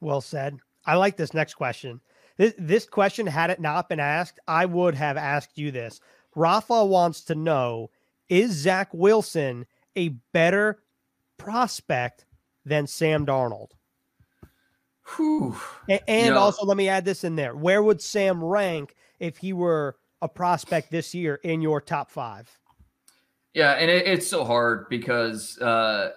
Well 0.02 0.22
said. 0.22 0.58
I 0.86 0.96
like 0.96 1.18
this 1.18 1.34
next 1.34 1.56
question. 1.56 2.00
This, 2.38 2.54
this 2.58 2.86
question, 2.86 3.28
had 3.28 3.50
it 3.50 3.60
not 3.60 3.90
been 3.90 4.00
asked, 4.00 4.40
I 4.48 4.66
would 4.66 4.96
have 4.96 5.18
asked 5.18 5.58
you 5.58 5.72
this. 5.72 6.00
Rafa 6.36 6.86
wants 6.86 7.22
to 7.26 7.36
know 7.36 7.90
Is 8.30 8.52
Zach 8.52 8.90
Wilson 8.94 9.66
a 9.96 10.10
better 10.34 10.80
prospect 11.38 12.26
than 12.66 12.86
Sam 12.86 13.26
Darnold? 13.26 13.72
Whew. 15.16 15.56
And, 15.90 16.02
and 16.08 16.36
also, 16.36 16.66
let 16.66 16.78
me 16.78 16.90
add 16.90 17.06
this 17.06 17.24
in 17.24 17.36
there. 17.36 17.56
Where 17.56 17.82
would 17.82 18.02
Sam 18.02 18.44
rank 18.44 18.96
if 19.20 19.38
he 19.38 19.54
were 19.54 19.96
a 20.22 20.28
prospect 20.28 20.92
this 20.92 21.16
year 21.16 21.36
in 21.44 21.62
your 21.62 21.80
top 21.80 22.12
five? 22.12 22.50
Yeah, 23.54 23.72
and 23.74 23.90
it, 23.90 24.06
it's 24.06 24.28
so 24.28 24.44
hard 24.44 24.90
because 24.90 25.58
uh, 25.60 26.12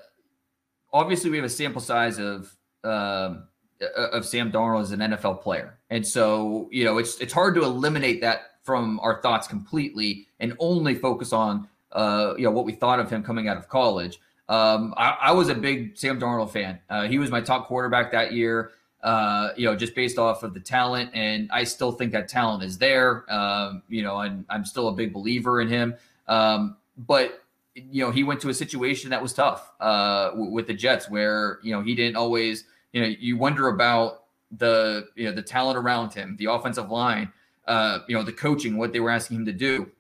obviously 0.93 1.31
we 1.31 1.37
have 1.37 1.47
a 1.47 1.51
sample 1.51 1.81
size 1.81 2.19
of 2.19 2.55
um, 2.85 3.45
of 3.81 4.27
Sam 4.27 4.53
Darnold 4.53 4.83
as 4.83 4.93
an 4.93 5.01
NFL 5.01 5.43
player. 5.43 5.79
And 5.91 6.07
so, 6.07 6.69
you 6.71 6.85
know, 6.85 6.99
it's 6.99 7.19
it's 7.19 7.33
hard 7.33 7.55
to 7.57 7.63
eliminate 7.63 8.21
that 8.21 8.51
from 8.63 9.01
our 9.01 9.21
thoughts 9.23 9.49
completely 9.49 10.27
and 10.39 10.55
only 10.59 10.95
focus 10.95 11.33
on 11.33 11.69
uh, 11.93 12.35
you 12.37 12.45
know 12.45 12.51
what 12.51 12.65
we 12.65 12.73
thought 12.73 13.01
of 13.01 13.11
him 13.11 13.23
coming 13.23 13.49
out 13.49 13.57
of 13.57 13.69
college. 13.69 14.21
Um, 14.49 14.95
I, 14.97 15.17
I, 15.23 15.33
was 15.33 15.49
a 15.49 15.55
big 15.55 15.97
Sam 15.97 16.19
Darnold 16.21 16.51
fan. 16.51 16.81
Uh, 16.89 17.07
he 17.07 17.19
was 17.19 17.31
my 17.31 17.41
top 17.41 17.69
quarterback 17.69 18.11
that 18.13 18.33
year. 18.33 18.73
Uh, 19.03 19.51
you 19.57 19.65
know, 19.65 19.77
just 19.77 19.95
based 19.95 20.19
off 20.19 20.43
of 20.43 20.55
the 20.55 20.61
talent, 20.61 21.11
and 21.15 21.49
I 21.53 21.65
still 21.65 21.93
think 21.93 22.13
that 22.13 22.29
talent 22.29 22.65
is 22.65 22.77
there. 22.77 23.25
Um, 23.33 23.83
you 23.89 24.03
know, 24.03 24.19
and 24.21 24.45
I'm 24.51 24.65
still 24.65 24.89
a 24.89 24.93
big 24.93 25.13
believer 25.13 25.61
in 25.61 25.69
him. 25.69 25.95
Um, 26.29 26.77
but 26.97 27.43
you 27.75 28.05
know, 28.05 28.11
he 28.11 28.25
went 28.25 28.41
to 28.43 28.51
a 28.51 28.55
situation 28.55 29.11
that 29.11 29.23
was 29.23 29.33
tough 29.33 29.73
uh, 29.81 30.33
with 30.35 30.67
the 30.67 30.75
Jets, 30.75 31.09
where 31.09 31.61
you 31.63 31.73
know 31.73 31.81
he 31.81 31.95
didn't 31.95 32.17
always 32.17 32.65
you 32.93 33.01
know, 33.03 33.09
you 33.09 33.37
wonder 33.37 33.69
about 33.69 34.25
the 34.51 35.09
you 35.15 35.25
know 35.27 35.33
the 35.33 35.43
talent 35.43 35.79
around 35.79 36.13
him, 36.13 36.37
the 36.39 36.47
offensive 36.47 36.91
line, 36.91 37.33
uh, 37.67 38.01
you 38.09 38.17
know, 38.17 38.23
the 38.23 38.33
coaching, 38.33 38.77
what 38.77 38.93
they 38.93 39.01
were 39.01 39.11
asking 39.11 39.39
him 39.39 39.47
to 39.47 39.53
do. 39.53 39.91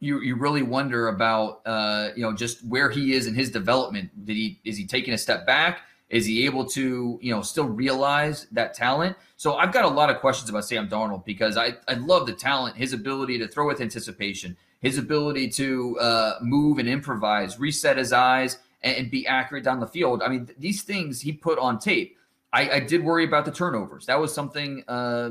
You 0.00 0.20
you 0.20 0.36
really 0.36 0.62
wonder 0.62 1.08
about 1.08 1.62
uh, 1.66 2.10
you 2.16 2.22
know 2.22 2.32
just 2.32 2.64
where 2.66 2.90
he 2.90 3.12
is 3.12 3.26
in 3.26 3.34
his 3.34 3.50
development. 3.50 4.26
Did 4.26 4.36
he 4.36 4.60
is 4.64 4.76
he 4.76 4.86
taking 4.86 5.14
a 5.14 5.18
step 5.18 5.46
back? 5.46 5.80
Is 6.08 6.24
he 6.24 6.46
able 6.46 6.64
to, 6.66 7.18
you 7.20 7.34
know, 7.34 7.42
still 7.42 7.66
realize 7.66 8.46
that 8.52 8.74
talent? 8.74 9.16
So 9.36 9.56
I've 9.56 9.72
got 9.72 9.84
a 9.84 9.88
lot 9.88 10.08
of 10.08 10.20
questions 10.20 10.48
about 10.48 10.64
Sam 10.64 10.88
Darnold 10.88 11.24
because 11.24 11.56
I, 11.56 11.74
I 11.88 11.94
love 11.94 12.26
the 12.26 12.32
talent, 12.32 12.76
his 12.76 12.92
ability 12.92 13.38
to 13.40 13.48
throw 13.48 13.66
with 13.66 13.80
anticipation, 13.80 14.56
his 14.80 14.98
ability 14.98 15.48
to 15.50 15.98
uh, 15.98 16.38
move 16.42 16.78
and 16.78 16.88
improvise, 16.88 17.58
reset 17.58 17.96
his 17.96 18.12
eyes, 18.12 18.58
and, 18.82 19.10
be 19.10 19.26
accurate 19.26 19.64
down 19.64 19.80
the 19.80 19.86
field. 19.86 20.22
I 20.22 20.28
mean, 20.28 20.46
th- 20.46 20.58
these 20.58 20.82
things 20.82 21.20
he 21.20 21.32
put 21.32 21.58
on 21.58 21.78
tape. 21.78 22.16
I, 22.52 22.70
I, 22.70 22.80
did 22.80 23.04
worry 23.04 23.24
about 23.24 23.44
the 23.44 23.50
turnovers. 23.50 24.06
That 24.06 24.20
was 24.20 24.32
something 24.32 24.84
uh, 24.88 25.30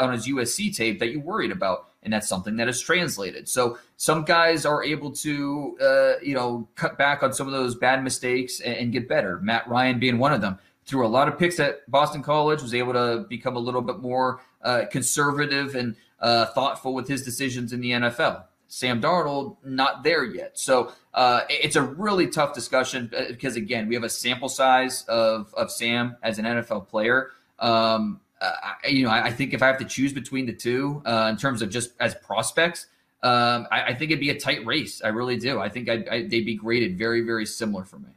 on 0.00 0.12
his 0.12 0.26
USC 0.28 0.74
tape 0.74 1.00
that 1.00 1.10
you 1.10 1.20
worried 1.20 1.50
about 1.50 1.88
and 2.02 2.12
that's 2.12 2.28
something 2.28 2.56
that 2.56 2.68
is 2.68 2.80
translated. 2.80 3.48
So 3.48 3.78
some 3.96 4.24
guys 4.24 4.66
are 4.66 4.82
able 4.82 5.12
to, 5.12 5.76
uh, 5.80 6.12
you 6.22 6.34
know, 6.34 6.68
cut 6.74 6.98
back 6.98 7.22
on 7.22 7.32
some 7.32 7.46
of 7.46 7.52
those 7.52 7.74
bad 7.76 8.02
mistakes 8.02 8.60
and, 8.60 8.74
and, 8.74 8.92
get 8.92 9.08
better. 9.08 9.38
Matt 9.40 9.68
Ryan 9.68 9.98
being 9.98 10.18
one 10.18 10.32
of 10.32 10.40
them. 10.40 10.58
Threw 10.84 11.06
a 11.06 11.08
lot 11.08 11.28
of 11.28 11.38
picks 11.38 11.60
at 11.60 11.88
Boston 11.88 12.24
College, 12.24 12.60
was 12.60 12.74
able 12.74 12.92
to 12.92 13.24
become 13.28 13.54
a 13.54 13.60
little 13.60 13.82
bit 13.82 14.00
more 14.00 14.40
uh, 14.62 14.82
conservative 14.90 15.76
and 15.76 15.94
uh, 16.18 16.46
thoughtful 16.46 16.92
with 16.92 17.06
his 17.06 17.22
decisions 17.22 17.72
in 17.72 17.80
the 17.80 17.92
NFL. 17.92 18.44
Sam 18.72 19.02
Darnold, 19.02 19.58
not 19.62 20.02
there 20.02 20.24
yet. 20.24 20.58
So 20.58 20.92
uh, 21.12 21.42
it's 21.50 21.76
a 21.76 21.82
really 21.82 22.28
tough 22.28 22.54
discussion 22.54 23.12
uh, 23.14 23.24
because, 23.28 23.54
again, 23.54 23.86
we 23.86 23.94
have 23.94 24.02
a 24.02 24.08
sample 24.08 24.48
size 24.48 25.04
of, 25.08 25.52
of 25.52 25.70
Sam 25.70 26.16
as 26.22 26.38
an 26.38 26.46
NFL 26.46 26.88
player. 26.88 27.32
Um, 27.58 28.22
uh, 28.40 28.50
you 28.88 29.04
know, 29.04 29.10
I, 29.10 29.24
I, 29.24 29.30
think 29.30 29.52
if 29.52 29.62
I 29.62 29.66
have 29.66 29.76
to 29.80 29.84
choose 29.84 30.14
between 30.14 30.46
the 30.46 30.54
two 30.54 31.02
uh, 31.04 31.28
in 31.30 31.36
terms 31.36 31.60
of 31.60 31.68
just 31.68 31.92
as 32.00 32.14
prospects, 32.14 32.86
um, 33.22 33.66
I, 33.70 33.82
I, 33.88 33.94
think 33.94 34.10
it'd 34.10 34.20
be 34.20 34.30
a 34.30 34.40
tight 34.40 34.64
race. 34.64 35.02
I 35.04 35.08
really 35.08 35.36
do. 35.36 35.60
I 35.60 35.68
think 35.68 35.90
I'd, 35.90 36.08
I, 36.08 36.22
they'd 36.26 36.46
be 36.46 36.54
graded 36.54 36.96
very, 36.96 37.20
very 37.20 37.44
similar 37.44 37.84
for 37.84 37.98
me. 37.98 38.08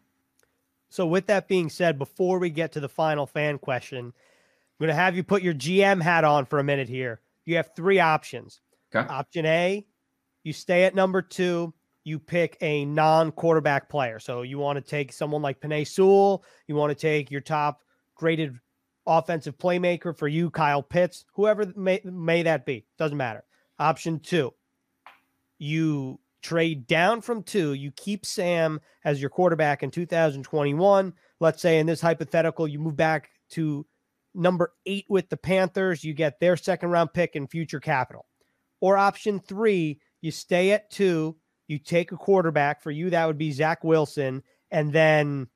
So, 0.87 1.05
with 1.05 1.25
that 1.25 1.49
being 1.49 1.69
said, 1.69 1.99
before 1.99 2.39
we 2.39 2.49
get 2.49 2.71
to 2.71 2.79
the 2.79 2.87
final 2.87 3.27
fan 3.27 3.57
question, 3.57 4.05
I'm 4.05 4.13
going 4.79 4.87
to 4.87 4.95
have 4.95 5.17
you 5.17 5.23
put 5.23 5.41
your 5.41 5.53
GM 5.53 6.01
hat 6.01 6.23
on 6.23 6.45
for 6.45 6.59
a 6.59 6.63
minute 6.63 6.87
here. 6.87 7.19
You 7.43 7.57
have 7.57 7.75
three 7.75 7.99
options. 7.99 8.61
Okay. 8.95 9.05
Option 9.13 9.45
A, 9.45 9.85
you 10.45 10.53
stay 10.53 10.85
at 10.85 10.95
number 10.95 11.21
two. 11.21 11.73
You 12.05 12.19
pick 12.19 12.55
a 12.61 12.85
non-quarterback 12.85 13.89
player. 13.89 14.19
So 14.19 14.43
you 14.43 14.59
want 14.59 14.77
to 14.77 14.81
take 14.81 15.11
someone 15.11 15.41
like 15.41 15.59
Penei 15.59 15.85
Sewell. 15.85 16.45
You 16.67 16.75
want 16.75 16.91
to 16.91 16.95
take 16.95 17.31
your 17.31 17.41
top 17.41 17.81
graded 18.15 18.57
offensive 19.07 19.57
playmaker 19.57 20.17
for 20.17 20.27
you, 20.27 20.49
Kyle 20.49 20.83
Pitts, 20.83 21.25
whoever 21.33 21.71
may, 21.75 22.01
may 22.03 22.43
that 22.43 22.65
be. 22.65 22.85
Doesn't 22.97 23.17
matter. 23.17 23.43
Option 23.79 24.19
two, 24.19 24.53
you 25.57 26.19
trade 26.41 26.87
down 26.87 27.21
from 27.21 27.43
two. 27.43 27.73
You 27.73 27.91
keep 27.91 28.25
Sam 28.25 28.79
as 29.03 29.19
your 29.19 29.29
quarterback 29.29 29.83
in 29.83 29.91
2021. 29.91 31.13
Let's 31.39 31.61
say 31.61 31.79
in 31.79 31.85
this 31.85 32.01
hypothetical, 32.01 32.67
you 32.67 32.79
move 32.79 32.95
back 32.95 33.29
to 33.49 33.85
number 34.33 34.73
eight 34.85 35.05
with 35.09 35.29
the 35.29 35.37
Panthers. 35.37 36.03
You 36.03 36.13
get 36.13 36.39
their 36.39 36.55
second 36.55 36.89
round 36.89 37.13
pick 37.13 37.35
and 37.35 37.49
future 37.49 37.79
capital. 37.79 38.25
Or 38.79 38.97
option 38.97 39.39
three, 39.39 39.99
you 40.25 40.31
stay 40.31 40.71
at 40.71 40.89
two. 40.89 41.35
You 41.67 41.77
take 41.77 42.11
a 42.11 42.17
quarterback 42.17 42.81
for 42.81 42.89
you. 42.89 43.11
That 43.11 43.27
would 43.27 43.37
be 43.37 43.51
Zach 43.51 43.83
Wilson. 43.83 44.41
And 44.71 44.91
then 44.91 45.47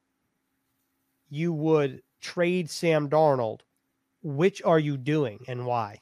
you 1.29 1.51
would 1.51 2.03
trade 2.21 2.69
Sam 2.69 3.09
Darnold, 3.09 3.61
which 4.21 4.61
are 4.63 4.79
you 4.79 4.95
doing 4.95 5.39
and 5.47 5.65
why? 5.65 6.01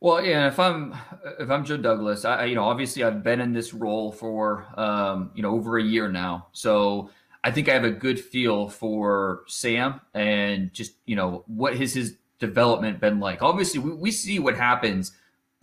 Well, 0.00 0.24
yeah, 0.24 0.46
if 0.46 0.58
I'm 0.58 0.94
if 1.40 1.50
I'm 1.50 1.64
Joe 1.64 1.76
Douglas, 1.76 2.24
I 2.24 2.44
you 2.44 2.54
know 2.54 2.64
obviously 2.64 3.02
I've 3.02 3.24
been 3.24 3.40
in 3.40 3.52
this 3.52 3.74
role 3.74 4.12
for 4.12 4.64
um, 4.76 5.32
you 5.34 5.42
know 5.42 5.50
over 5.50 5.76
a 5.76 5.82
year 5.82 6.08
now, 6.08 6.46
so 6.52 7.10
I 7.42 7.50
think 7.50 7.68
I 7.68 7.74
have 7.74 7.84
a 7.84 7.90
good 7.90 8.20
feel 8.20 8.68
for 8.68 9.42
Sam 9.48 10.00
and 10.14 10.72
just 10.72 10.92
you 11.04 11.16
know 11.16 11.42
what 11.48 11.76
has 11.76 11.94
his 11.94 12.16
development 12.38 13.00
been 13.00 13.18
like. 13.18 13.42
Obviously, 13.42 13.80
we, 13.80 13.92
we 13.92 14.10
see 14.12 14.38
what 14.38 14.56
happens 14.56 15.12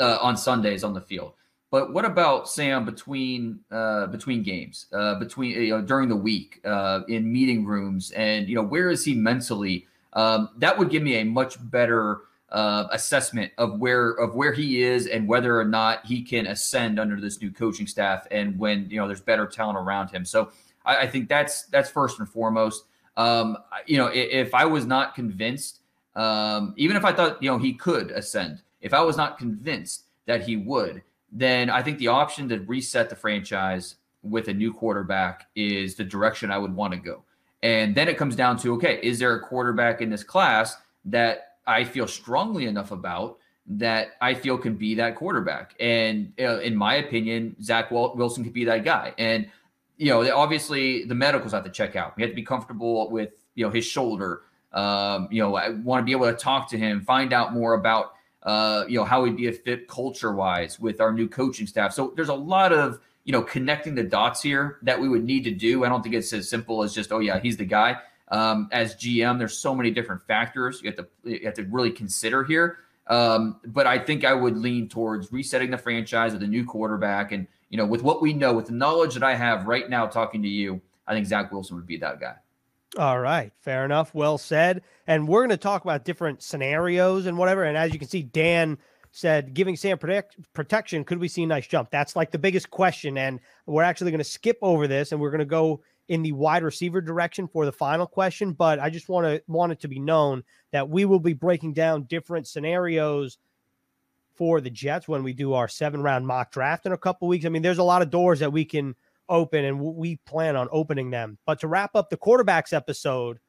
uh, 0.01 0.17
on 0.21 0.35
Sundays 0.35 0.83
on 0.83 0.93
the 0.93 1.01
field, 1.01 1.31
but 1.71 1.93
what 1.93 2.05
about 2.05 2.47
Sam 2.47 2.85
between 2.85 3.59
uh, 3.71 4.07
between 4.07 4.43
games, 4.43 4.85
uh, 4.93 5.15
between 5.15 5.51
you 5.51 5.71
know 5.71 5.81
during 5.81 6.09
the 6.09 6.15
week, 6.15 6.61
uh, 6.63 7.01
in 7.07 7.31
meeting 7.31 7.65
rooms, 7.65 8.11
and 8.11 8.47
you 8.47 8.55
know 8.55 8.63
where 8.63 8.89
is 8.89 9.03
he 9.03 9.15
mentally? 9.15 9.87
Um, 10.13 10.49
that 10.57 10.77
would 10.77 10.89
give 10.89 11.03
me 11.03 11.17
a 11.17 11.25
much 11.25 11.57
better 11.69 12.21
uh, 12.49 12.87
assessment 12.91 13.51
of 13.57 13.79
where 13.79 14.11
of 14.11 14.35
where 14.35 14.53
he 14.53 14.83
is 14.83 15.07
and 15.07 15.27
whether 15.27 15.59
or 15.59 15.65
not 15.65 16.05
he 16.05 16.21
can 16.21 16.47
ascend 16.47 16.99
under 16.99 17.19
this 17.19 17.41
new 17.41 17.51
coaching 17.51 17.87
staff, 17.87 18.27
and 18.31 18.57
when 18.57 18.87
you 18.89 18.99
know 18.99 19.07
there's 19.07 19.21
better 19.21 19.47
talent 19.47 19.77
around 19.77 20.09
him. 20.09 20.23
So 20.23 20.51
I, 20.85 20.97
I 20.97 21.07
think 21.07 21.27
that's 21.27 21.63
that's 21.65 21.89
first 21.89 22.19
and 22.19 22.29
foremost. 22.29 22.85
Um, 23.17 23.57
you 23.87 23.97
know, 23.97 24.07
if, 24.07 24.47
if 24.47 24.53
I 24.53 24.65
was 24.65 24.85
not 24.85 25.15
convinced, 25.15 25.79
um, 26.15 26.73
even 26.77 26.95
if 26.95 27.03
I 27.03 27.11
thought 27.11 27.41
you 27.41 27.49
know 27.49 27.57
he 27.57 27.73
could 27.73 28.11
ascend, 28.11 28.61
if 28.81 28.93
I 28.93 29.01
was 29.01 29.17
not 29.17 29.39
convinced 29.39 30.03
that 30.27 30.43
he 30.43 30.55
would 30.57 31.01
then 31.35 31.69
I 31.69 31.83
think 31.83 31.99
the 31.99 32.07
option 32.07 32.47
to 32.49 32.59
reset 32.61 33.09
the 33.09 33.15
franchise 33.15 33.95
with 34.23 34.47
a 34.47 34.53
new 34.53 34.73
quarterback 34.73 35.47
is 35.53 35.95
the 35.95 36.03
direction 36.03 36.49
I 36.49 36.57
would 36.57 36.73
want 36.73 36.93
to 36.93 36.99
go. 36.99 37.23
And 37.61 37.93
then 37.93 38.07
it 38.07 38.17
comes 38.17 38.35
down 38.37 38.57
to 38.59 38.73
okay, 38.75 38.99
is 39.03 39.19
there 39.19 39.35
a 39.35 39.41
quarterback 39.41 40.01
in 40.01 40.09
this 40.09 40.23
class 40.23 40.77
that 41.03 41.57
I 41.67 41.83
feel 41.83 42.07
strongly 42.07 42.65
enough 42.67 42.91
about 42.91 43.37
that 43.67 44.11
I 44.21 44.33
feel 44.33 44.57
can 44.57 44.75
be 44.75 44.95
that 44.95 45.15
quarterback? 45.15 45.75
And 45.79 46.31
uh, 46.39 46.59
in 46.59 46.75
my 46.75 46.95
opinion, 46.95 47.55
Zach 47.61 47.91
Wilson 47.91 48.43
could 48.43 48.53
be 48.53 48.65
that 48.65 48.85
guy. 48.85 49.13
And 49.17 49.49
you 49.97 50.07
know, 50.07 50.35
obviously 50.35 51.03
the 51.03 51.15
medicals 51.15 51.51
have 51.51 51.65
to 51.65 51.69
check 51.69 51.97
out. 51.97 52.15
We 52.15 52.23
have 52.23 52.31
to 52.31 52.35
be 52.35 52.43
comfortable 52.43 53.09
with 53.09 53.33
you 53.55 53.65
know 53.65 53.71
his 53.71 53.85
shoulder. 53.85 54.43
Um, 54.71 55.27
you 55.31 55.41
know, 55.41 55.55
I 55.55 55.69
want 55.69 56.01
to 56.01 56.05
be 56.05 56.11
able 56.13 56.27
to 56.27 56.33
talk 56.33 56.69
to 56.69 56.77
him, 56.77 57.01
find 57.01 57.33
out 57.33 57.53
more 57.53 57.73
about 57.73 58.13
uh, 58.45 58.85
you 58.87 58.97
know, 58.97 59.03
how 59.03 59.25
he'd 59.25 59.35
be 59.35 59.47
a 59.47 59.51
fit 59.51 59.87
culture 59.87 60.33
wise 60.33 60.79
with 60.79 61.01
our 61.01 61.11
new 61.11 61.27
coaching 61.27 61.67
staff. 61.67 61.93
So 61.93 62.13
there's 62.15 62.29
a 62.29 62.33
lot 62.33 62.71
of, 62.71 62.99
you 63.23 63.31
know, 63.31 63.41
connecting 63.41 63.95
the 63.95 64.03
dots 64.03 64.41
here 64.41 64.77
that 64.83 64.99
we 64.99 65.09
would 65.09 65.23
need 65.23 65.43
to 65.45 65.51
do. 65.51 65.83
I 65.83 65.89
don't 65.89 66.03
think 66.03 66.15
it's 66.15 66.31
as 66.31 66.47
simple 66.47 66.83
as 66.83 66.93
just, 66.93 67.11
oh 67.11 67.19
yeah, 67.19 67.39
he's 67.39 67.57
the 67.57 67.65
guy. 67.65 67.97
Um, 68.29 68.69
as 68.71 68.95
GM, 68.95 69.37
there's 69.37 69.57
so 69.57 69.75
many 69.75 69.91
different 69.91 70.21
factors 70.23 70.81
you 70.81 70.89
have 70.89 70.97
to 70.97 71.07
you 71.23 71.45
have 71.45 71.53
to 71.55 71.63
really 71.63 71.91
consider 71.91 72.43
here. 72.43 72.79
Um, 73.07 73.59
but 73.65 73.85
I 73.85 73.99
think 73.99 74.25
I 74.25 74.33
would 74.33 74.57
lean 74.57 74.89
towards 74.89 75.31
resetting 75.31 75.69
the 75.69 75.77
franchise 75.77 76.33
with 76.33 76.41
a 76.41 76.47
new 76.47 76.65
quarterback, 76.65 77.31
and 77.31 77.45
you 77.69 77.77
know, 77.77 77.85
with 77.85 78.01
what 78.01 78.21
we 78.21 78.33
know, 78.33 78.53
with 78.53 78.65
the 78.65 78.73
knowledge 78.73 79.13
that 79.13 79.23
I 79.23 79.35
have 79.35 79.67
right 79.67 79.87
now, 79.87 80.07
talking 80.07 80.41
to 80.41 80.47
you, 80.47 80.81
I 81.05 81.13
think 81.13 81.27
Zach 81.27 81.51
Wilson 81.51 81.75
would 81.75 81.85
be 81.85 81.97
that 81.97 82.19
guy. 82.19 82.35
All 82.97 83.19
right, 83.19 83.51
fair 83.59 83.83
enough. 83.83 84.15
Well 84.15 84.37
said. 84.37 84.81
And 85.05 85.27
we're 85.27 85.41
going 85.41 85.49
to 85.49 85.57
talk 85.57 85.83
about 85.83 86.05
different 86.05 86.41
scenarios 86.41 87.25
and 87.25 87.37
whatever. 87.37 87.63
And 87.63 87.77
as 87.77 87.91
you 87.91 87.99
can 87.99 88.07
see, 88.07 88.23
Dan 88.23 88.77
said, 89.11 89.53
giving 89.53 89.75
Sam 89.75 89.97
protect, 89.97 90.37
protection, 90.53 91.03
could 91.03 91.19
we 91.19 91.27
see 91.27 91.43
a 91.43 91.47
nice 91.47 91.67
jump? 91.67 91.91
That's 91.91 92.15
like 92.15 92.31
the 92.31 92.39
biggest 92.39 92.69
question. 92.69 93.17
And 93.17 93.41
we're 93.65 93.83
actually 93.83 94.11
going 94.11 94.19
to 94.19 94.23
skip 94.23 94.57
over 94.61 94.87
this 94.87 95.11
and 95.11 95.19
we're 95.19 95.29
going 95.29 95.39
to 95.39 95.45
go 95.45 95.81
in 96.07 96.21
the 96.21 96.31
wide 96.31 96.63
receiver 96.63 97.01
direction 97.01 97.47
for 97.49 97.65
the 97.65 97.71
final 97.71 98.07
question. 98.07 98.53
But 98.53 98.79
I 98.79 98.89
just 98.89 99.09
want 99.09 99.25
to 99.25 99.43
want 99.47 99.73
it 99.73 99.81
to 99.81 99.89
be 99.89 99.99
known 99.99 100.43
that 100.71 100.87
we 100.87 101.03
will 101.03 101.19
be 101.19 101.33
breaking 101.33 101.73
down 101.73 102.03
different 102.03 102.47
scenarios 102.47 103.37
for 104.35 104.61
the 104.61 104.69
Jets 104.69 105.07
when 105.07 105.23
we 105.23 105.33
do 105.33 105.53
our 105.53 105.67
seven 105.67 106.01
round 106.01 106.25
mock 106.25 106.51
draft 106.51 106.85
in 106.85 106.93
a 106.93 106.97
couple 106.97 107.27
weeks. 107.27 107.45
I 107.45 107.49
mean, 107.49 107.61
there's 107.61 107.77
a 107.77 107.83
lot 107.83 108.01
of 108.01 108.09
doors 108.09 108.39
that 108.39 108.53
we 108.53 108.63
can 108.63 108.95
open, 109.29 109.65
and 109.65 109.79
we 109.79 110.17
plan 110.25 110.55
on 110.55 110.67
opening 110.71 111.09
them. 111.09 111.37
But 111.45 111.59
to 111.61 111.67
wrap 111.67 111.95
up 111.95 112.09
the 112.09 112.17
quarterbacks 112.17 112.73
episode, 112.73 113.39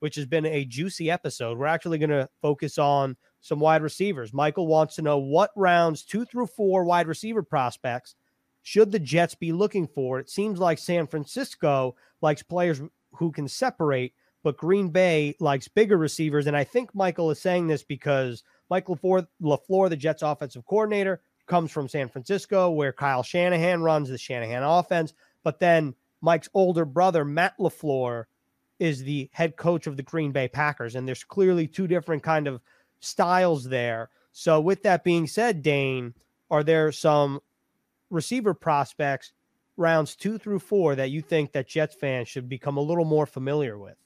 which 0.00 0.16
has 0.16 0.26
been 0.26 0.46
a 0.46 0.64
juicy 0.64 1.10
episode, 1.10 1.58
we're 1.58 1.66
actually 1.66 1.98
going 1.98 2.10
to 2.10 2.28
focus 2.42 2.78
on 2.78 3.16
some 3.40 3.60
wide 3.60 3.82
receivers. 3.82 4.32
Michael 4.32 4.66
wants 4.66 4.96
to 4.96 5.02
know 5.02 5.18
what 5.18 5.50
rounds 5.56 6.02
two 6.02 6.24
through 6.24 6.46
four 6.46 6.84
wide 6.84 7.06
receiver 7.06 7.42
prospects 7.42 8.14
should 8.62 8.90
the 8.90 8.98
Jets 8.98 9.34
be 9.34 9.52
looking 9.52 9.86
for. 9.86 10.18
It 10.18 10.30
seems 10.30 10.58
like 10.58 10.78
San 10.78 11.06
Francisco 11.06 11.96
likes 12.22 12.42
players 12.42 12.80
who 13.12 13.30
can 13.30 13.46
separate, 13.46 14.14
but 14.42 14.56
Green 14.56 14.88
Bay 14.88 15.36
likes 15.40 15.68
bigger 15.68 15.98
receivers. 15.98 16.46
And 16.46 16.56
I 16.56 16.64
think 16.64 16.94
Michael 16.94 17.30
is 17.30 17.40
saying 17.40 17.66
this 17.66 17.82
because 17.82 18.42
Michael 18.70 18.96
LaFleur, 18.96 19.90
the 19.90 19.96
Jets 19.96 20.22
offensive 20.22 20.64
coordinator, 20.66 21.20
comes 21.46 21.70
from 21.70 21.88
San 21.88 22.08
Francisco, 22.08 22.70
where 22.70 22.92
Kyle 22.92 23.22
Shanahan 23.22 23.82
runs 23.82 24.08
the 24.08 24.18
Shanahan 24.18 24.62
offense. 24.62 25.12
But 25.44 25.60
then 25.60 25.94
Mike's 26.20 26.48
older 26.54 26.84
brother, 26.84 27.24
Matt 27.24 27.56
LaFleur, 27.60 28.24
is 28.80 29.04
the 29.04 29.30
head 29.32 29.56
coach 29.56 29.86
of 29.86 29.96
the 29.96 30.02
Green 30.02 30.32
Bay 30.32 30.48
Packers. 30.48 30.96
And 30.96 31.06
there's 31.06 31.22
clearly 31.22 31.68
two 31.68 31.86
different 31.86 32.24
kind 32.24 32.48
of 32.48 32.60
styles 32.98 33.68
there. 33.68 34.10
So 34.32 34.60
with 34.60 34.82
that 34.82 35.04
being 35.04 35.28
said, 35.28 35.62
Dane, 35.62 36.14
are 36.50 36.64
there 36.64 36.90
some 36.90 37.40
receiver 38.10 38.54
prospects 38.54 39.32
rounds 39.76 40.16
two 40.16 40.38
through 40.38 40.58
four 40.60 40.94
that 40.94 41.10
you 41.10 41.22
think 41.22 41.52
that 41.52 41.68
Jets 41.68 41.94
fans 41.94 42.28
should 42.28 42.48
become 42.48 42.76
a 42.76 42.80
little 42.80 43.04
more 43.04 43.26
familiar 43.26 43.78
with? 43.78 43.96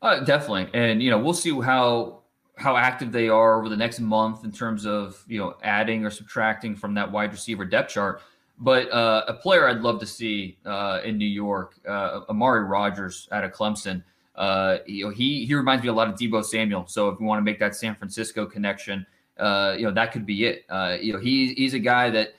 Uh, 0.00 0.20
definitely, 0.20 0.68
and 0.74 1.02
you 1.02 1.10
know 1.10 1.18
we'll 1.18 1.32
see 1.32 1.58
how 1.60 2.22
how 2.56 2.76
active 2.76 3.12
they 3.12 3.28
are 3.28 3.58
over 3.58 3.68
the 3.68 3.76
next 3.76 4.00
month 4.00 4.44
in 4.44 4.50
terms 4.50 4.84
of 4.84 5.24
you 5.28 5.38
know 5.38 5.54
adding 5.62 6.04
or 6.04 6.10
subtracting 6.10 6.74
from 6.74 6.94
that 6.94 7.10
wide 7.10 7.32
receiver 7.32 7.64
depth 7.64 7.92
chart. 7.92 8.20
But 8.62 8.92
uh, 8.92 9.24
a 9.26 9.34
player 9.34 9.68
I'd 9.68 9.80
love 9.80 9.98
to 10.00 10.06
see 10.06 10.56
uh, 10.64 11.00
in 11.04 11.18
New 11.18 11.26
York, 11.26 11.74
uh, 11.86 12.20
Amari 12.28 12.62
Rogers 12.64 13.28
out 13.32 13.42
of 13.42 13.50
Clemson. 13.50 14.04
Uh, 14.36 14.78
you 14.86 15.04
know, 15.04 15.10
he 15.10 15.44
he 15.44 15.54
reminds 15.56 15.82
me 15.82 15.88
a 15.88 15.92
lot 15.92 16.08
of 16.08 16.14
Deebo 16.14 16.44
Samuel. 16.44 16.86
So 16.86 17.08
if 17.08 17.18
we 17.18 17.26
want 17.26 17.40
to 17.40 17.42
make 17.42 17.58
that 17.58 17.74
San 17.74 17.96
Francisco 17.96 18.46
connection, 18.46 19.04
uh, 19.36 19.74
you 19.76 19.84
know 19.84 19.90
that 19.90 20.12
could 20.12 20.24
be 20.24 20.44
it. 20.44 20.64
Uh, 20.70 20.96
you 21.00 21.12
know, 21.12 21.18
he 21.18 21.54
he's 21.54 21.74
a 21.74 21.80
guy 21.80 22.08
that 22.10 22.34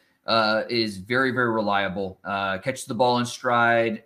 is 0.70 0.98
very 0.98 1.32
very 1.32 1.52
reliable. 1.52 2.18
catches 2.24 2.86
the 2.86 2.96
ball 2.96 3.18
in 3.18 3.26
stride. 3.26 4.04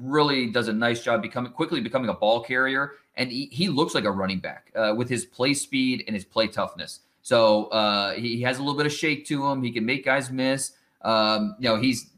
really 0.00 0.46
does 0.46 0.68
a 0.68 0.72
nice 0.72 1.02
job 1.02 1.20
becoming 1.20 1.52
quickly 1.52 1.82
becoming 1.82 2.08
a 2.08 2.14
ball 2.14 2.42
carrier, 2.42 2.92
and 3.16 3.30
he, 3.30 3.50
he 3.52 3.68
looks 3.68 3.94
like 3.94 4.04
a 4.04 4.10
running 4.10 4.38
back 4.38 4.72
with 4.96 5.10
his 5.10 5.26
play 5.26 5.52
speed 5.52 6.02
and 6.06 6.16
his 6.16 6.24
play 6.24 6.48
toughness. 6.48 7.00
So 7.20 8.14
he, 8.16 8.36
he 8.36 8.42
has 8.42 8.56
a 8.56 8.62
little 8.62 8.76
bit 8.76 8.86
of 8.86 8.92
shake 8.92 9.26
to 9.26 9.46
him. 9.46 9.62
He 9.62 9.70
can 9.70 9.84
make 9.84 10.02
guys 10.02 10.30
miss. 10.30 10.72
Um, 11.06 11.54
you 11.58 11.68
know, 11.68 11.76
he's 11.76 12.10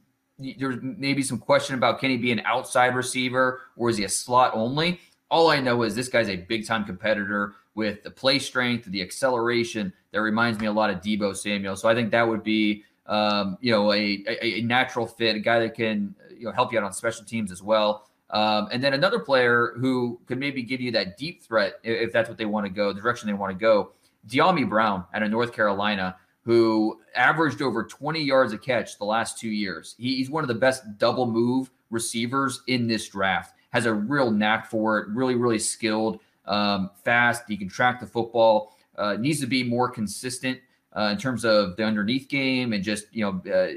there's 0.59 0.78
maybe 0.82 1.22
some 1.22 1.39
question 1.39 1.74
about 1.74 1.99
can 1.99 2.11
he 2.11 2.16
be 2.16 2.32
an 2.32 2.41
outside 2.45 2.95
receiver 2.95 3.61
or 3.76 3.91
is 3.91 3.97
he 3.97 4.05
a 4.05 4.09
slot 4.09 4.53
only? 4.55 5.01
All 5.30 5.51
I 5.51 5.61
know 5.61 5.82
is 5.82 5.95
this 5.95 6.09
guy's 6.09 6.28
a 6.28 6.36
big 6.36 6.66
time 6.66 6.84
competitor 6.84 7.55
with 7.74 8.03
the 8.03 8.11
play 8.11 8.39
strength, 8.39 8.86
the 8.86 9.03
acceleration 9.03 9.93
that 10.12 10.22
reminds 10.22 10.59
me 10.59 10.66
a 10.66 10.72
lot 10.72 10.91
of 10.91 11.01
Deebo 11.01 11.36
Samuel. 11.36 11.76
So 11.76 11.89
I 11.89 11.95
think 11.95 12.11
that 12.12 12.26
would 12.26 12.43
be 12.43 12.84
um, 13.07 13.59
you 13.61 13.72
know 13.72 13.93
a, 13.93 14.24
a, 14.26 14.61
a, 14.61 14.62
natural 14.62 15.07
fit, 15.07 15.36
a 15.36 15.39
guy 15.39 15.59
that 15.61 15.74
can 15.74 16.14
you 16.36 16.45
know 16.45 16.53
help 16.53 16.72
you 16.72 16.78
out 16.78 16.84
on 16.84 16.93
special 16.93 17.24
teams 17.24 17.53
as 17.53 17.62
well. 17.62 18.09
Um, 18.30 18.68
and 18.72 18.82
then 18.82 18.95
another 18.95 19.18
player 19.18 19.74
who 19.78 20.20
could 20.26 20.39
maybe 20.39 20.62
give 20.62 20.80
you 20.80 20.93
that 20.93 21.16
deep 21.16 21.43
threat 21.43 21.74
if 21.82 22.12
that's 22.12 22.28
what 22.28 22.39
they 22.39 22.45
want 22.45 22.66
to 22.66 22.70
go, 22.70 22.93
the 22.93 23.01
direction 23.01 23.26
they 23.26 23.34
want 23.34 23.53
to 23.53 23.59
go. 23.59 23.93
Dyami 24.26 24.68
Brown 24.68 25.05
out 25.14 25.22
of 25.22 25.30
North 25.30 25.53
Carolina 25.53 26.16
who 26.45 27.01
averaged 27.14 27.61
over 27.61 27.84
20 27.84 28.22
yards 28.22 28.53
a 28.53 28.59
catch 28.59 28.99
the 28.99 29.05
last 29.05 29.39
two 29.39 29.51
years. 29.51 29.95
he's 29.99 30.30
one 30.30 30.45
of 30.45 30.49
the 30.49 30.55
best 30.55 30.99
double 30.99 31.26
move 31.26 31.70
receivers 31.91 32.62
in 32.66 32.86
this 32.86 33.09
draft. 33.09 33.55
Has 33.70 33.86
a 33.86 33.93
real 33.93 34.30
knack 34.30 34.70
for 34.70 34.99
it. 34.99 35.09
Really, 35.09 35.34
really 35.34 35.59
skilled, 35.59 36.20
um, 36.47 36.91
fast. 37.05 37.43
He 37.49 37.57
can 37.57 37.68
track 37.68 38.01
the 38.01 38.07
football. 38.07 38.74
Uh, 38.97 39.14
needs 39.14 39.41
to 39.41 39.47
be 39.47 39.62
more 39.62 39.89
consistent 39.89 40.59
uh, 40.97 41.11
in 41.12 41.18
terms 41.18 41.45
of 41.45 41.76
the 41.76 41.84
underneath 41.84 42.28
game 42.28 42.72
and 42.72 42.82
just 42.82 43.05
you 43.12 43.24
know 43.24 43.53
uh, 43.53 43.74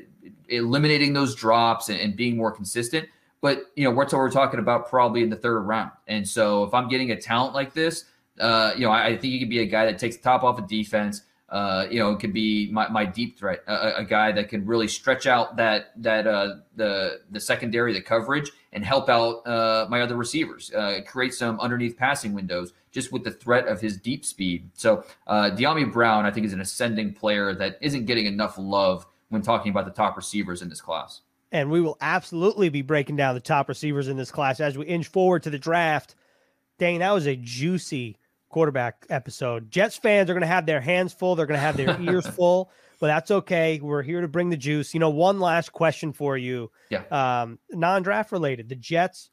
eliminating 0.49 1.13
those 1.13 1.35
drops 1.35 1.89
and, 1.89 1.99
and, 1.99 2.15
being 2.15 2.35
more 2.35 2.51
consistent. 2.51 3.07
But 3.41 3.65
you 3.75 3.83
know 3.83 3.91
what's 3.91 4.13
what 4.13 4.19
we're 4.19 4.31
talking 4.31 4.59
about 4.59 4.89
probably 4.89 5.21
in 5.21 5.29
the 5.29 5.35
third 5.35 5.59
round. 5.61 5.91
And 6.07 6.27
so 6.27 6.63
if 6.63 6.73
I'm 6.73 6.87
getting 6.87 7.11
a 7.11 7.19
talent 7.19 7.53
like 7.53 7.73
this, 7.73 8.05
uh, 8.39 8.71
you 8.75 8.85
know 8.85 8.91
I, 8.91 9.07
I 9.07 9.09
think 9.11 9.33
he 9.33 9.39
could 9.39 9.49
be 9.49 9.59
a 9.59 9.65
guy 9.65 9.85
that 9.85 9.99
takes 9.99 10.17
the 10.17 10.23
top 10.23 10.43
off 10.43 10.57
of 10.57 10.67
defense 10.67 11.21
uh, 11.51 11.85
you 11.91 11.99
know, 11.99 12.11
it 12.11 12.19
could 12.19 12.31
be 12.31 12.71
my, 12.71 12.87
my 12.87 13.03
deep 13.03 13.37
threat, 13.37 13.61
a, 13.67 13.97
a, 13.97 14.05
guy 14.05 14.31
that 14.31 14.47
can 14.47 14.65
really 14.65 14.87
stretch 14.87 15.27
out 15.27 15.57
that 15.57 15.91
that 15.97 16.25
uh, 16.25 16.55
the 16.77 17.19
the 17.29 17.41
secondary, 17.41 17.91
the 17.91 18.01
coverage, 18.01 18.49
and 18.71 18.85
help 18.85 19.09
out 19.09 19.45
uh, 19.45 19.85
my 19.89 19.99
other 19.99 20.15
receivers, 20.15 20.71
uh, 20.73 21.01
create 21.05 21.33
some 21.33 21.59
underneath 21.59 21.97
passing 21.97 22.31
windows, 22.31 22.71
just 22.91 23.11
with 23.11 23.25
the 23.25 23.31
threat 23.31 23.67
of 23.67 23.81
his 23.81 23.97
deep 23.97 24.23
speed. 24.23 24.69
So, 24.75 25.03
uh, 25.27 25.51
Dyami 25.51 25.91
Brown, 25.91 26.25
I 26.25 26.31
think, 26.31 26.45
is 26.45 26.53
an 26.53 26.61
ascending 26.61 27.13
player 27.13 27.53
that 27.55 27.77
isn't 27.81 28.05
getting 28.05 28.27
enough 28.27 28.57
love 28.57 29.05
when 29.27 29.41
talking 29.41 29.71
about 29.71 29.83
the 29.83 29.91
top 29.91 30.15
receivers 30.15 30.61
in 30.61 30.69
this 30.69 30.79
class. 30.79 31.19
And 31.51 31.69
we 31.69 31.81
will 31.81 31.97
absolutely 31.99 32.69
be 32.69 32.81
breaking 32.81 33.17
down 33.17 33.35
the 33.35 33.41
top 33.41 33.67
receivers 33.67 34.07
in 34.07 34.15
this 34.15 34.31
class 34.31 34.61
as 34.61 34.77
we 34.77 34.85
inch 34.85 35.07
forward 35.07 35.43
to 35.43 35.49
the 35.49 35.59
draft. 35.59 36.15
Dang, 36.77 36.99
that 36.99 37.11
was 37.11 37.27
a 37.27 37.35
juicy 37.35 38.17
quarterback 38.51 39.05
episode. 39.09 39.71
Jets 39.71 39.97
fans 39.97 40.29
are 40.29 40.33
going 40.33 40.41
to 40.41 40.47
have 40.47 40.65
their 40.65 40.81
hands 40.81 41.13
full. 41.13 41.35
They're 41.35 41.45
going 41.45 41.59
to 41.59 41.65
have 41.65 41.77
their 41.77 41.99
ears 42.13 42.27
full, 42.27 42.71
but 42.99 43.07
that's 43.07 43.31
okay. 43.31 43.79
We're 43.81 44.03
here 44.03 44.21
to 44.21 44.27
bring 44.27 44.49
the 44.49 44.57
juice. 44.57 44.93
You 44.93 44.99
know, 44.99 45.09
one 45.09 45.39
last 45.39 45.71
question 45.71 46.13
for 46.13 46.37
you. 46.37 46.71
Yeah. 46.89 47.03
Um, 47.11 47.59
non-draft 47.69 48.31
related. 48.31 48.69
The 48.69 48.75
Jets, 48.75 49.31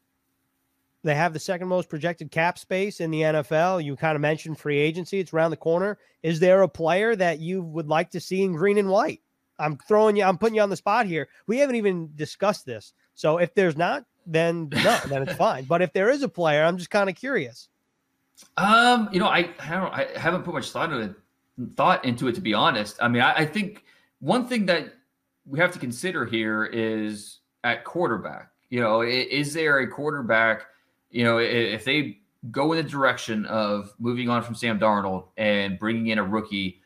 they 1.03 1.15
have 1.15 1.33
the 1.33 1.39
second 1.39 1.67
most 1.67 1.89
projected 1.89 2.31
cap 2.31 2.57
space 2.57 2.99
in 2.99 3.11
the 3.11 3.21
NFL. 3.21 3.83
You 3.83 3.95
kind 3.95 4.15
of 4.15 4.21
mentioned 4.21 4.59
free 4.59 4.79
agency. 4.79 5.19
It's 5.19 5.33
around 5.33 5.51
the 5.51 5.57
corner. 5.57 5.97
Is 6.23 6.39
there 6.39 6.61
a 6.61 6.67
player 6.67 7.15
that 7.15 7.39
you 7.39 7.61
would 7.61 7.87
like 7.87 8.11
to 8.11 8.19
see 8.19 8.43
in 8.43 8.53
green 8.53 8.77
and 8.77 8.89
white? 8.89 9.21
I'm 9.59 9.77
throwing 9.77 10.15
you, 10.15 10.23
I'm 10.23 10.37
putting 10.37 10.55
you 10.55 10.61
on 10.61 10.69
the 10.69 10.77
spot 10.77 11.05
here. 11.05 11.27
We 11.45 11.57
haven't 11.57 11.75
even 11.75 12.11
discussed 12.15 12.65
this. 12.65 12.93
So 13.13 13.37
if 13.37 13.53
there's 13.53 13.77
not, 13.77 14.05
then 14.25 14.69
no, 14.71 14.99
then 15.07 15.23
it's 15.23 15.33
fine. 15.37 15.65
But 15.65 15.81
if 15.81 15.91
there 15.93 16.09
is 16.09 16.23
a 16.23 16.29
player, 16.29 16.63
I'm 16.63 16.77
just 16.77 16.89
kind 16.89 17.09
of 17.09 17.15
curious. 17.15 17.67
Um, 18.57 19.09
you 19.11 19.19
know, 19.19 19.27
I 19.27 19.49
I, 19.59 20.07
I 20.15 20.19
haven't 20.19 20.43
put 20.43 20.53
much 20.53 20.71
thought 20.71 20.91
into 20.91 21.05
it, 21.05 21.75
thought 21.75 22.05
into 22.05 22.27
it 22.27 22.35
to 22.35 22.41
be 22.41 22.53
honest. 22.53 22.97
I 23.01 23.07
mean, 23.07 23.21
I, 23.21 23.33
I 23.33 23.45
think 23.45 23.83
one 24.19 24.47
thing 24.47 24.65
that 24.67 24.93
we 25.45 25.59
have 25.59 25.71
to 25.73 25.79
consider 25.79 26.25
here 26.25 26.65
is 26.65 27.39
at 27.63 27.83
quarterback. 27.83 28.51
You 28.69 28.81
know, 28.81 29.01
is 29.01 29.53
there 29.53 29.79
a 29.79 29.87
quarterback? 29.87 30.65
You 31.09 31.23
know, 31.23 31.39
if 31.39 31.83
they 31.85 32.19
go 32.51 32.71
in 32.73 32.83
the 32.83 32.89
direction 32.89 33.45
of 33.45 33.93
moving 33.99 34.29
on 34.29 34.43
from 34.43 34.55
Sam 34.55 34.79
Darnold 34.79 35.27
and 35.37 35.79
bringing 35.79 36.07
in 36.07 36.19
a 36.19 36.23
rookie, 36.23 36.81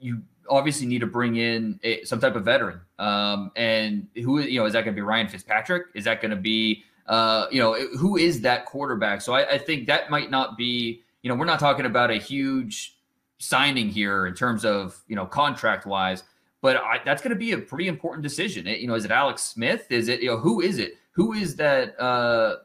you 0.00 0.22
obviously 0.50 0.86
need 0.86 1.00
to 1.00 1.06
bring 1.06 1.36
in 1.36 1.78
a, 1.82 2.04
some 2.04 2.20
type 2.20 2.34
of 2.34 2.44
veteran. 2.44 2.80
Um, 2.98 3.52
and 3.54 4.08
who 4.16 4.40
you 4.40 4.60
know 4.60 4.66
is 4.66 4.72
that 4.72 4.84
going 4.84 4.94
to 4.94 4.98
be 4.98 5.02
Ryan 5.02 5.28
Fitzpatrick? 5.28 5.86
Is 5.94 6.04
that 6.04 6.20
going 6.20 6.30
to 6.30 6.36
be 6.36 6.82
uh, 7.08 7.46
you 7.50 7.58
know, 7.58 7.74
who 7.96 8.16
is 8.16 8.42
that 8.42 8.66
quarterback? 8.66 9.20
So 9.22 9.32
I, 9.32 9.52
I, 9.52 9.58
think 9.58 9.86
that 9.86 10.10
might 10.10 10.30
not 10.30 10.58
be, 10.58 11.02
you 11.22 11.30
know, 11.30 11.34
we're 11.34 11.46
not 11.46 11.58
talking 11.58 11.86
about 11.86 12.10
a 12.10 12.16
huge 12.16 12.96
signing 13.38 13.88
here 13.88 14.26
in 14.26 14.34
terms 14.34 14.64
of, 14.64 15.02
you 15.08 15.16
know, 15.16 15.24
contract 15.24 15.86
wise, 15.86 16.24
but 16.60 16.76
I, 16.76 17.00
that's 17.04 17.22
going 17.22 17.30
to 17.30 17.38
be 17.38 17.52
a 17.52 17.58
pretty 17.58 17.88
important 17.88 18.22
decision. 18.22 18.66
It, 18.66 18.80
you 18.80 18.88
know, 18.88 18.94
is 18.94 19.06
it 19.06 19.10
Alex 19.10 19.42
Smith? 19.42 19.86
Is 19.90 20.08
it, 20.08 20.20
you 20.20 20.28
know, 20.28 20.36
who 20.36 20.60
is 20.60 20.78
it? 20.78 20.98
Who 21.12 21.32
is 21.32 21.56
that, 21.56 21.98
uh, 21.98 22.56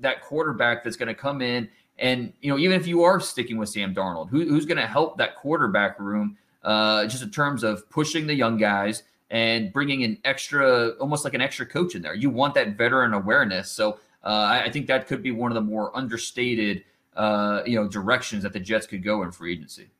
that 0.00 0.20
quarterback 0.20 0.82
that's 0.82 0.96
going 0.96 1.08
to 1.08 1.14
come 1.14 1.40
in 1.40 1.68
and, 1.98 2.32
you 2.42 2.50
know, 2.50 2.58
even 2.58 2.78
if 2.78 2.86
you 2.86 3.02
are 3.04 3.20
sticking 3.20 3.56
with 3.56 3.68
Sam 3.68 3.94
Darnold, 3.94 4.28
who, 4.30 4.46
who's 4.46 4.66
going 4.66 4.78
to 4.78 4.86
help 4.86 5.16
that 5.18 5.36
quarterback 5.36 5.98
room, 5.98 6.36
uh, 6.62 7.06
just 7.06 7.22
in 7.22 7.30
terms 7.30 7.62
of 7.62 7.88
pushing 7.88 8.26
the 8.26 8.34
young 8.34 8.58
guys, 8.58 9.04
and 9.30 9.72
bringing 9.72 10.04
an 10.04 10.18
extra, 10.24 10.90
almost 11.00 11.24
like 11.24 11.34
an 11.34 11.40
extra 11.40 11.66
coach 11.66 11.94
in 11.94 12.02
there. 12.02 12.14
You 12.14 12.30
want 12.30 12.54
that 12.54 12.76
veteran 12.76 13.12
awareness. 13.12 13.70
So 13.70 13.98
uh, 14.24 14.28
I, 14.28 14.64
I, 14.64 14.70
think 14.70 14.86
that 14.86 15.06
could 15.06 15.22
be 15.22 15.32
one 15.32 15.50
of 15.50 15.54
the 15.54 15.60
more 15.60 15.96
understated, 15.96 16.84
uh, 17.14 17.62
you 17.66 17.76
know, 17.76 17.88
directions 17.88 18.42
that 18.44 18.52
the 18.52 18.60
Jets 18.60 18.86
could 18.86 19.02
go 19.02 19.22
in 19.22 19.32
free 19.32 19.52
agency. 19.52 19.90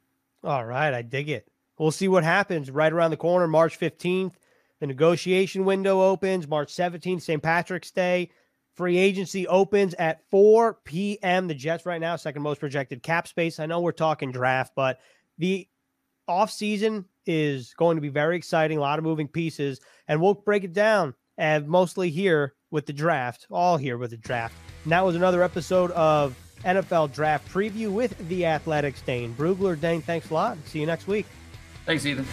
All 0.44 0.64
right, 0.64 0.94
I 0.94 1.02
dig 1.02 1.28
it. 1.28 1.48
We'll 1.78 1.90
see 1.90 2.08
what 2.08 2.24
happens 2.24 2.70
right 2.70 2.92
around 2.92 3.10
the 3.10 3.16
corner, 3.16 3.46
March 3.46 3.78
15th. 3.78 4.34
The 4.80 4.86
negotiation 4.86 5.64
window 5.64 6.02
opens 6.02 6.46
March 6.46 6.72
17th, 6.72 7.22
St. 7.22 7.42
Patrick's 7.42 7.90
Day. 7.90 8.30
Free 8.74 8.98
agency 8.98 9.46
opens 9.48 9.94
at 9.94 10.22
4 10.30 10.74
p.m. 10.84 11.48
The 11.48 11.54
Jets 11.54 11.86
right 11.86 12.00
now, 12.00 12.16
second 12.16 12.42
most 12.42 12.60
projected 12.60 13.02
cap 13.02 13.26
space. 13.26 13.58
I 13.58 13.66
know 13.66 13.80
we're 13.80 13.92
talking 13.92 14.32
draft, 14.32 14.74
but 14.76 14.98
the 15.38 15.66
offseason 16.28 17.06
is 17.26 17.74
going 17.74 17.96
to 17.96 18.00
be 18.00 18.08
very 18.08 18.36
exciting. 18.36 18.78
A 18.78 18.80
lot 18.80 18.98
of 18.98 19.04
moving 19.04 19.28
pieces, 19.28 19.80
and 20.08 20.20
we'll 20.20 20.34
break 20.34 20.64
it 20.64 20.72
down 20.72 21.14
and 21.38 21.68
mostly 21.68 22.10
here 22.10 22.54
with 22.70 22.86
the 22.86 22.92
draft, 22.92 23.46
all 23.50 23.76
here 23.76 23.98
with 23.98 24.10
the 24.10 24.16
draft. 24.16 24.54
And 24.84 24.92
that 24.92 25.04
was 25.04 25.16
another 25.16 25.42
episode 25.42 25.90
of 25.92 26.36
NFL 26.64 27.12
Draft 27.12 27.48
Preview 27.48 27.92
with 27.92 28.16
the 28.28 28.44
Athletic's. 28.44 29.02
Dane 29.02 29.34
Brugler. 29.34 29.78
Dane, 29.80 30.02
thanks 30.02 30.30
a 30.30 30.34
lot. 30.34 30.58
See 30.66 30.80
you 30.80 30.86
next 30.86 31.06
week. 31.06 31.26
Thanks, 31.84 32.04
Ethan. 32.04 32.26